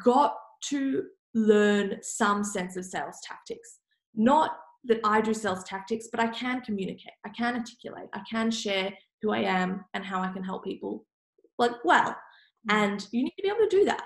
got 0.03 0.35
to 0.69 1.03
learn 1.35 1.99
some 2.01 2.43
sense 2.43 2.75
of 2.75 2.85
sales 2.85 3.19
tactics. 3.23 3.77
Not 4.15 4.57
that 4.85 4.99
I 5.03 5.21
do 5.21 5.31
sales 5.31 5.63
tactics, 5.63 6.07
but 6.11 6.19
I 6.19 6.29
can 6.29 6.61
communicate. 6.61 7.13
I 7.23 7.29
can 7.29 7.55
articulate. 7.55 8.09
I 8.13 8.21
can 8.27 8.49
share 8.49 8.91
who 9.21 9.29
I 9.29 9.41
am 9.41 9.85
and 9.93 10.03
how 10.03 10.23
I 10.23 10.29
can 10.29 10.43
help 10.43 10.63
people 10.63 11.05
like 11.59 11.73
well. 11.85 12.17
Mm. 12.67 12.73
And 12.73 13.07
you 13.11 13.25
need 13.25 13.33
to 13.37 13.43
be 13.43 13.49
able 13.49 13.69
to 13.69 13.77
do 13.77 13.85
that. 13.85 14.05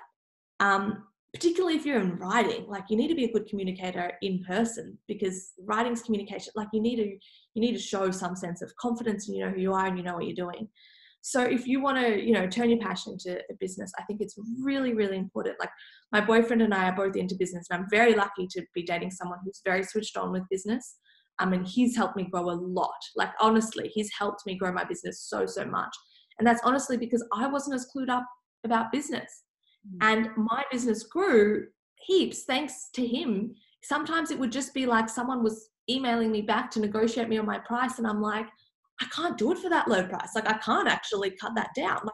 Um, 0.60 1.06
particularly 1.36 1.75
if 1.75 1.86
you're 1.86 1.99
in 1.99 2.15
writing 2.15 2.65
like 2.67 2.86
you 2.89 2.95
need 2.95 3.09
to 3.09 3.15
be 3.15 3.25
a 3.25 3.31
good 3.31 3.45
communicator 3.45 4.13
in 4.21 4.41
person 4.45 4.97
because 5.05 5.51
writing's 5.59 6.01
communication 6.01 6.53
like 6.55 6.69
you 6.71 6.81
need 6.81 6.95
to 6.95 7.03
you 7.03 7.61
need 7.61 7.73
to 7.73 7.79
show 7.79 8.09
some 8.09 8.38
sense 8.38 8.61
of 8.61 8.73
confidence 8.77 9.27
and 9.27 9.36
you 9.36 9.43
know 9.43 9.51
who 9.51 9.59
you 9.59 9.73
are 9.73 9.86
and 9.86 9.97
you 9.97 10.03
know 10.03 10.13
what 10.15 10.25
you're 10.25 10.36
doing. 10.36 10.67
So 11.21 11.41
if 11.41 11.67
you 11.67 11.81
want 11.81 11.97
to 11.97 12.23
you 12.25 12.31
know 12.31 12.47
turn 12.47 12.69
your 12.69 12.79
passion 12.79 13.13
into 13.13 13.38
a 13.49 13.53
business 13.59 13.91
i 13.99 14.03
think 14.03 14.21
it's 14.21 14.36
really 14.61 14.93
really 14.93 15.17
important. 15.17 15.59
Like 15.59 15.71
my 16.13 16.21
boyfriend 16.21 16.61
and 16.61 16.73
i 16.73 16.88
are 16.88 16.95
both 16.95 17.17
into 17.17 17.36
business 17.36 17.67
and 17.69 17.81
i'm 17.81 17.89
very 17.89 18.15
lucky 18.15 18.47
to 18.51 18.63
be 18.73 18.83
dating 18.83 19.11
someone 19.11 19.39
who's 19.43 19.61
very 19.65 19.83
switched 19.83 20.15
on 20.15 20.31
with 20.31 20.43
business 20.49 20.95
um, 21.39 21.49
I 21.49 21.51
mean, 21.51 21.65
he's 21.65 21.97
helped 21.97 22.15
me 22.15 22.23
grow 22.31 22.49
a 22.49 22.55
lot. 22.55 23.01
Like 23.17 23.31
honestly 23.41 23.91
he's 23.93 24.09
helped 24.17 24.45
me 24.45 24.55
grow 24.55 24.71
my 24.71 24.86
business 24.86 25.25
so 25.27 25.45
so 25.45 25.65
much. 25.65 25.93
And 26.39 26.47
that's 26.47 26.61
honestly 26.63 26.95
because 26.95 27.25
i 27.33 27.45
wasn't 27.45 27.75
as 27.75 27.88
clued 27.93 28.09
up 28.09 28.25
about 28.63 28.93
business. 28.93 29.44
Mm. 29.86 29.97
And 30.01 30.29
my 30.38 30.63
business 30.71 31.03
grew 31.03 31.67
heaps 32.05 32.43
thanks 32.43 32.89
to 32.93 33.05
him. 33.05 33.53
Sometimes 33.83 34.31
it 34.31 34.39
would 34.39 34.51
just 34.51 34.73
be 34.73 34.86
like 34.86 35.09
someone 35.09 35.43
was 35.43 35.69
emailing 35.89 36.31
me 36.31 36.41
back 36.41 36.71
to 36.71 36.79
negotiate 36.79 37.29
me 37.29 37.38
on 37.38 37.45
my 37.45 37.59
price, 37.59 37.99
and 37.99 38.07
I'm 38.07 38.21
like, 38.21 38.47
I 39.01 39.05
can't 39.13 39.38
do 39.38 39.51
it 39.51 39.59
for 39.59 39.69
that 39.69 39.88
low 39.88 40.07
price. 40.07 40.36
Like 40.36 40.49
I 40.49 40.57
can't 40.57 40.88
actually 40.88 41.31
cut 41.31 41.53
that 41.55 41.69
down. 41.75 41.99
Like, 42.03 42.13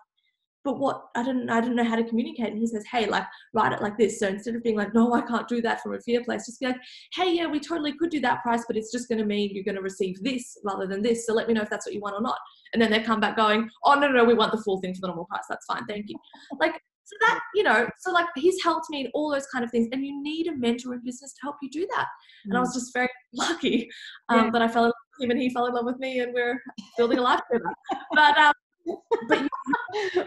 but 0.63 0.79
what 0.79 1.05
I 1.15 1.23
didn't 1.23 1.49
I 1.49 1.59
didn't 1.59 1.75
know 1.75 1.83
how 1.83 1.95
to 1.95 2.03
communicate. 2.03 2.47
And 2.47 2.59
he 2.59 2.67
says, 2.67 2.85
Hey, 2.91 3.07
like 3.07 3.25
write 3.53 3.73
it 3.73 3.81
like 3.81 3.97
this. 3.97 4.19
So 4.19 4.27
instead 4.27 4.55
of 4.55 4.63
being 4.63 4.77
like, 4.77 4.93
No, 4.93 5.13
I 5.13 5.21
can't 5.21 5.47
do 5.47 5.61
that 5.61 5.81
from 5.81 5.93
a 5.93 5.99
fear 6.01 6.23
place, 6.23 6.45
just 6.45 6.59
be 6.59 6.67
like, 6.67 6.77
Hey, 7.13 7.35
yeah, 7.35 7.47
we 7.47 7.59
totally 7.59 7.93
could 7.97 8.09
do 8.09 8.19
that 8.21 8.41
price, 8.41 8.63
but 8.67 8.77
it's 8.77 8.91
just 8.91 9.09
gonna 9.09 9.25
mean 9.25 9.51
you're 9.53 9.63
gonna 9.63 9.81
receive 9.81 10.21
this 10.23 10.57
rather 10.63 10.87
than 10.87 11.01
this. 11.01 11.25
So 11.25 11.33
let 11.33 11.47
me 11.47 11.53
know 11.53 11.61
if 11.61 11.69
that's 11.69 11.85
what 11.85 11.95
you 11.95 12.01
want 12.01 12.15
or 12.15 12.21
not. 12.21 12.37
And 12.73 12.81
then 12.81 12.91
they 12.91 13.01
come 13.01 13.19
back 13.19 13.35
going, 13.35 13.69
Oh 13.83 13.95
no, 13.95 14.07
no, 14.07 14.17
no, 14.17 14.23
we 14.23 14.33
want 14.33 14.51
the 14.51 14.61
full 14.61 14.79
thing 14.81 14.93
for 14.93 15.01
the 15.01 15.07
normal 15.07 15.25
price. 15.25 15.45
That's 15.49 15.65
fine, 15.65 15.85
thank 15.85 16.05
you. 16.09 16.17
Like 16.59 16.79
so 17.03 17.15
that, 17.27 17.39
you 17.55 17.63
know, 17.63 17.89
so 17.99 18.11
like 18.11 18.27
he's 18.35 18.61
helped 18.63 18.89
me 18.89 19.01
in 19.01 19.11
all 19.13 19.31
those 19.31 19.47
kind 19.47 19.65
of 19.65 19.71
things. 19.71 19.89
And 19.91 20.05
you 20.05 20.21
need 20.21 20.47
a 20.47 20.55
mentor 20.55 20.93
in 20.93 21.01
business 21.03 21.33
to 21.33 21.39
help 21.41 21.57
you 21.61 21.69
do 21.69 21.87
that. 21.95 22.07
And 22.45 22.55
I 22.55 22.59
was 22.59 22.69
mm. 22.69 22.75
just 22.75 22.93
very 22.93 23.09
lucky 23.33 23.89
um, 24.29 24.45
yeah. 24.45 24.51
that 24.51 24.61
I 24.61 24.67
fell 24.67 24.85
in 24.85 24.89
love 24.89 24.95
with 25.19 25.25
him 25.25 25.31
and 25.31 25.41
he 25.41 25.49
fell 25.49 25.65
in 25.65 25.73
love 25.73 25.85
with 25.85 25.99
me 25.99 26.19
and 26.19 26.33
we're 26.33 26.61
building 26.97 27.17
a 27.17 27.21
life 27.21 27.41
together. 27.51 27.73
But, 28.13 28.37
um, 28.37 28.53
but 29.27 29.47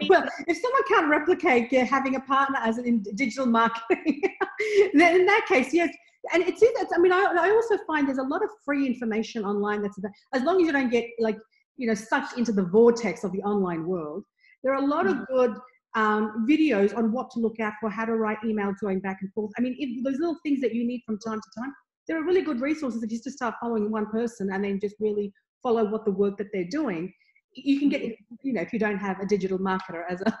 well, 0.09 0.25
if 0.47 0.57
someone 0.57 0.83
can't 0.87 1.09
replicate 1.09 1.71
yeah, 1.71 1.83
having 1.83 2.15
a 2.15 2.21
partner 2.21 2.57
as 2.61 2.77
an 2.77 2.85
in 2.85 3.03
digital 3.15 3.45
marketing, 3.45 4.21
then 4.93 5.21
in 5.21 5.25
that 5.25 5.45
case, 5.47 5.73
yes. 5.73 5.89
And 6.33 6.43
it's, 6.43 6.61
it's 6.61 6.91
I 6.95 6.99
mean, 6.99 7.11
I, 7.11 7.35
I 7.39 7.49
also 7.51 7.77
find 7.85 8.07
there's 8.07 8.17
a 8.17 8.23
lot 8.23 8.43
of 8.43 8.49
free 8.63 8.87
information 8.87 9.45
online 9.45 9.81
that's 9.81 9.97
about, 9.97 10.11
as 10.33 10.41
long 10.43 10.59
as 10.59 10.65
you 10.65 10.71
don't 10.71 10.89
get 10.89 11.05
like, 11.19 11.37
you 11.77 11.87
know, 11.87 11.93
sucked 11.93 12.37
into 12.37 12.51
the 12.51 12.63
vortex 12.63 13.23
of 13.23 13.31
the 13.31 13.41
online 13.43 13.85
world. 13.85 14.23
There 14.63 14.73
are 14.73 14.83
a 14.83 14.87
lot 14.87 15.05
of 15.05 15.17
mm. 15.17 15.25
good 15.27 15.55
um, 15.95 16.45
videos 16.47 16.95
on 16.95 17.11
what 17.11 17.31
to 17.31 17.39
look 17.39 17.59
out 17.59 17.73
for, 17.79 17.89
how 17.89 18.05
to 18.05 18.15
write 18.15 18.37
emails 18.45 18.75
going 18.81 18.99
back 18.99 19.19
and 19.21 19.33
forth. 19.33 19.51
I 19.57 19.61
mean, 19.61 19.75
if 19.79 20.03
those 20.03 20.19
little 20.19 20.37
things 20.43 20.61
that 20.61 20.75
you 20.75 20.85
need 20.85 21.01
from 21.05 21.17
time 21.19 21.39
to 21.39 21.59
time, 21.59 21.73
there 22.07 22.17
are 22.19 22.23
really 22.23 22.41
good 22.41 22.61
resources 22.61 23.01
if 23.01 23.11
you 23.11 23.19
just 23.19 23.37
start 23.37 23.55
following 23.59 23.89
one 23.89 24.05
person 24.07 24.51
and 24.51 24.63
then 24.63 24.79
just 24.79 24.95
really 24.99 25.33
follow 25.63 25.89
what 25.89 26.05
the 26.05 26.11
work 26.11 26.37
that 26.37 26.47
they're 26.53 26.67
doing. 26.69 27.11
You 27.53 27.79
can 27.79 27.89
get, 27.89 28.01
you 28.43 28.53
know, 28.53 28.61
if 28.61 28.73
you 28.73 28.79
don't 28.79 28.97
have 28.97 29.19
a 29.21 29.25
digital 29.25 29.57
marketer 29.57 30.03
as 30.09 30.21
a. 30.21 30.37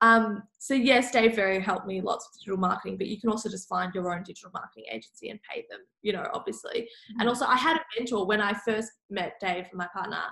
um, 0.00 0.44
so 0.58 0.74
yes, 0.74 1.10
Dave 1.10 1.34
Ferry 1.34 1.60
helped 1.60 1.88
me 1.88 2.00
lots 2.00 2.28
with 2.30 2.40
digital 2.40 2.58
marketing, 2.58 2.96
but 2.96 3.08
you 3.08 3.20
can 3.20 3.28
also 3.28 3.50
just 3.50 3.68
find 3.68 3.92
your 3.92 4.14
own 4.14 4.22
digital 4.22 4.52
marketing 4.54 4.84
agency 4.90 5.30
and 5.30 5.40
pay 5.42 5.66
them, 5.68 5.80
you 6.02 6.12
know, 6.12 6.28
obviously. 6.32 6.82
Mm-hmm. 6.82 7.20
And 7.20 7.28
also 7.28 7.44
I 7.46 7.56
had 7.56 7.76
a 7.76 7.80
mentor 7.98 8.24
when 8.24 8.40
I 8.40 8.54
first 8.54 8.92
met 9.10 9.34
Dave, 9.40 9.66
my 9.74 9.88
partner 9.92 10.22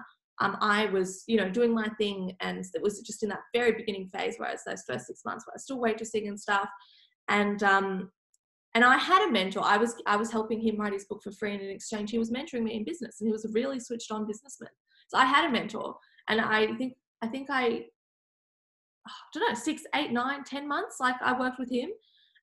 um, 0.41 0.57
I 0.61 0.87
was, 0.87 1.25
you 1.27 1.37
know, 1.37 1.49
doing 1.49 1.75
my 1.75 1.89
thing, 1.99 2.37
and 2.41 2.65
it 2.75 2.83
was 2.83 3.01
just 3.01 3.23
in 3.23 3.29
that 3.31 3.41
very 3.55 3.73
beginning 3.73 4.09
phase 4.09 4.37
where 4.37 4.51
it's 4.51 4.65
those 4.65 4.85
first 4.87 5.07
six 5.07 5.23
months 5.25 5.47
where 5.47 5.53
I 5.53 5.57
was 5.57 5.65
still 5.65 5.81
waitressing 5.81 6.29
and 6.29 6.39
stuff, 6.39 6.69
and 7.29 7.63
um, 7.63 8.11
and 8.75 8.85
I 8.85 8.97
had 8.97 9.29
a 9.29 9.33
mentor. 9.33 9.63
I 9.65 9.77
was 9.77 9.95
I 10.07 10.17
was 10.17 10.31
helping 10.31 10.61
him 10.61 10.77
write 10.77 10.93
his 10.93 11.07
book 11.07 11.23
for 11.23 11.33
free, 11.33 11.55
and 11.55 11.63
in 11.63 11.71
exchange, 11.71 12.11
he 12.11 12.19
was 12.19 12.31
mentoring 12.31 12.63
me 12.63 12.75
in 12.75 12.85
business, 12.85 13.21
and 13.21 13.29
he 13.29 13.33
was 13.33 13.45
a 13.45 13.53
really 13.53 13.81
switched 13.81 14.13
on 14.13 14.27
businessman. 14.27 14.71
So 15.09 15.19
I 15.19 15.25
had 15.25 15.49
a 15.49 15.53
mentor, 15.53 15.97
and 16.29 16.41
I 16.41 16.75
think 16.77 16.95
I 17.21 17.27
think 17.27 17.49
I, 17.51 17.87
I 19.07 19.11
don't 19.35 19.49
know 19.49 19.55
six, 19.55 19.83
eight, 19.95 20.13
nine, 20.13 20.45
ten 20.45 20.69
months. 20.69 20.97
Like 21.01 21.17
I 21.21 21.39
worked 21.39 21.59
with 21.59 21.71
him 21.71 21.91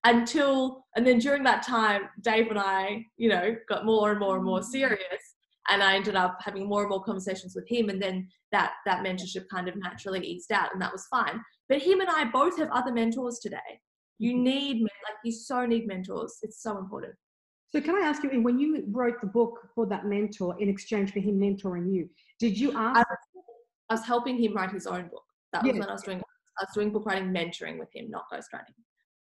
until, 0.04 0.86
and 0.96 1.08
then 1.08 1.20
during 1.20 1.44
that 1.44 1.64
time, 1.64 2.04
Dave 2.22 2.50
and 2.50 2.60
I, 2.60 3.06
you 3.18 3.30
know, 3.30 3.56
got 3.70 3.86
more 3.86 4.12
and 4.12 4.20
more 4.20 4.36
and 4.36 4.46
more 4.46 4.60
mm. 4.60 4.66
serious 4.66 5.35
and 5.70 5.82
I 5.82 5.96
ended 5.96 6.16
up 6.16 6.38
having 6.42 6.68
more 6.68 6.82
and 6.82 6.90
more 6.90 7.04
conversations 7.04 7.56
with 7.56 7.68
him, 7.68 7.90
and 7.90 8.02
then 8.02 8.28
that 8.52 8.74
that 8.86 9.04
mentorship 9.04 9.46
kind 9.52 9.68
of 9.68 9.76
naturally 9.76 10.26
eased 10.26 10.52
out, 10.52 10.74
and 10.74 10.82
that 10.82 10.92
was 10.92 11.06
fine. 11.10 11.42
But 11.70 11.82
him 11.82 12.02
and 12.02 12.10
I 12.10 12.26
both 12.26 12.58
have 12.60 12.70
other 12.72 12.92
mentors 12.92 13.40
today. 13.40 13.58
You 14.20 14.34
mm-hmm. 14.34 14.44
need 14.44 14.82
like 14.82 15.18
you 15.24 15.32
so 15.32 15.66
need 15.66 15.88
mentors. 15.88 16.38
It's 16.42 16.62
so 16.62 16.78
important. 16.78 17.14
So 17.70 17.82
can 17.82 17.96
I 17.96 18.08
ask 18.08 18.24
you, 18.24 18.42
when 18.42 18.58
you 18.58 18.86
wrote 18.90 19.20
the 19.20 19.28
book 19.28 19.60
for 19.74 19.86
that 19.88 20.06
mentor 20.06 20.56
in 20.60 20.70
exchange 20.70 21.12
for 21.12 21.20
him 21.20 21.38
mentoring 21.40 21.94
you, 21.94 22.10
did 22.40 22.58
you 22.58 22.70
ask? 22.70 22.98
I 22.98 23.04
was, 23.10 23.44
I 23.90 23.94
was 23.96 24.06
helping 24.06 24.42
him 24.42 24.54
write 24.54 24.72
his 24.72 24.88
own 24.88 25.10
book. 25.10 25.24
That 25.52 25.64
was 25.64 25.74
when 25.74 25.90
I 25.90 25.92
was 25.92 26.04
doing. 26.04 26.22
I 26.58 26.64
was 26.64 26.70
doing 26.74 26.92
book 26.92 27.06
writing 27.06 27.34
mentoring 27.34 27.78
with 27.78 27.90
him, 27.94 28.10
not 28.10 28.26
ghostwriting. 28.32 28.76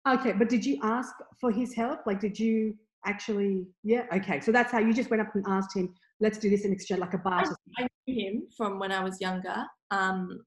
Okay, 0.07 0.33
but 0.33 0.51
did 0.51 0.67
you 0.67 0.79
ask 0.83 1.15
for 1.41 1.51
his 1.51 1.75
help? 1.75 2.01
Like, 2.07 2.21
did 2.21 2.39
you 2.39 2.75
actually? 3.07 3.67
Yeah. 3.83 4.05
Okay, 4.13 4.41
so 4.41 4.53
that's 4.53 4.71
how 4.71 4.79
you 4.79 4.93
just 4.93 5.09
went 5.11 5.23
up 5.23 5.35
and 5.35 5.45
asked 5.49 5.75
him, 5.75 5.95
"Let's 6.25 6.39
do 6.39 6.51
this 6.51 6.65
in 6.65 6.73
exchange, 6.73 7.01
like 7.01 7.15
a 7.15 7.19
barter." 7.19 7.55
I 7.79 7.87
knew 8.07 8.15
him 8.25 8.43
from 8.57 8.79
when 8.81 8.93
I 8.93 9.03
was 9.03 9.21
younger. 9.21 9.59
Um, 9.91 10.41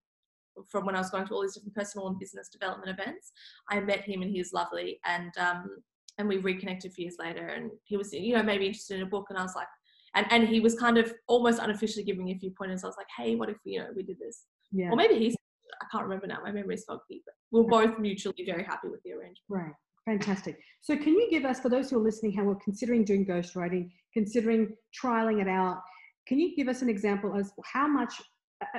from 0.71 0.86
when 0.88 0.95
I 0.95 0.99
was 0.99 1.11
going 1.11 1.28
to 1.28 1.34
all 1.34 1.43
these 1.43 1.53
different 1.53 1.75
personal 1.75 2.07
and 2.07 2.19
business 2.19 2.49
development 2.49 2.89
events. 2.89 3.32
I 3.69 3.80
met 3.80 4.01
him 4.01 4.23
and 4.23 4.32
he 4.32 4.39
was 4.39 4.53
lovely. 4.53 4.99
And 5.05 5.32
um, 5.38 5.69
and 6.17 6.28
we 6.28 6.38
reconnected 6.38 6.91
a 6.91 6.93
few 6.93 7.03
years 7.05 7.17
later 7.19 7.47
and 7.47 7.71
he 7.84 7.97
was 7.97 8.11
you 8.13 8.36
know 8.36 8.43
maybe 8.43 8.65
interested 8.65 8.95
in 8.95 9.03
a 9.03 9.09
book 9.09 9.28
and 9.30 9.38
i 9.38 9.43
was 9.43 9.55
like 9.55 9.67
and 10.15 10.25
and 10.32 10.47
he 10.47 10.59
was 10.59 10.75
kind 10.75 10.97
of 10.97 11.13
almost 11.28 11.59
unofficially 11.59 12.03
giving 12.03 12.25
me 12.25 12.34
a 12.34 12.39
few 12.39 12.51
pointers 12.51 12.84
i 12.84 12.88
was 12.88 12.97
like 12.97 13.07
hey 13.17 13.36
what 13.36 13.49
if 13.49 13.57
we, 13.65 13.73
you 13.73 13.80
know 13.80 13.88
we 13.95 14.03
did 14.03 14.17
this 14.19 14.45
yeah. 14.71 14.89
or 14.89 14.95
maybe 14.95 15.17
he's 15.17 15.36
i 15.82 15.86
can't 15.91 16.03
remember 16.03 16.28
now 16.28 16.39
my 16.43 16.51
memory's 16.51 16.84
foggy 16.86 17.21
but 17.25 17.36
we're 17.51 17.69
both 17.69 17.99
mutually 17.99 18.43
very 18.45 18.63
happy 18.63 18.88
with 18.88 19.01
the 19.03 19.11
arrangement 19.11 19.38
right 19.49 19.73
fantastic 20.08 20.58
so 20.82 20.95
can 20.95 21.14
you 21.14 21.28
give 21.30 21.45
us 21.45 21.60
for 21.60 21.70
those 21.70 21.89
who 21.89 21.99
are 21.99 22.03
listening 22.03 22.32
how 22.32 22.43
we're 22.43 22.55
considering 22.55 23.03
doing 23.03 23.26
ghostwriting 23.26 23.89
considering 24.14 24.76
trialing 24.99 25.41
it 25.41 25.47
out 25.47 25.82
can 26.28 26.39
you 26.39 26.55
give 26.55 26.68
us 26.68 26.82
an 26.82 26.89
example 26.89 27.38
as 27.38 27.51
how 27.74 27.88
much 27.88 28.14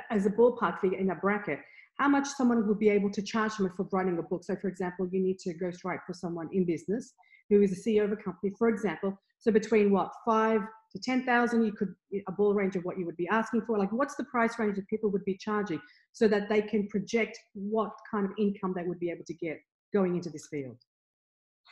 as 0.09 0.25
a 0.25 0.29
ballpark 0.29 0.79
figure 0.81 0.97
in 0.97 1.11
a 1.11 1.15
bracket 1.15 1.59
how 1.99 2.07
much 2.07 2.27
someone 2.27 2.65
would 2.67 2.79
be 2.79 2.89
able 2.89 3.11
to 3.11 3.21
charge 3.21 3.57
them 3.57 3.71
for 3.75 3.87
writing 3.91 4.17
a 4.17 4.23
book. 4.23 4.43
So, 4.43 4.55
for 4.55 4.69
example, 4.69 5.07
you 5.11 5.21
need 5.21 5.37
to 5.39 5.53
ghostwrite 5.53 5.99
for 6.07 6.13
someone 6.13 6.49
in 6.53 6.65
business 6.65 7.13
who 7.49 7.61
is 7.61 7.73
a 7.73 7.89
CEO 7.89 8.05
of 8.05 8.11
a 8.11 8.15
company, 8.15 8.53
for 8.57 8.69
example. 8.69 9.19
So, 9.39 9.51
between 9.51 9.91
what 9.91 10.11
five 10.25 10.61
to 10.93 10.99
ten 10.99 11.25
thousand, 11.25 11.65
you 11.65 11.73
could 11.73 11.93
a 12.27 12.31
ball 12.31 12.53
range 12.53 12.75
of 12.77 12.83
what 12.83 12.97
you 12.97 13.05
would 13.05 13.17
be 13.17 13.27
asking 13.27 13.63
for. 13.67 13.77
Like, 13.77 13.91
what's 13.91 14.15
the 14.15 14.23
price 14.25 14.57
range 14.57 14.77
that 14.77 14.87
people 14.87 15.11
would 15.11 15.25
be 15.25 15.37
charging, 15.37 15.81
so 16.13 16.27
that 16.29 16.47
they 16.47 16.61
can 16.61 16.87
project 16.87 17.37
what 17.53 17.91
kind 18.09 18.25
of 18.25 18.31
income 18.39 18.73
they 18.75 18.83
would 18.83 18.99
be 18.99 19.11
able 19.11 19.25
to 19.25 19.33
get 19.33 19.59
going 19.93 20.15
into 20.15 20.29
this 20.29 20.47
field. 20.49 20.77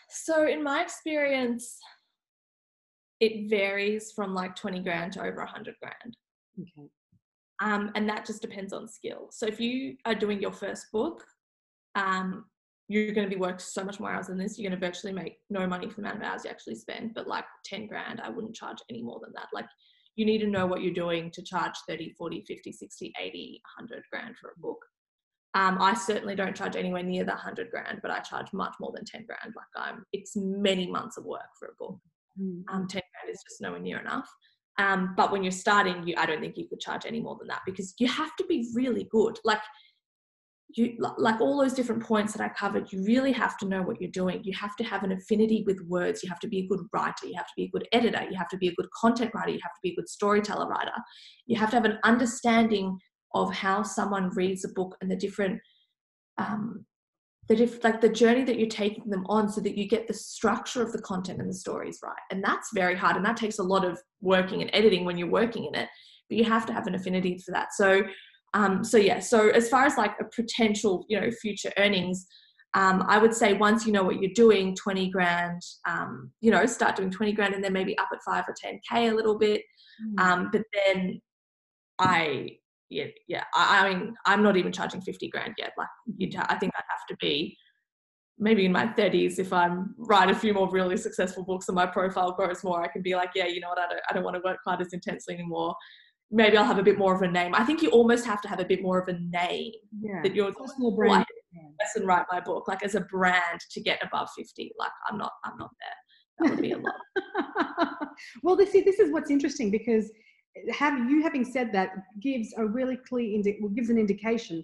So, 0.09 0.47
in 0.47 0.63
my 0.63 0.81
experience, 0.81 1.77
it 3.19 3.49
varies 3.49 4.11
from 4.11 4.33
like 4.33 4.55
twenty 4.55 4.79
grand 4.79 5.13
to 5.13 5.21
over 5.21 5.41
a 5.41 5.49
hundred 5.49 5.75
grand. 5.81 6.15
Okay. 6.59 6.89
Um, 7.61 7.91
and 7.95 8.07
that 8.09 8.25
just 8.25 8.41
depends 8.41 8.71
on 8.71 8.87
skill. 8.87 9.29
So 9.31 9.47
if 9.47 9.59
you 9.59 9.97
are 10.05 10.13
doing 10.13 10.41
your 10.41 10.51
first 10.51 10.91
book, 10.91 11.23
um, 11.95 12.45
you're 12.87 13.13
going 13.13 13.27
to 13.27 13.33
be 13.33 13.39
worked 13.39 13.61
so 13.61 13.83
much 13.83 13.99
more 13.99 14.11
hours 14.11 14.27
than 14.27 14.37
this. 14.37 14.57
You're 14.57 14.69
going 14.69 14.79
to 14.79 14.85
virtually 14.85 15.11
make 15.11 15.39
no 15.49 15.65
money 15.67 15.89
for 15.89 15.95
the 15.95 16.01
amount 16.01 16.17
of 16.17 16.23
hours 16.23 16.45
you 16.45 16.51
actually 16.51 16.75
spend. 16.75 17.13
But 17.15 17.27
like 17.27 17.45
10 17.65 17.87
grand, 17.87 18.21
I 18.21 18.29
wouldn't 18.29 18.55
charge 18.55 18.77
any 18.89 19.01
more 19.01 19.19
than 19.21 19.33
that. 19.35 19.47
Like 19.53 19.65
you 20.15 20.25
need 20.25 20.39
to 20.39 20.47
know 20.47 20.65
what 20.67 20.83
you're 20.83 20.93
doing 20.93 21.31
to 21.31 21.41
charge 21.41 21.73
30, 21.87 22.13
40, 22.17 22.43
50, 22.47 22.71
60, 22.71 23.13
80, 23.19 23.61
100 23.79 24.03
grand 24.11 24.37
for 24.37 24.53
a 24.55 24.59
book. 24.59 24.79
Um, 25.57 25.79
I 25.81 25.95
certainly 25.95 26.35
don't 26.35 26.55
charge 26.55 26.75
anywhere 26.75 27.01
near 27.01 27.23
the 27.23 27.31
100 27.31 27.71
grand, 27.71 27.97
but 28.03 28.11
I 28.11 28.19
charge 28.19 28.53
much 28.53 28.75
more 28.79 28.91
than 28.93 29.05
10 29.05 29.25
grand. 29.25 29.55
Like 29.55 29.65
I'm, 29.75 30.05
it's 30.13 30.33
many 30.35 30.85
months 30.85 31.17
of 31.17 31.25
work 31.25 31.49
for 31.57 31.69
a 31.69 31.75
book. 31.79 31.99
Mm. 32.39 32.61
Um, 32.71 32.87
10 32.87 33.01
grand 33.01 33.33
is 33.33 33.43
just 33.49 33.59
nowhere 33.59 33.79
near 33.79 33.99
enough. 33.99 34.29
Um, 34.77 35.15
but 35.17 35.31
when 35.31 35.41
you're 35.41 35.51
starting, 35.51 36.07
you 36.07 36.13
I 36.15 36.27
don't 36.27 36.41
think 36.41 36.57
you 36.57 36.67
could 36.67 36.79
charge 36.79 37.07
any 37.07 37.19
more 37.19 37.37
than 37.39 37.47
that 37.47 37.61
because 37.65 37.95
you 37.97 38.07
have 38.07 38.35
to 38.35 38.45
be 38.45 38.69
really 38.75 39.07
good. 39.09 39.39
Like 39.43 39.61
you 40.75 40.95
like 40.99 41.41
all 41.41 41.59
those 41.59 41.73
different 41.73 42.03
points 42.03 42.33
that 42.33 42.43
I 42.43 42.49
covered, 42.49 42.91
you 42.91 43.03
really 43.03 43.31
have 43.31 43.57
to 43.57 43.65
know 43.65 43.81
what 43.81 43.99
you're 43.99 44.11
doing. 44.11 44.41
You 44.43 44.53
have 44.53 44.75
to 44.75 44.83
have 44.83 45.03
an 45.03 45.11
affinity 45.11 45.63
with 45.65 45.81
words. 45.87 46.21
You 46.21 46.29
have 46.29 46.39
to 46.41 46.47
be 46.47 46.59
a 46.59 46.67
good 46.67 46.81
writer. 46.93 47.25
You 47.25 47.33
have 47.35 47.47
to 47.47 47.53
be 47.55 47.63
a 47.63 47.69
good 47.69 47.87
editor. 47.93 48.23
You 48.29 48.37
have 48.37 48.49
to 48.49 48.57
be 48.57 48.67
a 48.67 48.75
good 48.75 48.91
content 48.91 49.31
writer. 49.33 49.49
You 49.49 49.59
have 49.63 49.73
to 49.73 49.81
be 49.81 49.93
a 49.93 49.95
good 49.95 50.09
storyteller 50.09 50.67
writer. 50.67 50.91
You 51.47 51.57
have 51.57 51.71
to 51.71 51.77
have 51.77 51.85
an 51.85 51.97
understanding 52.03 52.99
of 53.33 53.53
how 53.53 53.83
someone 53.83 54.29
reads 54.29 54.65
a 54.65 54.69
book 54.69 54.95
and 55.01 55.11
the 55.11 55.15
different 55.15 55.59
um, 56.37 56.85
that 57.47 57.61
if 57.61 57.83
like 57.83 58.01
the 58.01 58.09
journey 58.09 58.43
that 58.43 58.59
you're 58.59 58.67
taking 58.67 59.09
them 59.09 59.25
on 59.27 59.49
so 59.49 59.61
that 59.61 59.77
you 59.77 59.87
get 59.87 60.07
the 60.07 60.13
structure 60.13 60.81
of 60.81 60.91
the 60.91 61.01
content 61.01 61.39
and 61.39 61.49
the 61.49 61.53
stories 61.53 61.99
right 62.03 62.15
and 62.31 62.43
that's 62.43 62.69
very 62.73 62.95
hard 62.95 63.15
and 63.15 63.25
that 63.25 63.37
takes 63.37 63.59
a 63.59 63.63
lot 63.63 63.85
of 63.85 63.99
working 64.21 64.61
and 64.61 64.69
editing 64.73 65.05
when 65.05 65.17
you're 65.17 65.29
working 65.29 65.65
in 65.65 65.75
it 65.75 65.87
but 66.29 66.37
you 66.37 66.43
have 66.43 66.65
to 66.65 66.73
have 66.73 66.87
an 66.87 66.95
affinity 66.95 67.37
for 67.45 67.51
that 67.51 67.69
so 67.73 68.01
um 68.53 68.83
so 68.83 68.97
yeah 68.97 69.19
so 69.19 69.49
as 69.49 69.69
far 69.69 69.85
as 69.85 69.97
like 69.97 70.15
a 70.19 70.25
potential 70.35 71.05
you 71.09 71.19
know 71.19 71.31
future 71.31 71.71
earnings 71.77 72.27
um, 72.73 73.03
I 73.07 73.17
would 73.17 73.33
say 73.33 73.53
once 73.53 73.87
you 73.87 73.91
know 73.91 74.03
what 74.03 74.21
you're 74.21 74.33
doing, 74.35 74.75
20 74.75 75.09
grand, 75.09 75.61
um, 75.87 76.31
you 76.41 76.51
know, 76.51 76.65
start 76.65 76.95
doing 76.95 77.09
20 77.09 77.31
grand 77.31 77.55
and 77.55 77.63
then 77.63 77.73
maybe 77.73 77.97
up 77.97 78.09
at 78.11 78.19
five 78.23 78.43
or 78.47 78.53
10K 78.53 79.11
a 79.11 79.15
little 79.15 79.37
bit. 79.37 79.63
Mm. 80.05 80.19
Um, 80.19 80.49
but 80.51 80.61
then 80.73 81.19
I 81.97 82.57
yeah, 82.89 83.05
yeah. 83.27 83.43
I, 83.53 83.85
I, 83.85 83.89
mean, 83.89 84.15
I'm 84.25 84.43
not 84.43 84.57
even 84.57 84.71
charging 84.71 85.01
50 85.01 85.29
grand 85.29 85.53
yet. 85.57 85.73
Like, 85.77 85.87
you'd, 86.17 86.35
I 86.35 86.55
think 86.55 86.73
I'd 86.75 86.83
have 86.89 87.05
to 87.09 87.15
be 87.19 87.57
maybe 88.39 88.65
in 88.65 88.71
my 88.71 88.85
30s 88.87 89.39
if 89.39 89.51
I'm 89.51 89.95
write 89.97 90.29
a 90.29 90.35
few 90.35 90.53
more 90.53 90.69
really 90.69 90.97
successful 90.97 91.43
books 91.43 91.67
and 91.67 91.75
my 91.75 91.85
profile 91.85 92.31
grows 92.33 92.63
more. 92.63 92.83
I 92.83 92.87
can 92.87 93.01
be 93.01 93.15
like, 93.15 93.31
yeah, 93.35 93.47
you 93.47 93.59
know 93.59 93.69
what? 93.69 93.79
I 93.79 93.87
don't, 93.89 94.01
I 94.09 94.13
don't 94.13 94.23
want 94.23 94.35
to 94.35 94.41
work 94.45 94.57
quite 94.63 94.79
as 94.81 94.93
intensely 94.93 95.33
anymore. 95.33 95.75
Maybe 96.29 96.57
I'll 96.57 96.65
have 96.65 96.77
a 96.77 96.83
bit 96.83 96.97
more 96.97 97.15
of 97.15 97.21
a 97.21 97.27
name. 97.27 97.55
I 97.55 97.63
think 97.63 97.81
you 97.81 97.89
almost 97.89 98.25
have 98.25 98.41
to 98.41 98.49
have 98.49 98.59
a 98.59 98.65
bit 98.65 98.81
more 98.81 98.99
of 98.99 99.07
a 99.07 99.17
name 99.19 99.71
yeah. 100.01 100.21
that 100.23 100.35
you're 100.35 100.51
personal 100.53 100.91
brand. 100.91 101.25
Yes, 101.53 101.95
and 101.95 102.05
write 102.05 102.25
my 102.31 102.39
book 102.39 102.67
like 102.67 102.83
as 102.83 102.95
a 102.95 103.01
brand 103.01 103.59
to 103.71 103.81
get 103.81 104.03
above 104.03 104.29
50. 104.37 104.73
Like, 104.77 104.91
I'm 105.09 105.17
not, 105.17 105.31
I'm 105.43 105.57
not 105.57 105.71
there. 105.79 106.49
That 106.49 106.55
would 106.55 106.61
be 106.61 106.71
a 106.73 106.77
lot. 106.77 107.97
well, 108.43 108.55
this, 108.55 108.75
is, 108.75 108.83
this 108.85 108.99
is 108.99 109.11
what's 109.11 109.31
interesting 109.31 109.71
because 109.71 110.11
have 110.71 111.09
you 111.09 111.21
having 111.21 111.45
said 111.45 111.71
that 111.73 111.89
gives 112.19 112.53
a 112.57 112.65
really 112.65 112.97
clear 112.97 113.33
indi- 113.35 113.57
well, 113.61 113.69
gives 113.69 113.89
an 113.89 113.97
indication 113.97 114.63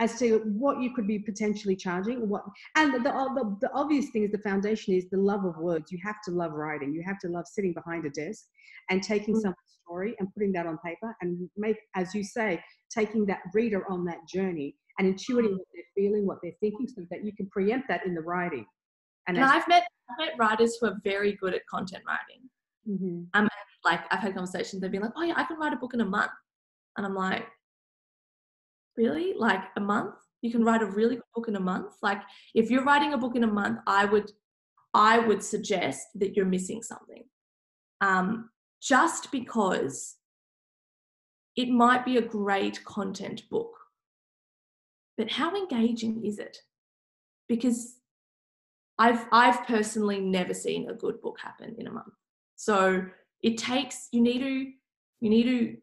as 0.00 0.18
to 0.18 0.38
what 0.46 0.80
you 0.80 0.94
could 0.94 1.06
be 1.06 1.18
potentially 1.18 1.76
charging 1.76 2.28
what 2.28 2.42
and 2.76 2.94
the, 2.94 2.98
the, 2.98 3.56
the 3.60 3.70
obvious 3.74 4.08
thing 4.10 4.24
is 4.24 4.32
the 4.32 4.38
foundation 4.38 4.94
is 4.94 5.08
the 5.10 5.16
love 5.16 5.44
of 5.44 5.56
words 5.58 5.92
you 5.92 5.98
have 6.02 6.16
to 6.24 6.30
love 6.30 6.52
writing 6.52 6.92
you 6.92 7.02
have 7.06 7.18
to 7.18 7.28
love 7.28 7.46
sitting 7.46 7.72
behind 7.72 8.04
a 8.06 8.10
desk 8.10 8.46
and 8.88 9.02
taking 9.02 9.34
mm. 9.34 9.42
some 9.42 9.54
story 9.84 10.14
and 10.18 10.32
putting 10.34 10.52
that 10.52 10.66
on 10.66 10.78
paper 10.78 11.14
and 11.20 11.48
make 11.56 11.76
as 11.94 12.14
you 12.14 12.24
say 12.24 12.60
taking 12.90 13.26
that 13.26 13.40
reader 13.52 13.84
on 13.90 14.04
that 14.04 14.18
journey 14.26 14.74
and 14.98 15.06
intuiting 15.14 15.50
mm. 15.50 15.58
what 15.58 15.68
they're 15.74 15.84
feeling 15.94 16.26
what 16.26 16.38
they're 16.42 16.52
thinking 16.60 16.88
so 16.88 17.02
that 17.10 17.24
you 17.24 17.32
can 17.36 17.46
preempt 17.50 17.86
that 17.88 18.04
in 18.06 18.14
the 18.14 18.20
writing 18.20 18.64
and, 19.28 19.36
and 19.36 19.44
I've 19.44 19.68
met 19.68 19.84
I've 20.10 20.26
met 20.26 20.34
writers 20.38 20.78
who 20.80 20.86
are 20.88 20.96
very 21.04 21.32
good 21.32 21.54
at 21.54 21.66
content 21.66 22.02
writing 22.06 22.48
mm-hmm. 22.88 23.22
um, 23.34 23.48
like 23.84 24.00
I've 24.10 24.20
had 24.20 24.34
conversations, 24.34 24.80
they've 24.80 24.90
been 24.90 25.02
like, 25.02 25.12
oh 25.16 25.22
yeah, 25.22 25.34
I 25.36 25.44
can 25.44 25.58
write 25.58 25.72
a 25.72 25.76
book 25.76 25.94
in 25.94 26.00
a 26.00 26.04
month. 26.04 26.30
And 26.96 27.06
I'm 27.06 27.14
like, 27.14 27.46
really? 28.96 29.34
Like 29.36 29.62
a 29.76 29.80
month? 29.80 30.14
You 30.42 30.50
can 30.50 30.64
write 30.64 30.82
a 30.82 30.86
really 30.86 31.16
good 31.16 31.24
book 31.34 31.48
in 31.48 31.56
a 31.56 31.60
month? 31.60 31.94
Like 32.02 32.20
if 32.54 32.70
you're 32.70 32.84
writing 32.84 33.12
a 33.12 33.18
book 33.18 33.36
in 33.36 33.44
a 33.44 33.48
month, 33.48 33.78
I 33.86 34.04
would 34.04 34.30
I 34.92 35.18
would 35.18 35.42
suggest 35.42 36.08
that 36.16 36.34
you're 36.34 36.46
missing 36.46 36.82
something. 36.82 37.24
Um, 38.00 38.50
just 38.80 39.30
because 39.30 40.16
it 41.56 41.68
might 41.68 42.04
be 42.04 42.16
a 42.16 42.22
great 42.22 42.82
content 42.84 43.42
book. 43.50 43.72
But 45.18 45.30
how 45.30 45.54
engaging 45.54 46.24
is 46.24 46.38
it? 46.38 46.56
Because 47.48 47.96
I've 48.98 49.26
I've 49.32 49.66
personally 49.66 50.20
never 50.20 50.54
seen 50.54 50.88
a 50.88 50.94
good 50.94 51.20
book 51.20 51.38
happen 51.42 51.76
in 51.78 51.86
a 51.86 51.92
month. 51.92 52.14
So 52.60 53.02
it 53.42 53.56
takes 53.56 54.08
you 54.12 54.20
need 54.20 54.40
to 54.40 54.70
you 55.22 55.30
need 55.30 55.44
to 55.44 55.76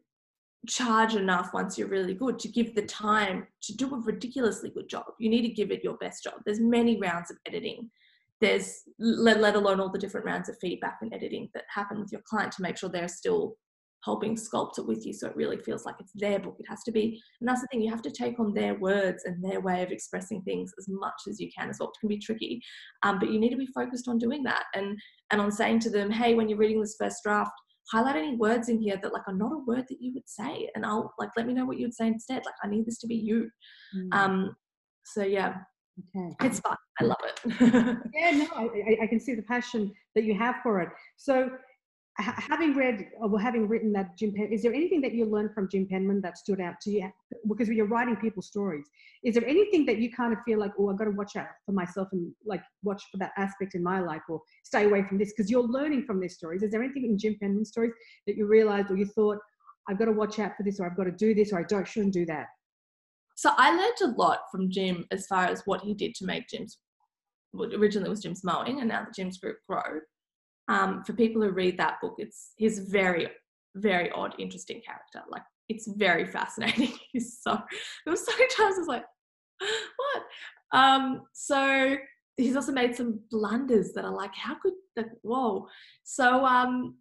charge 0.68 1.16
enough 1.16 1.52
once 1.52 1.76
you're 1.76 1.88
really 1.88 2.14
good 2.14 2.38
to 2.38 2.48
give 2.48 2.76
the 2.76 2.82
time 2.82 3.48
to 3.62 3.76
do 3.76 3.92
a 3.92 3.98
ridiculously 3.98 4.70
good 4.70 4.88
job. 4.88 5.06
You 5.18 5.28
need 5.28 5.42
to 5.42 5.48
give 5.48 5.72
it 5.72 5.82
your 5.82 5.96
best 5.96 6.22
job. 6.22 6.34
There's 6.46 6.60
many 6.60 6.96
rounds 6.96 7.32
of 7.32 7.38
editing. 7.46 7.90
There's 8.40 8.82
let, 9.00 9.40
let 9.40 9.56
alone 9.56 9.80
all 9.80 9.90
the 9.90 9.98
different 9.98 10.24
rounds 10.24 10.48
of 10.48 10.56
feedback 10.60 10.98
and 11.02 11.12
editing 11.12 11.48
that 11.52 11.64
happen 11.68 11.98
with 11.98 12.12
your 12.12 12.20
client 12.20 12.52
to 12.52 12.62
make 12.62 12.76
sure 12.76 12.88
they're 12.88 13.08
still 13.08 13.56
helping 14.04 14.36
sculpt 14.36 14.78
it 14.78 14.86
with 14.86 15.04
you 15.04 15.12
so 15.12 15.26
it 15.26 15.36
really 15.36 15.58
feels 15.58 15.84
like 15.84 15.96
it's 15.98 16.12
their 16.14 16.38
book 16.38 16.56
it 16.58 16.66
has 16.68 16.82
to 16.84 16.92
be. 16.92 17.20
And 17.40 17.48
that's 17.48 17.60
the 17.60 17.66
thing 17.66 17.80
you 17.80 17.90
have 17.90 18.02
to 18.02 18.10
take 18.10 18.38
on 18.38 18.54
their 18.54 18.74
words 18.74 19.24
and 19.24 19.42
their 19.42 19.60
way 19.60 19.82
of 19.82 19.90
expressing 19.90 20.42
things 20.42 20.72
as 20.78 20.86
much 20.88 21.14
as 21.28 21.40
you 21.40 21.50
can 21.56 21.68
as 21.68 21.78
well 21.80 21.88
it 21.88 22.00
can 22.00 22.08
be 22.08 22.18
tricky 22.18 22.60
um, 23.02 23.18
but 23.18 23.30
you 23.30 23.38
need 23.38 23.50
to 23.50 23.56
be 23.56 23.68
focused 23.74 24.08
on 24.08 24.18
doing 24.18 24.42
that 24.42 24.64
and 24.74 24.96
and 25.30 25.40
on 25.40 25.50
saying 25.50 25.78
to 25.80 25.90
them 25.90 26.10
hey 26.10 26.34
when 26.34 26.48
you're 26.48 26.58
reading 26.58 26.80
this 26.80 26.96
first 26.98 27.22
draft 27.24 27.52
highlight 27.90 28.16
any 28.16 28.36
words 28.36 28.68
in 28.68 28.80
here 28.80 28.98
that 29.02 29.12
like 29.12 29.26
are 29.26 29.34
not 29.34 29.52
a 29.52 29.64
word 29.66 29.84
that 29.88 30.00
you 30.00 30.12
would 30.14 30.28
say 30.28 30.68
and 30.74 30.84
i'll 30.84 31.12
like 31.18 31.30
let 31.36 31.46
me 31.46 31.54
know 31.54 31.64
what 31.64 31.78
you 31.78 31.86
would 31.86 31.94
say 31.94 32.06
instead 32.06 32.42
like 32.44 32.54
i 32.62 32.68
need 32.68 32.86
this 32.86 32.98
to 32.98 33.06
be 33.06 33.14
you. 33.14 33.50
Mm. 33.96 34.14
um 34.14 34.56
so 35.04 35.22
yeah. 35.22 35.54
Okay. 36.16 36.32
It's 36.42 36.60
fun 36.60 36.76
i 37.00 37.04
love 37.04 37.16
it. 37.24 37.98
Yeah 38.14 38.30
no 38.30 38.46
I, 38.54 39.02
I 39.02 39.06
can 39.06 39.20
see 39.20 39.34
the 39.34 39.42
passion 39.42 39.92
that 40.14 40.24
you 40.24 40.34
have 40.34 40.56
for 40.62 40.80
it. 40.80 40.90
So 41.16 41.50
having 42.18 42.74
read 42.74 43.06
uh, 43.22 43.28
or 43.28 43.40
having 43.40 43.68
written 43.68 43.92
that 43.92 44.16
Jim 44.16 44.32
Pen, 44.32 44.48
is 44.52 44.62
there 44.62 44.74
anything 44.74 45.00
that 45.02 45.14
you 45.14 45.24
learned 45.24 45.54
from 45.54 45.68
Jim 45.68 45.86
Penman 45.86 46.20
that 46.22 46.36
stood 46.36 46.60
out 46.60 46.80
to 46.82 46.90
you? 46.90 47.10
Because 47.48 47.68
you're 47.68 47.86
writing 47.86 48.16
people's 48.16 48.48
stories, 48.48 48.86
is 49.22 49.34
there 49.34 49.46
anything 49.46 49.86
that 49.86 49.98
you 49.98 50.10
kind 50.12 50.32
of 50.32 50.40
feel 50.44 50.58
like, 50.58 50.72
oh, 50.78 50.90
I've 50.90 50.98
got 50.98 51.04
to 51.04 51.12
watch 51.12 51.36
out 51.36 51.46
for 51.64 51.72
myself 51.72 52.08
and 52.12 52.32
like 52.44 52.62
watch 52.82 53.02
for 53.12 53.18
that 53.18 53.32
aspect 53.36 53.74
in 53.74 53.82
my 53.82 54.00
life 54.00 54.22
or 54.28 54.40
stay 54.64 54.84
away 54.84 55.04
from 55.04 55.18
this? 55.18 55.32
Because 55.32 55.50
you're 55.50 55.62
learning 55.62 56.04
from 56.06 56.20
these 56.20 56.34
stories. 56.34 56.62
Is 56.62 56.72
there 56.72 56.82
anything 56.82 57.04
in 57.04 57.18
Jim 57.18 57.36
Penman's 57.40 57.68
stories 57.68 57.92
that 58.26 58.36
you 58.36 58.46
realized 58.46 58.90
or 58.90 58.96
you 58.96 59.06
thought, 59.06 59.38
I've 59.88 59.98
got 59.98 60.06
to 60.06 60.12
watch 60.12 60.38
out 60.38 60.56
for 60.56 60.64
this 60.64 60.80
or 60.80 60.86
I've 60.86 60.96
got 60.96 61.04
to 61.04 61.12
do 61.12 61.34
this 61.34 61.52
or 61.52 61.60
I 61.60 61.64
don't 61.64 61.86
shouldn't 61.86 62.14
do 62.14 62.26
that? 62.26 62.46
So 63.36 63.52
I 63.56 63.70
learned 63.70 64.16
a 64.16 64.20
lot 64.20 64.40
from 64.50 64.70
Jim 64.70 65.06
as 65.12 65.26
far 65.28 65.44
as 65.44 65.62
what 65.66 65.82
he 65.82 65.94
did 65.94 66.16
to 66.16 66.26
make 66.26 66.48
Jim's, 66.48 66.78
well, 67.52 67.72
originally 67.72 68.10
was 68.10 68.22
Jim's 68.22 68.42
mowing 68.42 68.80
and 68.80 68.88
now 68.88 69.04
the 69.04 69.12
Jim's 69.14 69.38
group 69.38 69.58
grow 69.68 70.00
um, 70.68 71.02
for 71.04 71.14
people 71.14 71.42
who 71.42 71.50
read 71.50 71.78
that 71.78 71.96
book, 72.00 72.14
it's 72.18 72.52
he's 72.56 72.78
very, 72.78 73.28
very 73.74 74.10
odd, 74.10 74.34
interesting 74.38 74.80
character. 74.84 75.22
Like 75.30 75.42
it's 75.68 75.88
very 75.96 76.26
fascinating. 76.26 76.92
he's 77.12 77.38
so 77.40 77.58
there 78.04 78.10
was 78.10 78.24
so 78.24 78.32
many 78.32 78.48
times 78.56 78.76
I 78.76 78.78
was 78.78 78.88
like, 78.88 79.04
what? 79.60 80.22
Um, 80.78 81.22
so 81.32 81.96
he's 82.36 82.56
also 82.56 82.72
made 82.72 82.94
some 82.94 83.20
blunders 83.30 83.92
that 83.92 84.04
are 84.04 84.14
like, 84.14 84.34
how 84.34 84.56
could 84.62 84.74
that? 84.96 85.06
Whoa. 85.22 85.66
So 86.04 86.44
um, 86.44 86.96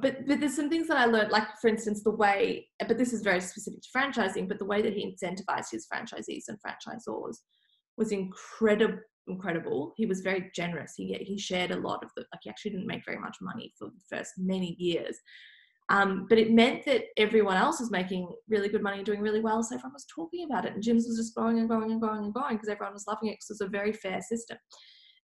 but 0.00 0.26
but 0.26 0.40
there's 0.40 0.56
some 0.56 0.68
things 0.68 0.86
that 0.88 0.98
I 0.98 1.06
learned, 1.06 1.32
like 1.32 1.48
for 1.60 1.68
instance, 1.68 2.02
the 2.02 2.10
way, 2.10 2.68
but 2.86 2.98
this 2.98 3.12
is 3.12 3.22
very 3.22 3.40
specific 3.40 3.80
to 3.82 3.88
franchising, 3.96 4.48
but 4.48 4.58
the 4.58 4.64
way 4.64 4.82
that 4.82 4.92
he 4.92 5.06
incentivized 5.06 5.70
his 5.72 5.86
franchisees 5.92 6.44
and 6.48 6.58
franchisors 6.58 7.36
was 7.96 8.12
incredible 8.12 8.98
incredible. 9.28 9.92
He 9.96 10.06
was 10.06 10.20
very 10.20 10.50
generous. 10.54 10.94
He 10.96 11.14
he 11.14 11.38
shared 11.38 11.70
a 11.70 11.76
lot 11.76 12.02
of 12.04 12.10
the 12.16 12.22
like 12.32 12.40
he 12.42 12.50
actually 12.50 12.72
didn't 12.72 12.86
make 12.86 13.04
very 13.04 13.18
much 13.18 13.36
money 13.40 13.72
for 13.78 13.88
the 13.88 14.16
first 14.16 14.32
many 14.38 14.76
years. 14.78 15.16
Um, 15.90 16.26
but 16.28 16.38
it 16.38 16.52
meant 16.52 16.84
that 16.84 17.04
everyone 17.16 17.56
else 17.56 17.80
was 17.80 17.90
making 17.90 18.28
really 18.48 18.68
good 18.68 18.82
money 18.82 18.98
and 18.98 19.06
doing 19.06 19.22
really 19.22 19.40
well. 19.40 19.62
So 19.62 19.74
everyone 19.74 19.94
was 19.94 20.06
talking 20.14 20.44
about 20.44 20.66
it, 20.66 20.74
and 20.74 20.82
Jim's 20.82 21.06
was 21.06 21.16
just 21.16 21.34
growing 21.34 21.58
and 21.58 21.68
growing 21.68 21.90
and 21.90 22.00
growing 22.00 22.24
and 22.24 22.34
growing 22.34 22.56
because 22.56 22.68
everyone 22.68 22.92
was 22.92 23.06
loving 23.06 23.30
it 23.30 23.38
because 23.38 23.50
it 23.50 23.64
was 23.64 23.68
a 23.68 23.70
very 23.70 23.92
fair 23.92 24.20
system. 24.20 24.58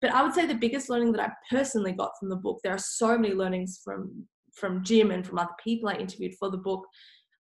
But 0.01 0.13
I 0.13 0.23
would 0.23 0.33
say 0.33 0.45
the 0.45 0.55
biggest 0.55 0.89
learning 0.89 1.11
that 1.13 1.29
I 1.29 1.31
personally 1.49 1.93
got 1.93 2.11
from 2.19 2.29
the 2.29 2.35
book, 2.35 2.59
there 2.63 2.73
are 2.73 2.77
so 2.79 3.17
many 3.17 3.33
learnings 3.33 3.81
from 3.83 4.25
from 4.53 4.83
Jim 4.83 5.11
and 5.11 5.25
from 5.25 5.39
other 5.39 5.55
people 5.63 5.89
I 5.89 5.95
interviewed 5.95 6.35
for 6.39 6.49
the 6.49 6.57
book. 6.57 6.85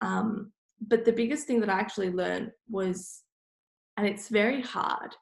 Um, 0.00 0.52
but 0.80 1.04
the 1.04 1.12
biggest 1.12 1.46
thing 1.46 1.60
that 1.60 1.68
I 1.70 1.78
actually 1.78 2.10
learned 2.10 2.50
was, 2.68 3.22
and 3.96 4.06
it's 4.06 4.28
very 4.28 4.62
hard, 4.62 5.14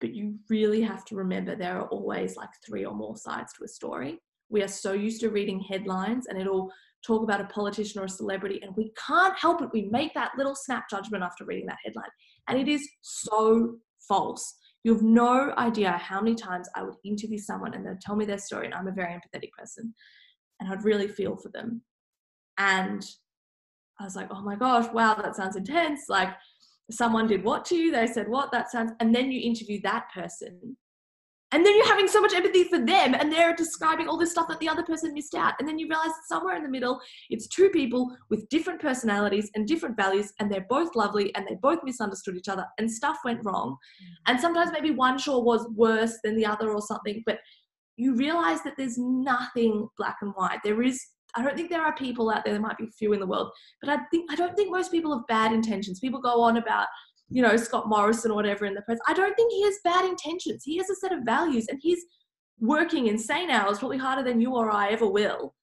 but 0.00 0.14
you 0.14 0.36
really 0.48 0.82
have 0.82 1.04
to 1.06 1.16
remember 1.16 1.54
there 1.54 1.78
are 1.78 1.88
always 1.88 2.36
like 2.36 2.50
three 2.64 2.84
or 2.84 2.94
more 2.94 3.16
sides 3.16 3.52
to 3.54 3.64
a 3.64 3.68
story. 3.68 4.18
We 4.48 4.62
are 4.62 4.68
so 4.68 4.92
used 4.92 5.20
to 5.22 5.30
reading 5.30 5.60
headlines 5.60 6.26
and 6.26 6.38
it'll 6.38 6.70
talk 7.06 7.22
about 7.22 7.40
a 7.40 7.44
politician 7.44 8.00
or 8.00 8.06
a 8.06 8.08
celebrity, 8.08 8.60
and 8.62 8.74
we 8.76 8.92
can't 9.06 9.38
help 9.38 9.62
it. 9.62 9.68
We 9.72 9.88
make 9.90 10.12
that 10.14 10.32
little 10.36 10.56
snap 10.56 10.90
judgment 10.90 11.22
after 11.22 11.44
reading 11.44 11.66
that 11.66 11.78
headline. 11.84 12.10
And 12.48 12.58
it 12.58 12.68
is 12.68 12.88
so 13.02 13.76
false. 14.08 14.54
You 14.82 14.92
have 14.94 15.02
no 15.02 15.52
idea 15.56 15.92
how 15.92 16.20
many 16.20 16.34
times 16.34 16.68
I 16.74 16.82
would 16.82 16.94
interview 17.04 17.38
someone 17.38 17.74
and 17.74 17.86
they'd 17.86 18.00
tell 18.00 18.16
me 18.16 18.24
their 18.24 18.38
story, 18.38 18.66
and 18.66 18.74
I'm 18.74 18.88
a 18.88 18.92
very 18.92 19.12
empathetic 19.12 19.50
person, 19.56 19.94
and 20.60 20.72
I'd 20.72 20.84
really 20.84 21.08
feel 21.08 21.36
for 21.36 21.50
them. 21.50 21.82
And 22.58 23.04
I 24.00 24.04
was 24.04 24.16
like, 24.16 24.28
oh 24.30 24.42
my 24.42 24.56
gosh, 24.56 24.92
wow, 24.92 25.14
that 25.14 25.36
sounds 25.36 25.56
intense. 25.56 26.02
Like, 26.08 26.30
someone 26.90 27.26
did 27.26 27.44
what 27.44 27.64
to 27.66 27.76
you, 27.76 27.90
they 27.90 28.06
said 28.06 28.28
what, 28.28 28.52
that 28.52 28.70
sounds, 28.70 28.92
and 29.00 29.14
then 29.14 29.30
you 29.30 29.40
interview 29.40 29.80
that 29.82 30.06
person. 30.14 30.76
And 31.52 31.64
then 31.64 31.76
you're 31.76 31.86
having 31.86 32.08
so 32.08 32.20
much 32.20 32.34
empathy 32.34 32.64
for 32.64 32.78
them, 32.78 33.14
and 33.14 33.32
they're 33.32 33.54
describing 33.54 34.08
all 34.08 34.18
this 34.18 34.32
stuff 34.32 34.48
that 34.48 34.58
the 34.58 34.68
other 34.68 34.82
person 34.82 35.14
missed 35.14 35.34
out. 35.34 35.54
And 35.58 35.68
then 35.68 35.78
you 35.78 35.86
realize 35.88 36.10
somewhere 36.26 36.56
in 36.56 36.64
the 36.64 36.68
middle, 36.68 37.00
it's 37.30 37.46
two 37.46 37.70
people 37.70 38.16
with 38.30 38.48
different 38.48 38.80
personalities 38.80 39.48
and 39.54 39.66
different 39.66 39.96
values, 39.96 40.32
and 40.40 40.50
they're 40.50 40.66
both 40.68 40.96
lovely 40.96 41.32
and 41.36 41.46
they 41.46 41.56
both 41.62 41.78
misunderstood 41.84 42.36
each 42.36 42.48
other, 42.48 42.66
and 42.78 42.90
stuff 42.90 43.18
went 43.24 43.44
wrong. 43.44 43.70
Mm. 43.70 44.32
And 44.32 44.40
sometimes 44.40 44.72
maybe 44.72 44.90
one 44.90 45.18
sure 45.18 45.42
was 45.42 45.68
worse 45.74 46.18
than 46.24 46.36
the 46.36 46.46
other 46.46 46.72
or 46.72 46.82
something, 46.82 47.22
but 47.24 47.38
you 47.96 48.14
realize 48.16 48.62
that 48.62 48.74
there's 48.76 48.98
nothing 48.98 49.88
black 49.96 50.16
and 50.22 50.32
white. 50.34 50.58
There 50.64 50.82
is 50.82 51.00
I 51.34 51.42
don't 51.42 51.56
think 51.56 51.70
there 51.70 51.82
are 51.82 51.94
people 51.94 52.30
out 52.30 52.44
there, 52.44 52.54
there 52.54 52.62
might 52.62 52.78
be 52.78 52.88
few 52.98 53.12
in 53.12 53.20
the 53.20 53.26
world, 53.26 53.50
but 53.82 53.90
I 53.90 53.98
think 54.10 54.30
I 54.30 54.36
don't 54.36 54.56
think 54.56 54.70
most 54.70 54.90
people 54.90 55.14
have 55.16 55.26
bad 55.26 55.52
intentions. 55.52 56.00
People 56.00 56.20
go 56.20 56.40
on 56.40 56.56
about, 56.56 56.86
you 57.28 57.42
know, 57.42 57.56
Scott 57.56 57.88
Morrison 57.88 58.30
or 58.30 58.34
whatever 58.34 58.64
in 58.64 58.74
the 58.74 58.82
press. 58.82 58.98
I 59.06 59.12
don't 59.12 59.34
think 59.34 59.52
he 59.52 59.62
has 59.64 59.78
bad 59.84 60.04
intentions. 60.04 60.62
He 60.64 60.78
has 60.78 60.88
a 60.88 60.94
set 60.96 61.12
of 61.12 61.24
values 61.24 61.66
and 61.68 61.78
he's 61.82 62.02
working 62.60 63.08
insane 63.08 63.50
hours, 63.50 63.78
probably 63.78 63.98
harder 63.98 64.22
than 64.22 64.40
you 64.40 64.54
or 64.54 64.70
I 64.70 64.88
ever 64.88 65.06
will, 65.06 65.54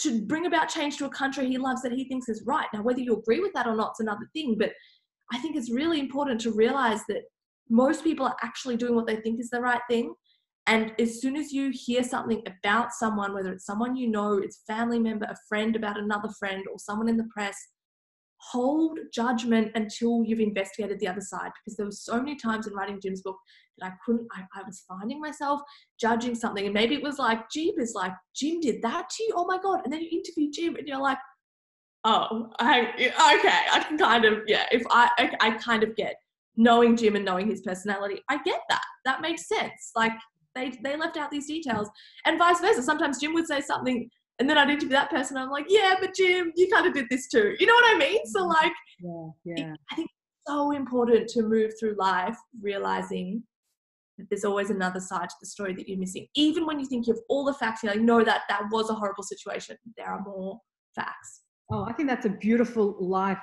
to 0.00 0.22
bring 0.22 0.46
about 0.46 0.68
change 0.68 0.96
to 0.98 1.06
a 1.06 1.10
country 1.10 1.48
he 1.48 1.58
loves 1.58 1.82
that 1.82 1.92
he 1.92 2.04
thinks 2.04 2.28
is 2.28 2.44
right. 2.46 2.68
Now, 2.72 2.82
whether 2.82 3.00
you 3.00 3.16
agree 3.16 3.40
with 3.40 3.52
that 3.54 3.66
or 3.66 3.74
not 3.74 3.92
is 3.98 4.00
another 4.00 4.28
thing, 4.32 4.56
but 4.58 4.72
I 5.32 5.38
think 5.38 5.56
it's 5.56 5.70
really 5.70 5.98
important 5.98 6.40
to 6.42 6.52
realize 6.52 7.00
that 7.08 7.22
most 7.68 8.04
people 8.04 8.24
are 8.24 8.36
actually 8.42 8.76
doing 8.76 8.94
what 8.94 9.06
they 9.06 9.16
think 9.16 9.40
is 9.40 9.50
the 9.50 9.60
right 9.60 9.80
thing 9.90 10.14
and 10.68 10.92
as 11.00 11.20
soon 11.20 11.34
as 11.34 11.50
you 11.50 11.70
hear 11.72 12.02
something 12.02 12.42
about 12.46 12.92
someone, 12.92 13.32
whether 13.32 13.52
it's 13.52 13.64
someone 13.66 13.96
you 13.96 14.08
know, 14.08 14.34
it's 14.34 14.62
family 14.66 14.98
member, 14.98 15.24
a 15.24 15.36
friend 15.48 15.74
about 15.74 15.98
another 15.98 16.28
friend, 16.38 16.64
or 16.70 16.78
someone 16.78 17.08
in 17.08 17.16
the 17.16 17.28
press, 17.32 17.56
hold 18.36 18.98
judgment 19.12 19.72
until 19.74 20.22
you've 20.24 20.40
investigated 20.40 21.00
the 21.00 21.08
other 21.08 21.22
side. 21.22 21.50
Because 21.58 21.76
there 21.76 21.86
were 21.86 21.92
so 21.92 22.18
many 22.18 22.36
times 22.36 22.66
in 22.66 22.74
writing 22.74 23.00
Jim's 23.02 23.22
book 23.22 23.38
that 23.78 23.86
I 23.86 23.94
couldn't, 24.04 24.28
I, 24.32 24.42
I 24.54 24.62
was 24.64 24.84
finding 24.86 25.20
myself 25.20 25.60
judging 25.98 26.34
something. 26.34 26.66
And 26.66 26.74
maybe 26.74 26.94
it 26.94 27.02
was 27.02 27.18
like, 27.18 27.50
Jeepers, 27.50 27.94
like, 27.94 28.12
Jim 28.36 28.60
did 28.60 28.82
that 28.82 29.08
to 29.08 29.22
you? 29.22 29.32
Oh 29.34 29.46
my 29.46 29.58
God. 29.58 29.80
And 29.84 29.92
then 29.92 30.02
you 30.02 30.10
interview 30.10 30.50
Jim 30.52 30.76
and 30.76 30.86
you're 30.86 31.00
like, 31.00 31.18
oh, 32.04 32.50
I, 32.60 32.92
okay, 32.92 33.60
I 33.72 33.84
can 33.88 33.98
kind 33.98 34.24
of, 34.24 34.40
yeah, 34.46 34.66
if 34.70 34.82
I, 34.90 35.10
I, 35.18 35.36
I 35.40 35.50
kind 35.52 35.82
of 35.82 35.96
get 35.96 36.16
knowing 36.56 36.96
Jim 36.96 37.16
and 37.16 37.24
knowing 37.24 37.48
his 37.48 37.62
personality, 37.62 38.20
I 38.28 38.42
get 38.42 38.60
that. 38.68 38.82
That 39.04 39.20
makes 39.20 39.48
sense. 39.48 39.92
Like, 39.96 40.12
they 40.58 40.78
they 40.82 40.96
left 40.96 41.16
out 41.16 41.30
these 41.30 41.46
details, 41.46 41.88
and 42.24 42.38
vice 42.38 42.60
versa. 42.60 42.82
Sometimes 42.82 43.20
Jim 43.20 43.34
would 43.34 43.46
say 43.46 43.60
something, 43.60 44.08
and 44.38 44.48
then 44.48 44.58
I'd 44.58 44.70
interview 44.70 44.90
that 44.90 45.10
person. 45.10 45.36
I'm 45.36 45.50
like, 45.50 45.66
yeah, 45.68 45.94
but 46.00 46.14
Jim, 46.14 46.52
you 46.56 46.68
kind 46.68 46.86
of 46.86 46.94
did 46.94 47.06
this 47.10 47.28
too. 47.28 47.54
You 47.58 47.66
know 47.66 47.74
what 47.74 47.94
I 47.94 47.98
mean? 47.98 48.26
So 48.26 48.40
mm-hmm. 48.40 48.48
like, 48.48 48.72
yeah, 49.44 49.54
yeah. 49.56 49.74
I 49.90 49.94
think 49.96 50.08
it's 50.08 50.46
so 50.46 50.72
important 50.72 51.28
to 51.30 51.42
move 51.42 51.72
through 51.78 51.96
life 51.98 52.36
realizing 52.60 53.42
that 54.18 54.26
there's 54.30 54.44
always 54.44 54.70
another 54.70 55.00
side 55.00 55.28
to 55.28 55.36
the 55.40 55.46
story 55.46 55.74
that 55.74 55.88
you're 55.88 55.98
missing. 55.98 56.26
Even 56.34 56.66
when 56.66 56.80
you 56.80 56.86
think 56.86 57.06
you 57.06 57.14
have 57.14 57.22
all 57.28 57.44
the 57.44 57.54
facts, 57.54 57.82
you're 57.82 57.92
like, 57.92 58.02
no, 58.02 58.24
that 58.24 58.42
that 58.48 58.62
was 58.70 58.90
a 58.90 58.94
horrible 58.94 59.22
situation. 59.22 59.76
There 59.96 60.06
are 60.06 60.22
more 60.22 60.60
facts. 60.94 61.42
Oh, 61.70 61.84
I 61.84 61.92
think 61.92 62.08
that's 62.08 62.26
a 62.26 62.30
beautiful 62.30 62.96
life 63.00 63.38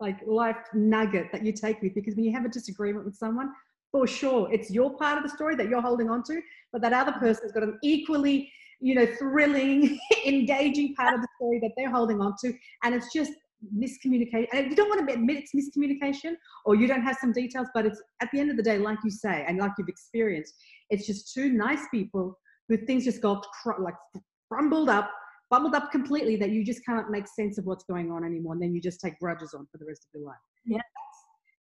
like 0.00 0.20
life 0.26 0.56
nugget 0.74 1.26
that 1.32 1.44
you 1.44 1.52
take 1.52 1.82
with 1.82 1.94
because 1.94 2.14
when 2.14 2.24
you 2.24 2.32
have 2.32 2.44
a 2.44 2.48
disagreement 2.48 3.04
with 3.04 3.16
someone 3.16 3.50
for 3.92 4.06
sure. 4.06 4.52
It's 4.52 4.70
your 4.70 4.96
part 4.96 5.16
of 5.16 5.22
the 5.22 5.30
story 5.30 5.56
that 5.56 5.68
you're 5.68 5.80
holding 5.80 6.10
on 6.10 6.22
to 6.24 6.40
but 6.72 6.82
that 6.82 6.92
other 6.92 7.12
mm-hmm. 7.12 7.20
person's 7.20 7.52
got 7.52 7.62
an 7.62 7.78
equally 7.82 8.50
you 8.80 8.94
know 8.94 9.06
thrilling 9.18 9.98
engaging 10.26 10.94
part 10.94 11.14
of 11.14 11.20
the 11.20 11.28
story 11.36 11.58
that 11.60 11.70
they're 11.76 11.90
holding 11.90 12.20
on 12.20 12.34
to 12.40 12.52
and 12.84 12.94
it's 12.94 13.12
just 13.12 13.32
miscommunication. 13.76 14.46
And 14.52 14.70
you 14.70 14.76
don't 14.76 14.88
want 14.88 15.08
to 15.08 15.12
admit 15.12 15.44
it's 15.44 15.52
miscommunication 15.52 16.34
or 16.64 16.76
you 16.76 16.86
don't 16.86 17.02
have 17.02 17.16
some 17.20 17.32
details 17.32 17.66
but 17.74 17.86
it's 17.86 18.00
at 18.20 18.28
the 18.32 18.38
end 18.38 18.50
of 18.50 18.56
the 18.56 18.62
day 18.62 18.78
like 18.78 18.98
you 19.04 19.10
say 19.10 19.44
and 19.48 19.58
like 19.58 19.72
you've 19.78 19.88
experienced 19.88 20.54
it's 20.90 21.06
just 21.06 21.34
two 21.34 21.50
nice 21.52 21.82
people 21.90 22.38
who 22.68 22.76
things 22.76 23.04
just 23.04 23.20
got 23.20 23.44
cr- 23.62 23.82
like 23.82 23.96
crumbled 24.48 24.88
up 24.88 25.10
bubbled 25.50 25.74
up 25.74 25.90
completely 25.90 26.36
that 26.36 26.50
you 26.50 26.64
just 26.64 26.84
can't 26.86 27.10
make 27.10 27.26
sense 27.26 27.58
of 27.58 27.64
what's 27.64 27.84
going 27.84 28.12
on 28.12 28.22
anymore 28.22 28.52
and 28.52 28.62
then 28.62 28.74
you 28.74 28.80
just 28.80 29.00
take 29.00 29.18
grudges 29.18 29.54
on 29.54 29.66
for 29.72 29.78
the 29.78 29.84
rest 29.86 30.06
of 30.14 30.20
your 30.20 30.28
life. 30.28 30.36
Yeah 30.64 30.80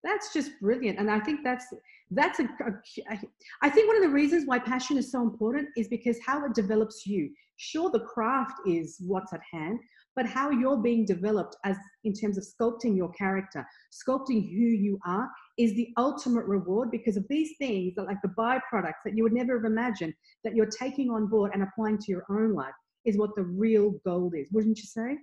that's 0.02 0.32
just 0.32 0.52
brilliant 0.60 0.98
and 0.98 1.10
i 1.10 1.20
think 1.20 1.40
that's 1.44 1.66
that's 2.10 2.40
a, 2.40 2.44
a 2.44 3.18
i 3.62 3.70
think 3.70 3.86
one 3.86 3.96
of 3.96 4.02
the 4.02 4.08
reasons 4.08 4.46
why 4.46 4.58
passion 4.58 4.96
is 4.96 5.10
so 5.10 5.22
important 5.22 5.68
is 5.76 5.88
because 5.88 6.18
how 6.24 6.44
it 6.44 6.54
develops 6.54 7.06
you. 7.06 7.30
Sure 7.56 7.90
the 7.90 8.00
craft 8.00 8.54
is 8.66 8.96
what's 9.00 9.34
at 9.34 9.40
hand 9.52 9.78
but 10.16 10.26
how 10.26 10.50
you're 10.50 10.78
being 10.78 11.04
developed 11.04 11.56
as 11.64 11.76
in 12.04 12.14
terms 12.14 12.38
of 12.38 12.44
sculpting 12.44 12.96
your 12.96 13.10
character 13.12 13.66
sculpting 13.92 14.50
who 14.50 14.64
you 14.64 14.98
are 15.06 15.28
is 15.58 15.74
the 15.74 15.88
ultimate 15.98 16.46
reward 16.46 16.90
because 16.90 17.18
of 17.18 17.26
these 17.28 17.50
things 17.58 17.94
that 17.94 18.06
like 18.06 18.20
the 18.22 18.28
byproducts 18.28 19.02
that 19.04 19.14
you 19.14 19.22
would 19.22 19.34
never 19.34 19.58
have 19.58 19.66
imagined 19.66 20.14
that 20.42 20.56
you're 20.56 20.66
taking 20.66 21.10
on 21.10 21.26
board 21.26 21.50
and 21.52 21.62
applying 21.62 21.98
to 21.98 22.10
your 22.10 22.24
own 22.30 22.54
life 22.54 22.74
is 23.04 23.18
what 23.18 23.34
the 23.36 23.42
real 23.42 23.92
gold 24.06 24.34
is 24.34 24.48
wouldn't 24.52 24.78
you 24.78 24.84
say? 24.84 25.18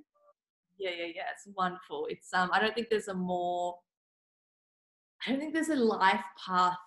Yeah 0.78 0.92
yeah 0.92 1.08
yeah 1.16 1.24
it's 1.34 1.48
wonderful. 1.56 2.08
It's 2.10 2.32
um 2.34 2.50
i 2.54 2.60
don't 2.60 2.76
think 2.76 2.90
there's 2.92 3.08
a 3.08 3.16
more 3.16 3.76
I 5.26 5.32
don't 5.32 5.39
think 5.39 5.53
there's 5.53 5.70
a 5.70 5.76
life 5.76 6.24
path 6.45 6.78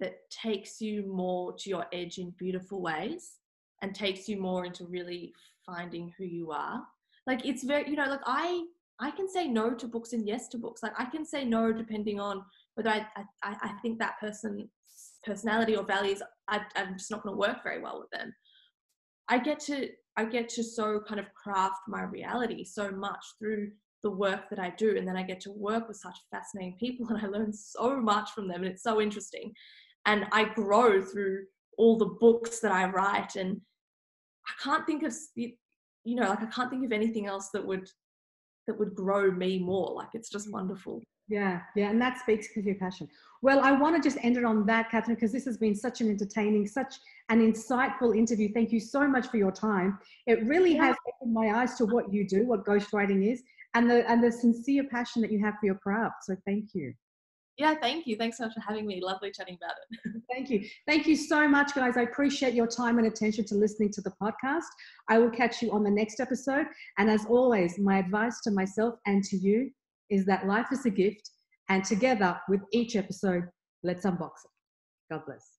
that 0.00 0.16
takes 0.30 0.80
you 0.80 1.06
more 1.06 1.54
to 1.58 1.70
your 1.70 1.86
edge 1.92 2.18
in 2.18 2.34
beautiful 2.38 2.82
ways 2.82 3.38
and 3.82 3.94
takes 3.94 4.28
you 4.28 4.40
more 4.40 4.64
into 4.64 4.86
really 4.86 5.32
finding 5.64 6.12
who 6.18 6.24
you 6.24 6.50
are. 6.50 6.82
Like 7.26 7.46
it's 7.46 7.64
very, 7.64 7.88
you 7.88 7.96
know, 7.96 8.06
like 8.06 8.20
I 8.26 8.64
I 9.00 9.10
can 9.10 9.28
say 9.28 9.48
no 9.48 9.74
to 9.74 9.88
books 9.88 10.12
and 10.12 10.26
yes 10.26 10.48
to 10.48 10.58
books. 10.58 10.82
Like 10.82 10.92
I 10.98 11.06
can 11.06 11.24
say 11.24 11.44
no 11.44 11.72
depending 11.72 12.20
on 12.20 12.44
whether 12.74 12.90
I 12.90 13.06
I, 13.42 13.56
I 13.62 13.72
think 13.82 13.98
that 13.98 14.20
person's 14.20 14.68
personality 15.24 15.76
or 15.76 15.84
values 15.84 16.22
I, 16.48 16.60
I'm 16.76 16.98
just 16.98 17.10
not 17.10 17.22
going 17.22 17.34
to 17.34 17.38
work 17.38 17.62
very 17.62 17.80
well 17.80 17.98
with 17.98 18.10
them. 18.10 18.34
I 19.28 19.38
get 19.38 19.58
to 19.60 19.88
I 20.16 20.24
get 20.24 20.48
to 20.50 20.62
so 20.62 21.00
kind 21.08 21.18
of 21.18 21.32
craft 21.34 21.80
my 21.88 22.02
reality 22.02 22.64
so 22.64 22.90
much 22.90 23.24
through 23.38 23.72
the 24.04 24.10
work 24.10 24.48
that 24.50 24.60
I 24.60 24.70
do. 24.70 24.96
And 24.96 25.08
then 25.08 25.16
I 25.16 25.24
get 25.24 25.40
to 25.40 25.50
work 25.50 25.88
with 25.88 25.96
such 25.96 26.16
fascinating 26.30 26.76
people 26.78 27.06
and 27.08 27.18
I 27.18 27.26
learn 27.26 27.52
so 27.52 28.00
much 28.00 28.30
from 28.30 28.46
them. 28.46 28.62
And 28.62 28.70
it's 28.70 28.84
so 28.84 29.00
interesting. 29.00 29.52
And 30.06 30.26
I 30.30 30.44
grow 30.44 31.02
through 31.02 31.46
all 31.76 31.98
the 31.98 32.14
books 32.20 32.60
that 32.60 32.70
I 32.70 32.88
write. 32.88 33.34
And 33.34 33.60
I 34.46 34.62
can't 34.62 34.86
think 34.86 35.02
of, 35.02 35.12
you 35.34 35.56
know, 36.04 36.28
like 36.28 36.42
I 36.42 36.46
can't 36.46 36.70
think 36.70 36.84
of 36.84 36.92
anything 36.92 37.26
else 37.26 37.48
that 37.52 37.66
would 37.66 37.88
that 38.66 38.78
would 38.78 38.94
grow 38.94 39.30
me 39.30 39.58
more 39.58 39.92
like 39.94 40.08
it's 40.14 40.30
just 40.30 40.48
mm. 40.48 40.52
wonderful 40.52 41.02
yeah, 41.28 41.60
yeah, 41.74 41.88
and 41.88 42.00
that 42.02 42.18
speaks 42.18 42.52
to 42.52 42.62
your 42.62 42.74
passion. 42.74 43.08
Well, 43.40 43.60
I 43.60 43.72
want 43.72 43.96
to 43.96 44.06
just 44.06 44.22
end 44.22 44.36
it 44.36 44.44
on 44.44 44.66
that, 44.66 44.90
Catherine, 44.90 45.14
because 45.14 45.32
this 45.32 45.46
has 45.46 45.56
been 45.56 45.74
such 45.74 46.02
an 46.02 46.10
entertaining, 46.10 46.66
such 46.66 46.96
an 47.30 47.40
insightful 47.40 48.16
interview. 48.16 48.52
Thank 48.52 48.72
you 48.72 48.80
so 48.80 49.08
much 49.08 49.28
for 49.28 49.38
your 49.38 49.50
time. 49.50 49.98
It 50.26 50.44
really 50.44 50.74
yeah. 50.74 50.88
has 50.88 50.96
opened 51.08 51.32
my 51.32 51.54
eyes 51.60 51.76
to 51.76 51.86
what 51.86 52.12
you 52.12 52.28
do, 52.28 52.46
what 52.46 52.66
ghostwriting 52.66 53.30
is, 53.32 53.42
and 53.74 53.90
the 53.90 54.08
and 54.10 54.22
the 54.22 54.30
sincere 54.30 54.84
passion 54.90 55.22
that 55.22 55.32
you 55.32 55.44
have 55.44 55.54
for 55.60 55.66
your 55.66 55.76
craft. 55.76 56.24
So 56.24 56.36
thank 56.46 56.70
you. 56.74 56.94
Yeah, 57.56 57.74
thank 57.80 58.06
you. 58.06 58.16
Thanks 58.16 58.38
so 58.38 58.44
much 58.44 58.54
for 58.54 58.60
having 58.60 58.84
me. 58.84 59.00
Lovely 59.00 59.30
chatting 59.30 59.56
about 59.62 59.76
it. 59.90 60.22
thank 60.32 60.50
you. 60.50 60.66
Thank 60.88 61.06
you 61.06 61.14
so 61.14 61.46
much, 61.46 61.72
guys. 61.74 61.96
I 61.96 62.02
appreciate 62.02 62.52
your 62.54 62.66
time 62.66 62.98
and 62.98 63.06
attention 63.06 63.44
to 63.46 63.54
listening 63.54 63.92
to 63.92 64.00
the 64.00 64.12
podcast. 64.20 64.64
I 65.08 65.18
will 65.18 65.30
catch 65.30 65.62
you 65.62 65.70
on 65.70 65.84
the 65.84 65.90
next 65.90 66.18
episode. 66.18 66.66
And 66.98 67.08
as 67.08 67.24
always, 67.26 67.78
my 67.78 67.98
advice 67.98 68.40
to 68.42 68.50
myself 68.50 68.94
and 69.06 69.22
to 69.24 69.36
you 69.36 69.70
is 70.10 70.26
that 70.26 70.48
life 70.48 70.66
is 70.72 70.84
a 70.84 70.90
gift, 70.90 71.30
and 71.68 71.84
together 71.84 72.38
with 72.48 72.60
each 72.72 72.96
episode, 72.96 73.44
let's 73.84 74.04
unbox 74.04 74.32
it. 74.44 74.50
God 75.10 75.22
bless. 75.26 75.53